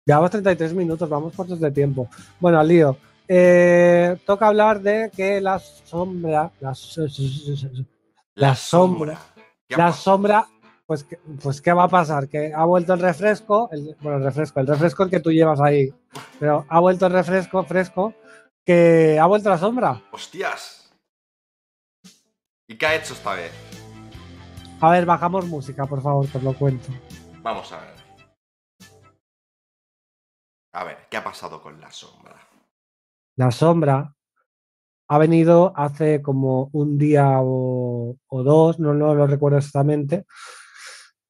Llevamos 0.05 0.31
33 0.31 0.75
minutos, 0.75 1.09
vamos 1.09 1.33
cortos 1.35 1.61
de 1.61 1.71
tiempo. 1.71 2.09
Bueno, 2.41 2.59
al 2.59 2.69
lío. 2.69 2.97
Eh, 3.29 4.17
toca 4.27 4.49
hablar 4.49 4.81
de 4.81 5.11
que 5.15 5.41
la 5.41 5.59
sombra. 5.59 6.51
La, 6.61 6.75
so- 6.75 7.09
so- 7.09 7.29
so- 7.29 7.57
so- 7.57 7.69
so- 7.75 7.85
La 8.35 8.55
sombra. 8.55 9.19
¿Qué 9.69 9.75
ha 9.77 9.79
la 9.79 9.93
sombra. 9.93 10.47
Pues, 10.87 11.07
pues, 11.43 11.61
¿qué 11.63 11.73
va 11.73 11.85
a 11.85 11.89
pasar? 11.89 12.29
Que 12.29 12.53
ha 12.53 12.65
vuelto 12.65 12.93
el 12.95 13.01
refresco. 13.01 13.69
el- 13.73 13.97
bueno, 14.01 14.19
el 14.19 14.25
refresco, 14.25 14.61
el 14.61 14.67
refresco 14.67 15.05
el 15.05 15.11
que 15.11 15.21
tú 15.21 15.31
llevas 15.31 15.61
ahí. 15.61 15.93
Pero 16.39 16.67
ha 16.69 16.81
vuelto 16.81 17.07
el 17.07 17.13
refresco 17.13 17.63
fresco. 17.65 18.13
Que 18.65 19.19
ha 19.19 19.27
vuelto 19.27 19.49
la 19.49 19.59
sombra. 19.59 20.03
¡Hostias! 20.13 20.93
¿Y 22.69 22.77
qué 22.77 22.87
ha 22.87 22.95
hecho 22.95 23.15
esta 23.15 23.35
vez? 23.35 23.53
A 24.81 24.91
ver, 24.91 25.05
bajamos 25.05 25.47
música, 25.47 25.85
por 25.87 26.03
favor, 26.03 26.27
te 26.29 26.41
lo 26.41 26.55
cuento. 26.55 26.89
Vamos 27.43 27.73
a 27.73 27.81
ver. 27.81 27.95
A 30.75 30.85
ver, 30.85 31.07
¿qué 31.11 31.17
ha 31.17 31.25
pasado 31.25 31.61
con 31.61 31.81
la 31.81 31.91
sombra? 31.91 32.49
La 33.37 33.51
sombra 33.51 34.15
ha 35.09 35.19
venido 35.19 35.73
hace 35.77 36.23
como 36.23 36.71
un 36.73 36.97
día 36.97 37.41
o, 37.41 38.17
o 38.27 38.43
dos, 38.43 38.79
no, 38.79 38.95
no 38.95 39.15
lo 39.15 39.27
recuerdo 39.27 39.59
exactamente, 39.59 40.25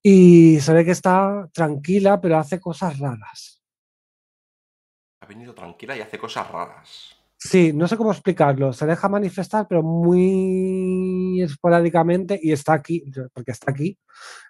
y 0.03 0.61
se 0.61 0.73
ve 0.73 0.85
que 0.85 0.91
está 0.93 1.49
tranquila, 1.53 2.21
pero 2.21 2.39
hace 2.39 2.61
cosas 2.61 2.99
raras. 2.99 3.65
Ha 5.21 5.27
venido 5.27 5.55
tranquila 5.55 5.97
y 5.97 6.01
hace 6.01 6.19
cosas 6.19 6.51
raras. 6.51 7.22
Sí, 7.45 7.73
no 7.73 7.89
sé 7.89 7.97
cómo 7.97 8.13
explicarlo, 8.13 8.73
se 8.73 8.87
deja 8.87 9.09
manifestar, 9.09 9.67
pero 9.69 9.83
muy 9.83 11.43
esporádicamente 11.43 12.39
y 12.41 12.53
está 12.53 12.75
aquí, 12.75 13.05
porque 13.35 13.51
está 13.51 13.73
aquí. 13.73 13.99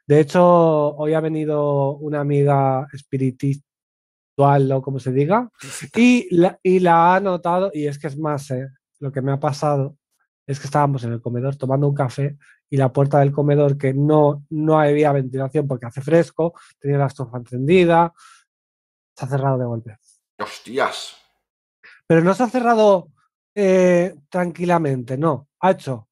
De 0.06 0.20
hecho, 0.20 0.94
hoy 0.96 1.14
ha 1.14 1.20
venido 1.20 1.96
una 1.96 2.20
amiga 2.20 2.86
espiritual 2.92 3.62
o 4.72 4.82
como 4.82 5.00
se 5.00 5.10
diga, 5.10 5.50
y 5.96 6.36
la, 6.36 6.58
y 6.62 6.80
la 6.80 7.14
ha 7.14 7.20
notado, 7.20 7.70
y 7.72 7.86
es 7.86 7.98
que 7.98 8.08
es 8.08 8.18
más, 8.18 8.50
eh, 8.50 8.68
lo 9.00 9.10
que 9.10 9.22
me 9.22 9.32
ha 9.32 9.40
pasado 9.40 9.96
es 10.46 10.60
que 10.60 10.66
estábamos 10.66 11.02
en 11.04 11.12
el 11.12 11.22
comedor 11.22 11.56
tomando 11.56 11.88
un 11.88 11.94
café 11.94 12.36
y 12.68 12.76
la 12.76 12.92
puerta 12.92 13.20
del 13.20 13.32
comedor, 13.32 13.78
que 13.78 13.94
no, 13.94 14.44
no 14.50 14.78
había 14.78 15.12
ventilación 15.12 15.66
porque 15.66 15.86
hace 15.86 16.02
fresco, 16.02 16.52
tenía 16.78 16.98
la 16.98 17.06
estufa 17.06 17.38
encendida, 17.38 18.12
se 19.16 19.24
ha 19.24 19.28
cerrado 19.28 19.56
de 19.56 19.64
golpe. 19.64 19.96
Hostias. 20.38 21.21
Pero 22.12 22.24
no 22.24 22.34
se 22.34 22.42
ha 22.42 22.48
cerrado 22.50 23.08
eh, 23.54 24.14
tranquilamente, 24.28 25.16
no. 25.16 25.48
Ha 25.60 25.70
hecho 25.70 26.08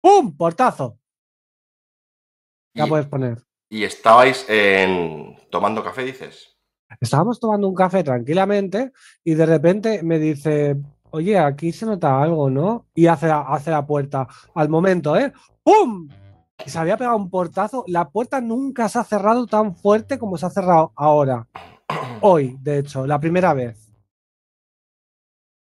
¡Pum! 0.00 0.36
Portazo. 0.36 1.00
Ya 2.72 2.86
puedes 2.86 3.06
poner. 3.06 3.42
Y 3.68 3.82
estabais 3.82 4.46
en... 4.48 5.36
tomando 5.50 5.82
café, 5.82 6.04
dices. 6.04 6.56
Estábamos 7.00 7.40
tomando 7.40 7.66
un 7.66 7.74
café 7.74 8.04
tranquilamente 8.04 8.92
y 9.24 9.34
de 9.34 9.44
repente 9.44 10.04
me 10.04 10.20
dice, 10.20 10.76
oye, 11.10 11.36
aquí 11.36 11.72
se 11.72 11.84
nota 11.84 12.22
algo, 12.22 12.48
¿no? 12.48 12.86
Y 12.94 13.08
hace 13.08 13.28
hace 13.28 13.72
la 13.72 13.84
puerta 13.84 14.28
al 14.54 14.68
momento, 14.68 15.16
¿eh? 15.16 15.32
¡Pum! 15.64 16.08
Y 16.64 16.70
se 16.70 16.78
había 16.78 16.96
pegado 16.96 17.16
un 17.16 17.28
portazo. 17.28 17.82
La 17.88 18.08
puerta 18.08 18.40
nunca 18.40 18.88
se 18.88 19.00
ha 19.00 19.04
cerrado 19.04 19.48
tan 19.48 19.74
fuerte 19.74 20.16
como 20.16 20.38
se 20.38 20.46
ha 20.46 20.50
cerrado 20.50 20.92
ahora. 20.94 21.48
Hoy, 22.20 22.56
de 22.60 22.78
hecho, 22.78 23.04
la 23.04 23.18
primera 23.18 23.52
vez. 23.52 23.79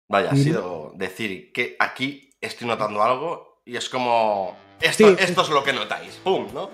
Vaya, 0.09 0.31
ha 0.31 0.35
sido 0.35 0.91
decir 0.95 1.51
que 1.51 1.75
aquí 1.79 2.29
estoy 2.41 2.67
notando 2.67 3.01
algo 3.01 3.61
y 3.65 3.75
es 3.77 3.89
como... 3.89 4.55
Esto, 4.79 5.07
Sí. 5.09 5.15
esto 5.19 5.41
es 5.41 5.49
lo 5.49 5.63
que 5.63 5.73
notáis. 5.73 6.15
¡Pum! 6.23 6.47
¿no? 6.53 6.69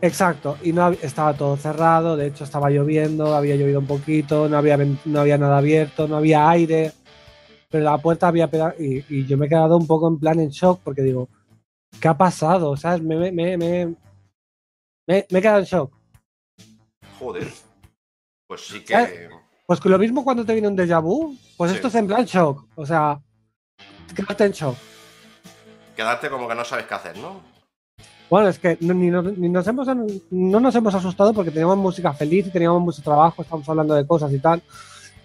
Exacto, 0.00 0.56
y 0.62 0.72
no 0.72 0.90
estaba 0.90 1.34
todo 1.34 1.56
cerrado, 1.56 2.16
de 2.16 2.28
hecho 2.28 2.44
estaba 2.44 2.70
lloviendo, 2.70 3.34
había 3.34 3.56
llovido 3.56 3.80
un 3.80 3.86
poquito, 3.88 4.48
no 4.48 4.56
había, 4.56 4.76
no 4.76 5.20
había 5.20 5.36
nada 5.38 5.58
abierto, 5.58 6.06
no 6.06 6.16
había 6.18 6.48
aire, 6.48 6.92
pero 7.68 7.82
la 7.82 7.98
puerta 7.98 8.28
había 8.28 8.48
pegado 8.48 8.74
y, 8.78 9.04
y 9.08 9.26
yo 9.26 9.36
me 9.36 9.46
he 9.46 9.48
quedado 9.48 9.76
un 9.76 9.88
poco 9.88 10.06
en 10.08 10.18
plan 10.20 10.38
en 10.38 10.50
shock 10.50 10.80
porque 10.84 11.02
digo, 11.02 11.28
¿qué 12.00 12.06
ha 12.06 12.16
pasado? 12.16 12.76
¿Sabes? 12.76 13.02
Me, 13.02 13.16
me, 13.16 13.32
me, 13.32 13.56
me, 13.58 13.86
me- 13.86 15.26
me 15.28 15.38
he 15.38 15.42
quedado 15.42 15.58
en 15.58 15.64
shock. 15.64 15.92
Joder. 17.18 17.48
Pues 18.46 18.60
sí 18.66 18.84
que... 18.84 18.92
¿Sabes? 18.94 19.30
Pues 19.68 19.80
que 19.80 19.90
lo 19.90 19.98
mismo 19.98 20.24
cuando 20.24 20.46
te 20.46 20.54
viene 20.54 20.66
un 20.66 20.74
déjà 20.78 20.98
vu, 20.98 21.36
pues 21.58 21.70
Sí. 21.70 21.76
esto 21.76 21.88
es 21.88 21.94
en 21.96 22.06
plan 22.06 22.24
shock, 22.24 22.64
o 22.74 22.86
sea, 22.86 23.20
quedarte 24.16 24.46
en 24.46 24.52
shock. 24.52 24.74
Quedarte 25.94 26.30
como 26.30 26.48
que 26.48 26.54
no 26.54 26.64
sabes 26.64 26.86
qué 26.86 26.94
hacer, 26.94 27.18
¿no? 27.18 27.42
Bueno, 28.30 28.48
es 28.48 28.58
que 28.58 28.78
ni 28.80 29.10
nos, 29.10 29.36
ni 29.36 29.50
nos 29.50 29.66
hemos, 29.66 29.86
no 30.30 30.60
nos 30.60 30.74
hemos 30.74 30.94
asustado 30.94 31.34
porque 31.34 31.50
teníamos 31.50 31.76
música 31.76 32.14
feliz 32.14 32.46
y 32.46 32.50
teníamos 32.50 32.80
mucho 32.80 33.02
trabajo, 33.02 33.42
estábamos 33.42 33.68
hablando 33.68 33.94
de 33.94 34.06
cosas 34.06 34.32
y 34.32 34.38
tal. 34.38 34.62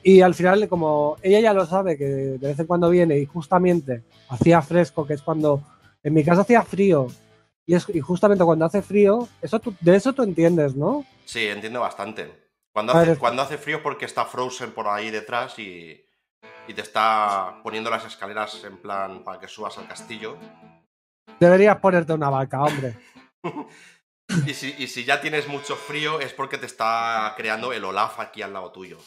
Y 0.04 0.20
al 0.20 0.34
final, 0.36 0.68
como 0.68 1.16
ella 1.22 1.40
ya 1.40 1.54
lo 1.54 1.66
sabe, 1.66 1.98
que 1.98 2.04
de 2.04 2.38
vez 2.50 2.60
en 2.60 2.68
cuando 2.68 2.90
viene 2.90 3.18
y 3.20 3.26
justamente 3.26 4.04
hacía 4.28 4.62
fresco, 4.62 5.08
que 5.08 5.14
es 5.14 5.22
cuando 5.22 5.62
en 6.04 6.14
mi 6.14 6.22
casa 6.22 6.42
hacía 6.42 6.64
frío, 6.64 7.08
y, 7.66 7.76
es, 7.76 7.86
y 7.94 8.02
justamente 8.02 8.44
cuando 8.44 8.66
hace 8.66 8.82
frío, 8.82 9.26
eso 9.42 9.58
tú- 9.62 9.74
de 9.80 9.96
eso 9.96 10.12
tú 10.12 10.24
entiendes, 10.24 10.76
¿no? 10.76 11.06
Sí, 11.24 11.48
entiendo 11.48 11.80
bastante. 11.80 12.43
Cuando 12.74 12.94
hace, 12.94 13.18
cuando 13.18 13.44
hace 13.44 13.58
frío 13.60 13.78
es 13.78 13.84
porque 13.84 14.06
está 14.06 14.26
Frozen 14.26 14.72
por 14.72 14.88
ahí 14.88 15.12
detrás 15.12 15.60
y, 15.60 16.04
y 16.68 16.74
te 16.74 16.82
está 16.82 17.60
poniendo 17.62 17.92
las 17.92 18.04
escaleras 18.04 18.64
en 18.64 18.78
plan 18.78 19.24
para 19.24 19.40
que 19.40 19.48
subas 19.48 19.78
al 19.78 19.88
castillo. 19.88 20.38
Deberías 21.40 21.78
ponerte 21.78 22.14
una 22.14 22.30
vaca, 22.30 22.62
hombre. 22.62 22.98
Y 24.48 24.54
si, 24.54 24.74
y 24.80 24.88
si 24.88 25.04
ya 25.04 25.20
tienes 25.20 25.50
mucho 25.50 25.76
frío 25.76 26.22
es 26.22 26.32
porque 26.34 26.58
te 26.58 26.66
está 26.66 27.34
creando 27.36 27.74
el 27.74 27.84
Olaf 27.84 28.22
aquí 28.22 28.42
al 28.42 28.54
lado 28.54 28.72
tuyo. 28.72 28.98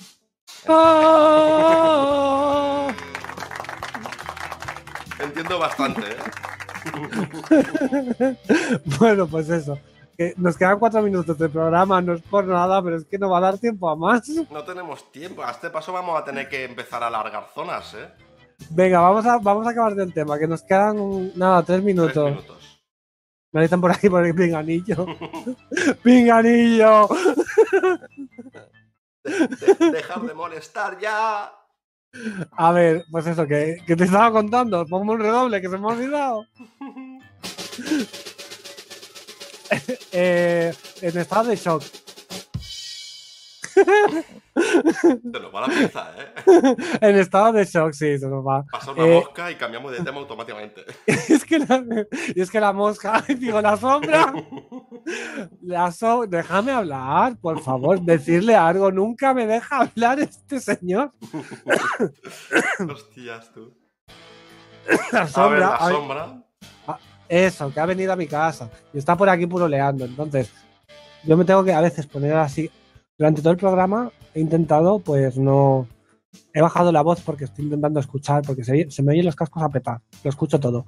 ¡Ah! 0.69 2.07
Entiendo 5.19 5.59
bastante, 5.59 6.03
¿eh? 6.13 6.17
bueno, 8.99 9.27
pues 9.27 9.49
eso. 9.49 9.79
Que 10.17 10.33
nos 10.39 10.57
quedan 10.57 10.79
cuatro 10.79 11.03
minutos 11.03 11.37
de 11.39 11.49
programa, 11.49 12.01
no 12.01 12.15
es 12.15 12.23
por 12.23 12.45
nada, 12.47 12.83
pero 12.83 12.97
es 12.97 13.05
que 13.05 13.19
no 13.19 13.29
va 13.31 13.39
a 13.39 13.43
dar 13.43 13.59
tiempo 13.59 13.89
a 13.91 13.97
más. 13.97 14.27
No 14.51 14.65
tenemos 14.65 15.11
tiempo. 15.13 15.43
A 15.43 15.51
este 15.51 15.69
paso 15.71 15.93
vamos 15.93 16.19
a 16.19 16.25
tener 16.25 16.49
que 16.49 16.65
empezar 16.65 17.03
a 17.03 17.09
alargar 17.09 17.47
zonas, 17.55 17.93
¿eh? 17.95 18.09
Venga, 18.71 19.01
vamos 19.01 19.27
a, 19.27 19.37
vamos 19.39 19.67
a 19.67 19.71
acabar 19.71 19.95
del 19.95 20.15
tema, 20.15 20.39
que 20.39 20.47
nos 20.49 20.63
quedan 20.63 21.33
nada, 21.37 21.63
tres 21.63 21.77
Tres 21.79 21.85
minutos. 21.85 22.31
minutos. 22.31 22.83
Me 23.53 23.63
dicen 23.63 23.81
por 23.81 23.91
aquí 23.91 24.09
por 24.09 24.25
el 24.27 24.35
pinganillo. 24.35 25.07
¡Pinganillo! 26.03 27.09
De- 29.25 29.91
dejar 29.93 30.23
de 30.23 30.35
molestar 30.35 30.99
ya. 30.99 31.53
A 32.57 32.73
ver, 32.73 33.05
pues 33.11 33.27
eso, 33.27 33.47
que, 33.47 33.77
que 33.87 33.97
te 33.97 34.05
estaba 34.05 34.31
contando. 34.33 34.87
Pongo 34.87 35.13
un 35.13 35.21
redoble, 35.21 35.61
que 35.61 35.69
se 35.69 35.77
me 35.79 35.85
ha 35.89 35.93
olvidado. 35.93 36.45
Eh, 40.13 40.73
en 41.03 41.19
estado 41.19 41.45
de 41.51 41.57
shock. 41.57 41.83
Te 43.75 45.41
nos 45.41 45.55
va 45.55 45.61
la 45.63 45.67
pinza, 45.67 46.11
¿eh? 46.17 46.77
En 47.03 47.17
estado 47.19 47.53
de 47.53 47.65
shock, 47.67 47.93
sí, 47.93 48.19
se 48.19 48.27
nos 48.27 48.45
va. 48.47 48.65
Pasa 48.71 48.93
una 48.93 49.05
Eh, 49.07 49.15
mosca 49.23 49.51
y 49.51 49.57
cambiamos 49.57 49.93
de 49.93 49.99
tema 50.03 50.19
automáticamente. 50.19 50.83
es, 51.07 51.45
que 51.45 51.59
la, 51.59 51.85
es 52.35 52.51
que 52.51 52.61
la 52.61 52.73
mosca, 52.73 53.23
digo, 53.29 53.61
la 53.61 53.77
sombra. 53.77 54.33
La 55.63 55.93
so- 55.93 56.27
déjame 56.27 56.73
hablar, 56.73 57.37
por 57.39 57.61
favor, 57.63 58.01
decirle 58.01 58.55
algo. 58.57 58.91
Nunca 58.91 59.35
me 59.35 59.47
deja 59.47 59.81
hablar 59.83 60.21
este 60.21 60.59
señor. 60.61 61.13
Hostias, 62.91 63.53
tú. 63.53 63.77
La 65.13 65.21
A 65.21 65.25
ver, 65.25 65.29
sombra. 65.29 65.59
la 65.59 65.77
ay, 65.81 65.95
sombra. 65.95 66.43
Eso, 67.29 67.73
que 67.73 67.81
ha 67.81 67.87
venido 67.87 68.13
a 68.13 68.17
mi 68.17 68.27
casa 68.27 68.71
y 68.93 68.99
está 68.99 69.17
por 69.17 69.29
aquí 69.29 69.47
puroleando. 69.47 70.05
Entonces, 70.05 70.51
yo 71.25 71.37
me 71.37 71.45
tengo 71.45 71.65
que 71.65 71.73
a 71.73 71.81
veces 71.81 72.07
poner 72.07 72.35
así. 72.35 72.71
Durante 73.19 73.41
todo 73.43 73.53
el 73.53 73.59
programa 73.59 74.11
he 74.35 74.41
intentado, 74.41 74.99
pues 75.01 75.37
no. 75.37 75.87
He 76.53 76.61
bajado 76.61 76.93
la 76.93 77.01
voz 77.03 77.21
porque 77.23 77.45
estoy 77.45 77.65
intentando 77.65 77.99
escuchar, 77.99 78.43
porque 78.47 78.63
se, 78.63 78.91
se 78.91 79.03
me 79.03 79.13
oyen 79.13 79.25
los 79.25 79.37
cascos 79.37 79.63
a 79.63 79.69
petar. 79.71 80.01
Lo 80.23 80.31
escucho 80.31 80.61
todo. 80.61 80.85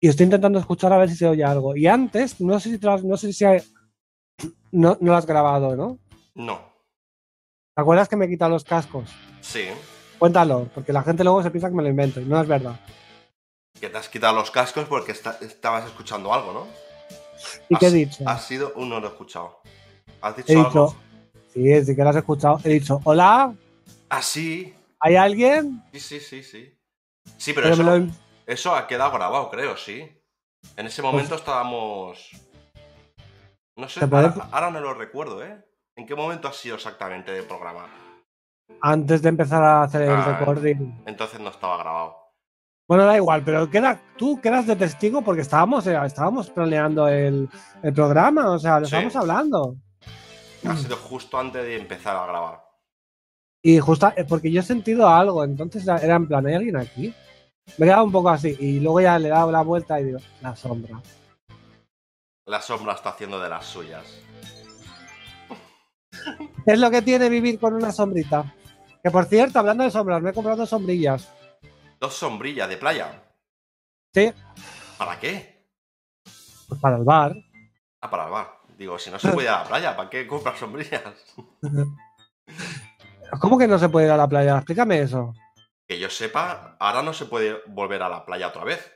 Y 0.00 0.08
estoy 0.08 0.24
intentando 0.24 0.58
escuchar 0.58 0.92
a 0.92 0.98
ver 0.98 1.08
si 1.08 1.16
se 1.16 1.26
oye 1.26 1.44
algo. 1.44 1.76
Y 1.76 1.86
antes, 1.86 2.40
no 2.40 2.58
sé 2.60 2.70
si, 2.70 2.78
te 2.78 2.86
no, 2.86 3.16
sé 3.16 3.32
si 3.32 3.44
hay- 3.44 3.62
no, 4.72 4.98
no 5.00 5.12
lo 5.12 5.16
has 5.16 5.26
grabado, 5.26 5.76
¿no? 5.76 5.98
No. 6.34 6.58
¿Te 7.76 7.80
acuerdas 7.82 8.08
que 8.08 8.16
me 8.16 8.26
he 8.26 8.28
quitado 8.28 8.50
los 8.50 8.64
cascos? 8.64 9.10
Sí. 9.40 9.62
Cuéntalo, 10.18 10.68
porque 10.74 10.92
la 10.92 11.02
gente 11.02 11.24
luego 11.24 11.42
se 11.42 11.50
piensa 11.50 11.68
que 11.68 11.74
me 11.74 11.82
lo 11.82 11.88
invento 11.88 12.20
y 12.20 12.24
no 12.24 12.40
es 12.40 12.46
verdad. 12.48 12.78
Que 13.80 13.90
te 13.90 13.98
has 13.98 14.08
quitado 14.08 14.34
los 14.36 14.50
cascos 14.50 14.86
porque 14.88 15.12
esta- 15.12 15.36
estabas 15.40 15.84
escuchando 15.86 16.32
algo, 16.32 16.52
¿no? 16.52 16.66
¿Y 17.68 17.76
qué 17.76 17.86
he 17.86 17.88
Has- 17.88 17.92
dicho? 17.94 18.24
Has 18.26 18.44
sido 18.46 18.72
un 18.76 18.88
no 18.88 19.00
lo 19.00 19.08
he 19.08 19.10
escuchado. 19.10 19.60
¿Has 20.22 20.36
dicho 20.36 20.52
He 20.52 20.56
algo? 20.56 20.68
dicho, 20.68 20.96
sí, 21.52 21.84
sí 21.84 21.96
que 21.96 22.02
lo 22.04 22.08
has 22.10 22.16
escuchado. 22.16 22.60
He 22.64 22.68
dicho, 22.70 23.00
hola, 23.04 23.52
Ah, 24.08 24.22
sí. 24.22 24.72
¿hay 25.00 25.16
alguien? 25.16 25.82
Sí, 25.92 26.00
sí, 26.00 26.20
sí, 26.20 26.42
sí. 26.44 26.78
Sí, 27.36 27.52
pero, 27.52 27.64
Pero 27.70 27.74
eso, 27.74 27.82
lo- 27.82 28.12
eso 28.46 28.74
ha 28.76 28.86
quedado 28.86 29.10
grabado, 29.12 29.50
creo, 29.50 29.76
sí. 29.76 30.08
En 30.76 30.86
ese 30.86 31.02
momento 31.02 31.34
estábamos. 31.34 32.30
No 33.76 33.88
sé, 33.88 34.00
Pues 34.06 34.24
¿Te 34.26 34.30
puede- 34.30 34.48
ahora, 34.52 34.70
no 34.70 34.80
lo 34.80 34.94
recuerdo, 34.94 35.42
¿eh? 35.44 35.58
¿En 35.96 36.06
qué 36.06 36.14
momento 36.14 36.46
ha 36.46 36.52
sido 36.52 36.76
exactamente 36.76 37.32
del 37.32 37.44
programa? 37.44 37.88
Antes 38.80 39.20
de 39.20 39.28
empezar 39.30 39.62
a 39.64 39.82
hacer 39.82 40.02
el 40.02 40.10
Ah. 40.10 40.38
recording. 40.38 41.02
Entonces 41.06 41.40
no 41.40 41.50
estaba 41.50 41.76
grabado. 41.78 42.23
Bueno, 42.86 43.06
da 43.06 43.16
igual, 43.16 43.42
pero 43.44 43.70
queda, 43.70 44.00
tú 44.18 44.40
quedas 44.40 44.66
de 44.66 44.76
testigo 44.76 45.22
porque 45.22 45.40
estábamos, 45.40 45.86
eh, 45.86 45.98
estábamos 46.04 46.50
planeando 46.50 47.08
el, 47.08 47.48
el 47.82 47.94
programa, 47.94 48.50
o 48.50 48.58
sea, 48.58 48.78
lo 48.80 48.86
Sí. 48.86 48.90
estábamos 48.94 49.16
hablando. 49.16 49.76
Ha 50.68 50.76
sido 50.76 50.96
justo 50.96 51.38
antes 51.38 51.62
de 51.62 51.76
empezar 51.76 52.16
a 52.16 52.26
grabar. 52.26 52.60
Y 53.62 53.78
justo 53.78 54.12
eh, 54.16 54.24
porque 54.28 54.50
yo 54.52 54.60
he 54.60 54.64
sentido 54.64 55.08
algo, 55.08 55.42
entonces 55.44 55.82
era 55.84 55.96
era 55.98 56.16
en 56.16 56.28
plan, 56.28 56.46
¿hay 56.46 56.54
alguien 56.54 56.76
aquí? 56.76 57.14
Me 57.78 57.86
he 57.86 57.88
quedado 57.88 58.04
un 58.04 58.12
poco 58.12 58.28
así 58.28 58.54
y 58.60 58.80
luego 58.80 59.00
ya 59.00 59.18
le 59.18 59.28
he 59.28 59.30
dado 59.30 59.50
la 59.50 59.62
vuelta 59.62 59.98
y 59.98 60.04
digo, 60.04 60.18
la 60.42 60.54
sombra. 60.54 61.00
La 62.46 62.60
sombra 62.60 62.92
está 62.92 63.08
haciendo 63.10 63.40
de 63.40 63.48
las 63.48 63.64
suyas. 63.64 64.04
Es 66.66 66.78
lo 66.78 66.90
que 66.90 67.00
tiene 67.00 67.30
vivir 67.30 67.58
con 67.58 67.72
una 67.72 67.90
sombrita. 67.92 68.54
Que 69.02 69.10
por 69.10 69.24
cierto, 69.24 69.58
hablando 69.58 69.84
de 69.84 69.90
sombras, 69.90 70.20
me 70.22 70.30
he 70.30 70.34
comprado 70.34 70.66
sombrillas. 70.66 71.30
Dos 72.04 72.16
sombrillas 72.16 72.68
de 72.68 72.76
playa. 72.76 73.22
Sí, 74.12 74.30
¿Para 74.98 75.18
qué? 75.18 75.70
pues 76.68 76.78
para 76.78 76.98
el 76.98 77.02
bar. 77.02 77.34
Ah, 78.02 78.10
para 78.10 78.24
el 78.26 78.30
bar. 78.30 78.58
Digo, 78.76 78.98
si 78.98 79.10
no 79.10 79.18
se 79.18 79.30
puede 79.32 79.46
ir 79.46 79.54
a 79.54 79.62
la 79.62 79.64
playa, 79.64 79.96
¿para 79.96 80.10
qué 80.10 80.26
comprar 80.26 80.54
sombrillas? 80.54 81.02
¿Cómo 83.40 83.56
que 83.56 83.66
no 83.66 83.78
se 83.78 83.88
puede 83.88 84.04
ir 84.04 84.12
a 84.12 84.18
la 84.18 84.28
playa? 84.28 84.56
Explícame 84.58 85.00
eso. 85.00 85.32
Que 85.88 85.98
yo 85.98 86.10
sepa, 86.10 86.76
ahora 86.78 87.02
no 87.02 87.14
se 87.14 87.24
puede 87.24 87.62
volver 87.68 88.02
a 88.02 88.10
la 88.10 88.26
playa 88.26 88.48
otra 88.48 88.64
vez. 88.64 88.92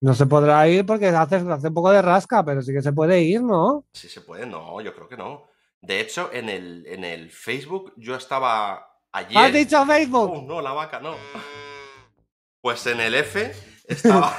No 0.00 0.14
se 0.14 0.26
podrá 0.26 0.68
ir 0.68 0.86
porque 0.86 1.08
hace, 1.08 1.34
hace 1.34 1.66
un 1.66 1.74
poco 1.74 1.90
de 1.90 2.02
rasca, 2.02 2.44
pero 2.44 2.62
sí 2.62 2.72
que 2.72 2.82
se 2.82 2.92
puede 2.92 3.20
ir, 3.20 3.42
¿no? 3.42 3.84
Si 3.94 4.08
se 4.08 4.20
puede, 4.20 4.46
no, 4.46 4.80
yo 4.80 4.94
creo 4.94 5.08
que 5.08 5.16
no. 5.16 5.48
De 5.80 5.98
hecho, 5.98 6.30
en 6.32 6.48
el, 6.48 6.86
en 6.86 7.02
el 7.02 7.32
Facebook 7.32 7.94
yo 7.96 8.14
estaba 8.14 9.00
ayer. 9.10 9.38
¡Has 9.38 9.52
dicho 9.52 9.84
Facebook! 9.84 10.30
Oh, 10.32 10.42
no, 10.42 10.62
la 10.62 10.72
vaca, 10.72 11.00
no. 11.00 11.16
Pues 12.64 12.86
en 12.86 12.98
el 12.98 13.14
F 13.14 13.52
estaba. 13.88 14.34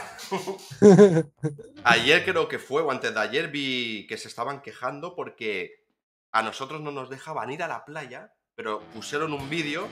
ayer 1.83 2.25
creo 2.25 2.47
que 2.47 2.57
fue, 2.57 2.81
o 2.81 2.89
antes 2.89 3.13
de 3.13 3.19
ayer 3.19 3.49
vi 3.49 4.07
que 4.09 4.17
se 4.17 4.29
estaban 4.29 4.63
quejando 4.63 5.13
porque 5.13 5.85
a 6.31 6.41
nosotros 6.41 6.81
no 6.81 6.89
nos 6.89 7.11
dejaban 7.11 7.51
ir 7.51 7.61
a 7.61 7.67
la 7.67 7.85
playa 7.85 8.33
pero 8.55 8.81
pusieron 8.95 9.31
un 9.31 9.47
vídeo 9.47 9.87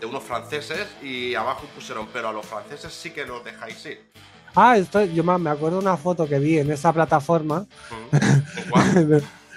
de 0.00 0.06
unos 0.06 0.24
franceses 0.24 0.88
y 1.00 1.36
abajo 1.36 1.68
pusieron, 1.76 2.08
pero 2.12 2.30
a 2.30 2.32
los 2.32 2.44
franceses 2.44 2.92
sí 2.92 3.12
que 3.12 3.24
los 3.24 3.44
dejáis 3.44 3.86
ir. 3.86 4.10
Ah, 4.56 4.76
esto, 4.76 5.04
yo 5.04 5.22
me 5.22 5.38
me 5.38 5.50
acuerdo 5.50 5.76
de 5.78 5.84
una 5.84 5.96
foto 5.96 6.26
que 6.26 6.40
vi 6.40 6.58
en 6.58 6.72
esa 6.72 6.92
plataforma 6.92 7.68
Mm. 7.88 9.16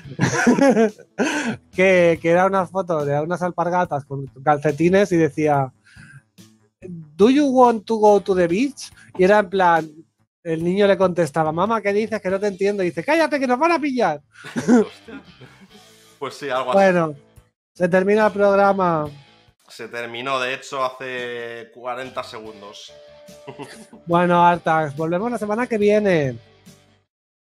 Que, 1.76 2.20
que 2.22 2.30
era 2.30 2.46
una 2.46 2.66
foto 2.66 3.06
de 3.06 3.20
unas 3.20 3.42
alpargatas 3.42 4.06
con 4.06 4.26
calcetines 4.44 5.12
y 5.12 5.18
decía 5.18 5.72
¿Do 6.82 7.30
you 7.30 7.48
want 7.48 7.86
to 7.86 7.98
go 7.98 8.22
to 8.22 8.36
the 8.36 8.48
beach? 8.48 8.92
Y 9.18 9.24
era 9.24 9.40
en 9.40 9.50
plan, 9.50 9.90
el 10.44 10.64
niño 10.64 10.88
le 10.88 10.98
contestaba, 10.98 11.52
mamá, 11.52 11.82
¿qué 11.82 11.92
dices? 11.92 12.22
Que 12.22 12.30
no 12.30 12.40
te 12.40 12.48
entiendo. 12.48 12.84
Y 12.84 12.88
dice, 12.88 13.04
cállate, 13.04 13.40
que 13.40 13.48
nos 13.48 13.60
van 13.60 13.74
a 13.74 13.80
pillar. 13.80 14.22
Pues 16.20 16.34
sí, 16.34 16.50
algo 16.50 16.72
así. 16.72 16.78
Bueno, 16.78 17.16
se 17.74 17.88
termina 17.88 18.28
el 18.28 18.34
programa. 18.34 19.10
Se 19.70 19.88
terminó, 19.88 20.38
de 20.38 20.54
hecho, 20.54 20.84
hace 20.84 21.72
40 21.74 22.24
segundos. 22.24 22.94
Bueno, 24.06 24.46
Artax, 24.46 24.98
volvemos 24.98 25.32
la 25.32 25.38
semana 25.38 25.66
que 25.66 25.78
viene. 25.78 26.38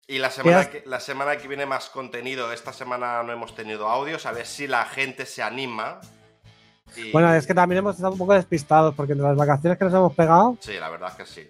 Y 0.05 0.19
la 0.19 0.29
semana, 0.29 0.69
que, 0.69 0.83
la 0.85 0.99
semana 0.99 1.37
que 1.37 1.47
viene 1.47 1.65
más 1.65 1.89
contenido. 1.89 2.53
Esta 2.53 2.71
semana 2.71 3.23
no 3.23 3.33
hemos 3.33 3.55
tenido 3.55 3.87
audios. 3.87 4.27
A 4.27 4.31
ver 4.31 4.45
si 4.45 4.67
la 4.67 4.85
gente 4.85 5.25
se 5.25 5.41
anima. 5.41 5.99
Y- 6.95 7.11
Bueno, 7.11 7.33
es 7.33 7.45
que 7.45 7.53
también 7.53 7.79
hemos 7.79 7.95
estado 7.95 8.13
un 8.13 8.17
poco 8.19 8.33
despistados 8.33 8.95
porque 8.95 9.13
entre 9.13 9.27
las 9.27 9.37
vacaciones 9.37 9.77
que 9.77 9.85
nos 9.85 9.93
hemos 9.93 10.13
pegado. 10.15 10.57
Sí, 10.59 10.73
la 10.79 10.89
verdad 10.89 11.09
es 11.11 11.15
que 11.15 11.25
sí. 11.25 11.49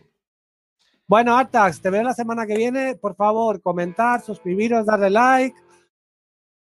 Bueno, 1.07 1.37
Artax, 1.37 1.81
te 1.81 1.89
veo 1.89 2.03
la 2.03 2.13
semana 2.13 2.45
que 2.45 2.57
viene. 2.57 2.95
Por 2.95 3.15
favor, 3.15 3.61
comentar, 3.61 4.21
suscribiros, 4.21 4.85
darle 4.85 5.09
like, 5.09 5.55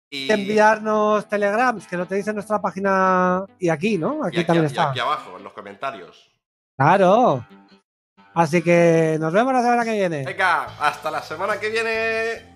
Y, 0.10 0.32
enviarnos 0.32 1.30
telegrams, 1.30 1.86
que 1.88 1.96
lo 1.96 2.06
tenéis 2.08 2.28
en 2.28 2.36
nuestra 2.36 2.60
página 2.60 3.46
y 3.60 3.70
aquí, 3.70 3.98
¿no? 3.98 4.22
y 4.26 4.28
Aquí 4.28 4.44
también 4.44 4.64
y 4.66 4.68
está. 4.68 4.90
aquí 4.90 5.00
abajo, 5.00 5.38
en 5.38 5.44
los 5.44 5.54
comentarios. 5.54 6.32
Claro. 6.78 7.46
Así 8.34 8.62
que 8.64 9.18
nos 9.20 9.32
vemos 9.32 9.54
la 9.54 9.62
semana 9.62 9.84
que 9.86 9.92
viene. 9.94 10.26
Venga, 10.26 10.64
hasta 10.80 11.12
la 11.12 11.22
semana 11.22 11.60
que 11.60 11.70
viene. 11.70 12.56